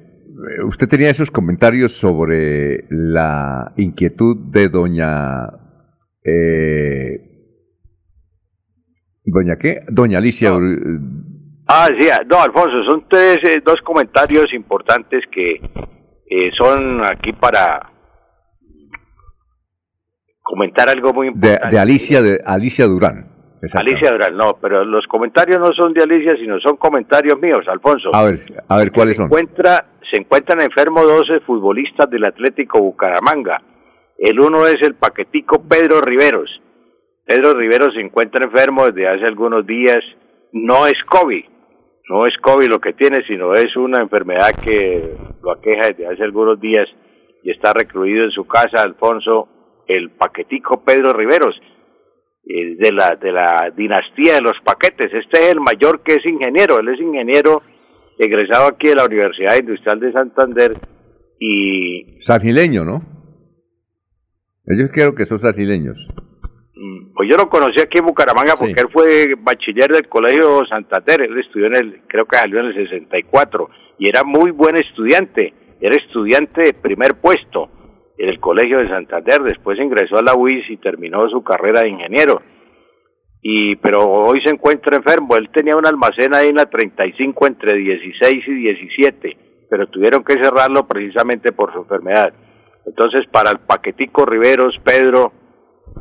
[0.67, 5.49] usted tenía esos comentarios sobre la inquietud de doña...
[6.25, 7.29] eh,
[9.25, 9.81] ¿Doña qué?
[9.89, 10.53] Doña Alicia.
[10.53, 11.01] Ur-
[11.67, 17.33] Ah, sí, ah, no, Alfonso, son tres, eh, dos comentarios importantes que eh, son aquí
[17.33, 17.89] para
[20.43, 21.75] comentar algo muy de, importante.
[21.77, 23.32] de Alicia, de Alicia Durán.
[23.74, 28.10] Alicia Durán, no, pero los comentarios no son de Alicia, sino son comentarios míos, Alfonso.
[28.12, 29.26] A ver, a ver, ¿cuáles se son?
[29.26, 33.62] encuentra se encuentran enfermos 12 futbolistas del Atlético Bucaramanga.
[34.18, 36.50] El uno es el paquetico Pedro Riveros.
[37.24, 40.00] Pedro Riveros se encuentra enfermo desde hace algunos días.
[40.52, 41.44] No es COVID,
[42.10, 46.23] no es COVID lo que tiene, sino es una enfermedad que lo aqueja desde hace
[46.23, 46.86] algunos días
[47.42, 49.49] y está recluido en su casa, Alfonso,
[49.86, 51.58] el paquetico Pedro Riveros,
[52.45, 55.12] eh, de la, de la dinastía de los paquetes.
[55.15, 57.62] Este es el mayor que es ingeniero, él es ingeniero
[58.19, 60.77] egresado aquí de la Universidad Industrial de Santander
[61.39, 63.03] y Sargileño, ¿no?
[64.67, 66.09] Ellos creo que son sargileños.
[66.75, 71.23] mm, pues yo lo conocí aquí en Bucaramanga porque él fue bachiller del Colegio Santander,
[71.23, 75.53] él estudió en el, creo que salió en el 64 y era muy buen estudiante,
[75.81, 77.71] era estudiante de primer puesto
[78.28, 82.41] el Colegio de Santander, después ingresó a la UIS y terminó su carrera de ingeniero.
[83.41, 87.76] Y pero hoy se encuentra enfermo, él tenía un almacén ahí en la 35 entre
[87.76, 89.36] 16 y 17,
[89.68, 92.33] pero tuvieron que cerrarlo precisamente por su enfermedad.
[92.86, 95.33] Entonces, para el Paquetico Riveros, Pedro,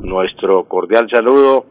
[0.01, 1.65] nuestro cordial saludo,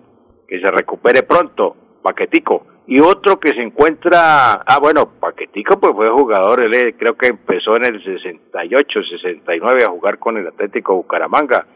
[0.49, 2.67] que se recupere pronto, Paquetico.
[2.91, 7.29] Y otro que se encuentra, ah bueno, Paquetico pues fue jugador, él eh, creo que
[7.29, 11.69] empezó en el 68, 69 a jugar con el Atlético Bucaramanga.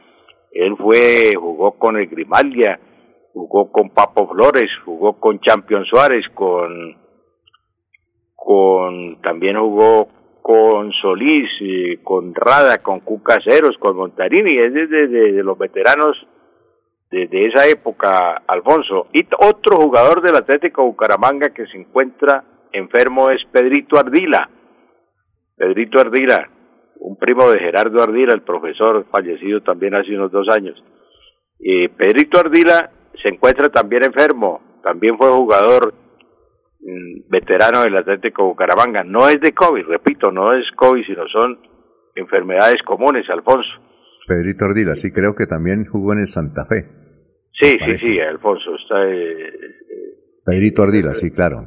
[0.51, 2.81] Él fue, jugó con el Grimaldia,
[3.33, 6.97] jugó con Papo Flores, jugó con Champion Suárez, con,
[8.35, 10.09] con, también jugó
[10.43, 16.17] con Solís, eh, con Rada, con Cucaseros, con Montarini, es desde de, de los veteranos
[17.15, 19.07] desde esa época, Alfonso.
[19.13, 24.51] Y otro jugador del Atlético Bucaramanga que se encuentra enfermo es Pedrito Ardila.
[25.57, 26.51] Pedrito Ardila,
[26.97, 30.83] un primo de Gerardo Ardila, el profesor fallecido también hace unos dos años.
[31.61, 32.91] Eh, Pedrito Ardila
[33.23, 35.95] se encuentra también enfermo, también fue jugador
[36.81, 39.05] mm, veterano del Atlético Bucaramanga.
[39.05, 41.61] No es de COVID, repito, no es COVID, sino son
[42.17, 43.71] enfermedades comunes, Alfonso.
[44.27, 47.04] Pedrito Ardila, sí, creo que también jugó en el Santa Fe.
[47.61, 48.07] Sí, sí, parece.
[48.07, 49.09] sí, Alfonso, está...
[49.09, 49.53] eh,
[50.45, 51.67] Pedrito Ardila, sí, claro.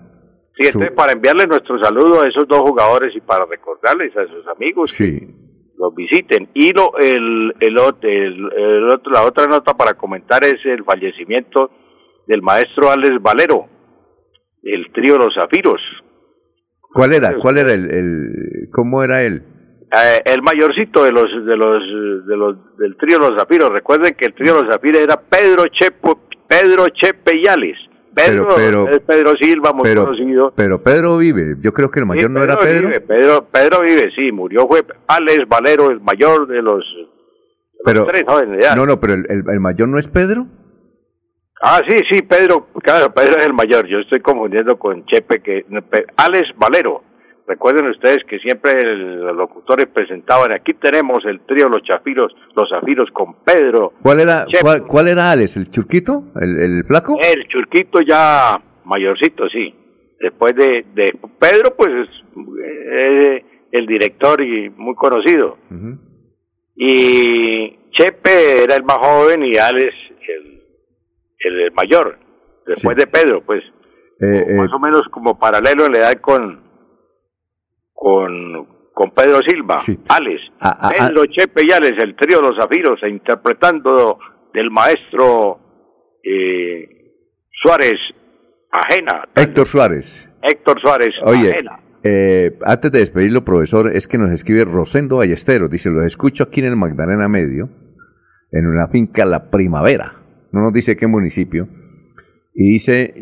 [0.53, 4.47] Sí, entonces para enviarle nuestro saludo a esos dos jugadores y para recordarles a sus
[4.55, 5.19] amigos Sí.
[5.19, 5.27] que
[5.77, 6.49] los visiten.
[6.55, 11.71] Y lo, el, el, el- el otro, la otra nota para comentar es el fallecimiento
[12.27, 13.67] del maestro Alex Valero,
[14.63, 15.79] el trío Los Zafiros.
[16.93, 17.35] ¿Cuál era?
[17.35, 19.43] ¿Cuál era el, el cómo era él?
[19.89, 23.69] Eh, el mayorcito de los de los de los del trío Los Zafiros.
[23.69, 27.77] Recuerden que el trío Los Zafiros era Pedro Chepo, Pedro Chepe y Alex.
[28.13, 30.51] Pedro, Pero- pero- es Pedro Silva, muy Pero, conocido.
[30.55, 31.55] pero Pedro vive.
[31.61, 32.87] Yo creo que el mayor Sí, no era Pedro.
[32.87, 36.83] Vive, Pedro, Pedro vive, sí, murió fue Alex Valero, el mayor de los,
[37.85, 38.59] de los Pero tres jóvenes.
[38.65, 38.75] ya.
[38.75, 40.47] no, no, pero el, el- el mayor no es Pedro.
[41.61, 43.87] Ah, sí, sí, Pedro, claro, Pedro es el mayor.
[43.87, 45.65] Yo estoy confundiendo con Chepe, que
[46.17, 47.03] Alex Valero.
[47.47, 52.69] Recuerden ustedes que siempre el- los locutores presentaban, aquí tenemos el trío Los Chafiros, Los
[52.69, 53.93] Zafiros con Pedro.
[54.01, 55.55] ¿Cuál era, cuál, cuál era Alex?
[55.55, 56.25] ¿El churquito?
[56.35, 57.17] ¿El, el flaco?
[57.21, 59.73] El Churquito ya mayorcito, sí.
[60.19, 62.09] después de, de Pedro, pues es
[62.91, 65.57] eh, el director y muy conocido.
[66.75, 69.93] Y Chepe era el más joven y Alex
[70.27, 70.63] el,
[71.63, 72.17] el mayor,
[72.65, 73.63] después de Pedro, pues.
[74.19, 76.61] Eh, más o menos como paralelo en la edad con,
[77.99, 79.77] con, con Pedro Silva,
[80.09, 84.19] Alex, Ah, ah, Pedro, Chepe y Alex, el trío Los Zafiros, e interpretando
[84.53, 85.59] del maestro
[86.23, 86.87] eh,
[87.51, 87.95] Suárez,
[88.71, 90.29] ajena, Héctor Suárez.
[90.43, 91.79] Héctor Suárez, Oye, ajena.
[92.03, 95.69] eh, antes de despedirlo, profesor, es que nos escribe Rosendo Ballesteros.
[95.71, 97.69] Dice, los escucho aquí en el Magdalena Medio,
[98.51, 100.13] en una finca La Primavera.
[100.51, 101.67] No nos dice qué municipio.
[102.59, 103.13] Y dice,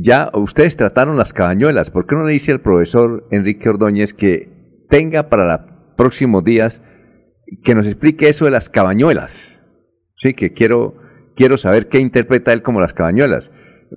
[0.00, 1.90] ya ustedes trataron las cabañuelas.
[1.90, 4.48] ¿Por qué no le dice al profesor Enrique Ordóñez que
[4.88, 5.60] tenga para los
[5.96, 6.80] próximos días
[7.64, 9.60] que nos explique eso de las cabañuelas?
[10.14, 10.94] Sí, que quiero,
[11.34, 13.50] quiero saber qué interpreta él como las cabañuelas.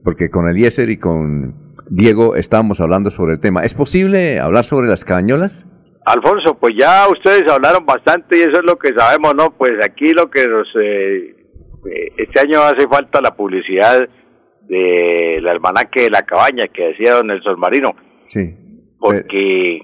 [0.03, 3.61] Porque con Eliezer y con Diego estábamos hablando sobre el tema.
[3.61, 5.67] ¿Es posible hablar sobre las cabañuelas?
[6.03, 9.55] Alfonso, pues ya ustedes hablaron bastante y eso es lo que sabemos, ¿no?
[9.55, 10.67] Pues aquí lo que nos...
[10.81, 11.35] eh,
[11.85, 14.09] eh, este año hace falta la publicidad
[14.67, 18.55] del almanaque de la cabaña que decía don Nelson Marino, Sí.
[18.99, 19.77] porque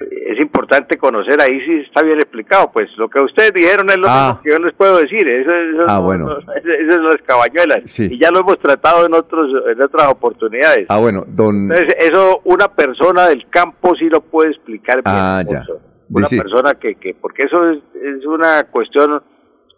[0.00, 2.70] es importante conocer ahí si está bien explicado.
[2.72, 4.40] Pues lo que ustedes dijeron es lo Ah.
[4.42, 5.26] que yo les puedo decir.
[5.26, 6.26] Eso, eso Ah, no- bueno.
[6.26, 7.80] no- esas son las cabañuelas.
[7.86, 8.08] Sí.
[8.12, 10.86] Y ya lo hemos tratado en, otros, en otras oportunidades.
[10.88, 11.70] Ah, bueno, don...
[11.72, 15.04] Entonces, eso una persona del campo sí lo puede explicar bien.
[15.06, 15.64] Ah, ya.
[16.10, 19.20] Una persona que, que, porque eso es, es una cuestión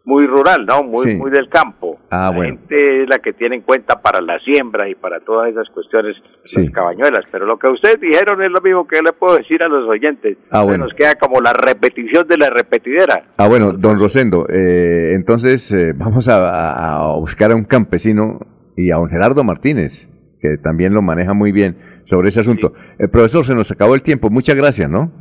[0.04, 0.82] muy rural, ¿no?
[0.82, 1.16] Muy, Sí.
[1.16, 1.98] muy del campo.
[2.10, 2.56] Ah, la bueno.
[2.56, 6.16] gente es la que tiene en cuenta para la siembra y para todas esas cuestiones,
[6.44, 6.62] Sí.
[6.64, 7.26] las cabañuelas.
[7.30, 9.88] Pero lo que ustedes dijeron es lo mismo que yo le puedo decir a los
[9.88, 10.38] oyentes.
[10.50, 10.84] Ah, bueno.
[10.84, 13.24] Nos queda como la repetición de la repetidera.
[13.36, 18.40] Ah, bueno, don Rosendo, eh, entonces eh, vamos a, a buscar a un campesino
[18.76, 20.08] y a don Gerardo Martínez,
[20.40, 22.72] que también lo maneja muy bien sobre ese asunto.
[22.98, 24.30] El profesor, se nos acabó el tiempo.
[24.30, 25.12] Muchas gracias, ¿no?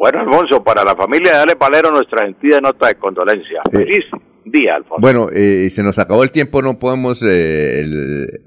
[0.00, 3.60] Bueno, Alfonso, para la familia de Ale Palero, nuestra sentida nota de condolencia.
[3.70, 4.04] Eh, Feliz
[4.46, 4.98] día, Alfonso.
[5.02, 8.40] Bueno, eh, se nos acabó el tiempo, no podemos eh, el-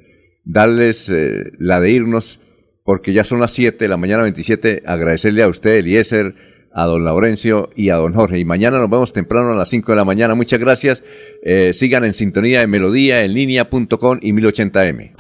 [0.44, 2.40] darles eh, la de irnos,
[2.84, 4.82] porque ya son las 7 de la mañana 27.
[4.88, 6.34] Agradecerle a usted, Eliezer,
[6.74, 8.40] a don Laurencio y a don Jorge.
[8.40, 10.34] Y mañana nos vemos temprano a las 5 de la mañana.
[10.34, 11.04] Muchas gracias.
[11.44, 15.12] Eh, sigan en sintonía de Melodía en línea.com y 1080m.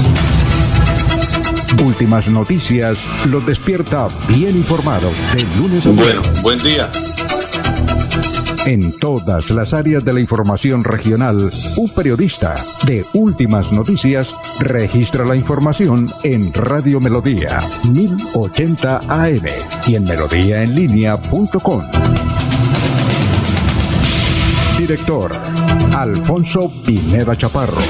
[1.81, 2.97] Últimas noticias
[3.29, 6.41] los despierta bien informados de lunes a Bueno, viernes.
[6.41, 6.89] buen día.
[8.65, 15.35] En todas las áreas de la información regional, un periodista de Últimas Noticias registra la
[15.35, 17.59] información en Radio Melodía
[17.91, 19.45] 1080 AM
[19.85, 21.81] y en melodíaenlínea.com.
[24.77, 25.31] Director
[25.95, 27.81] Alfonso Pineda Chaparro.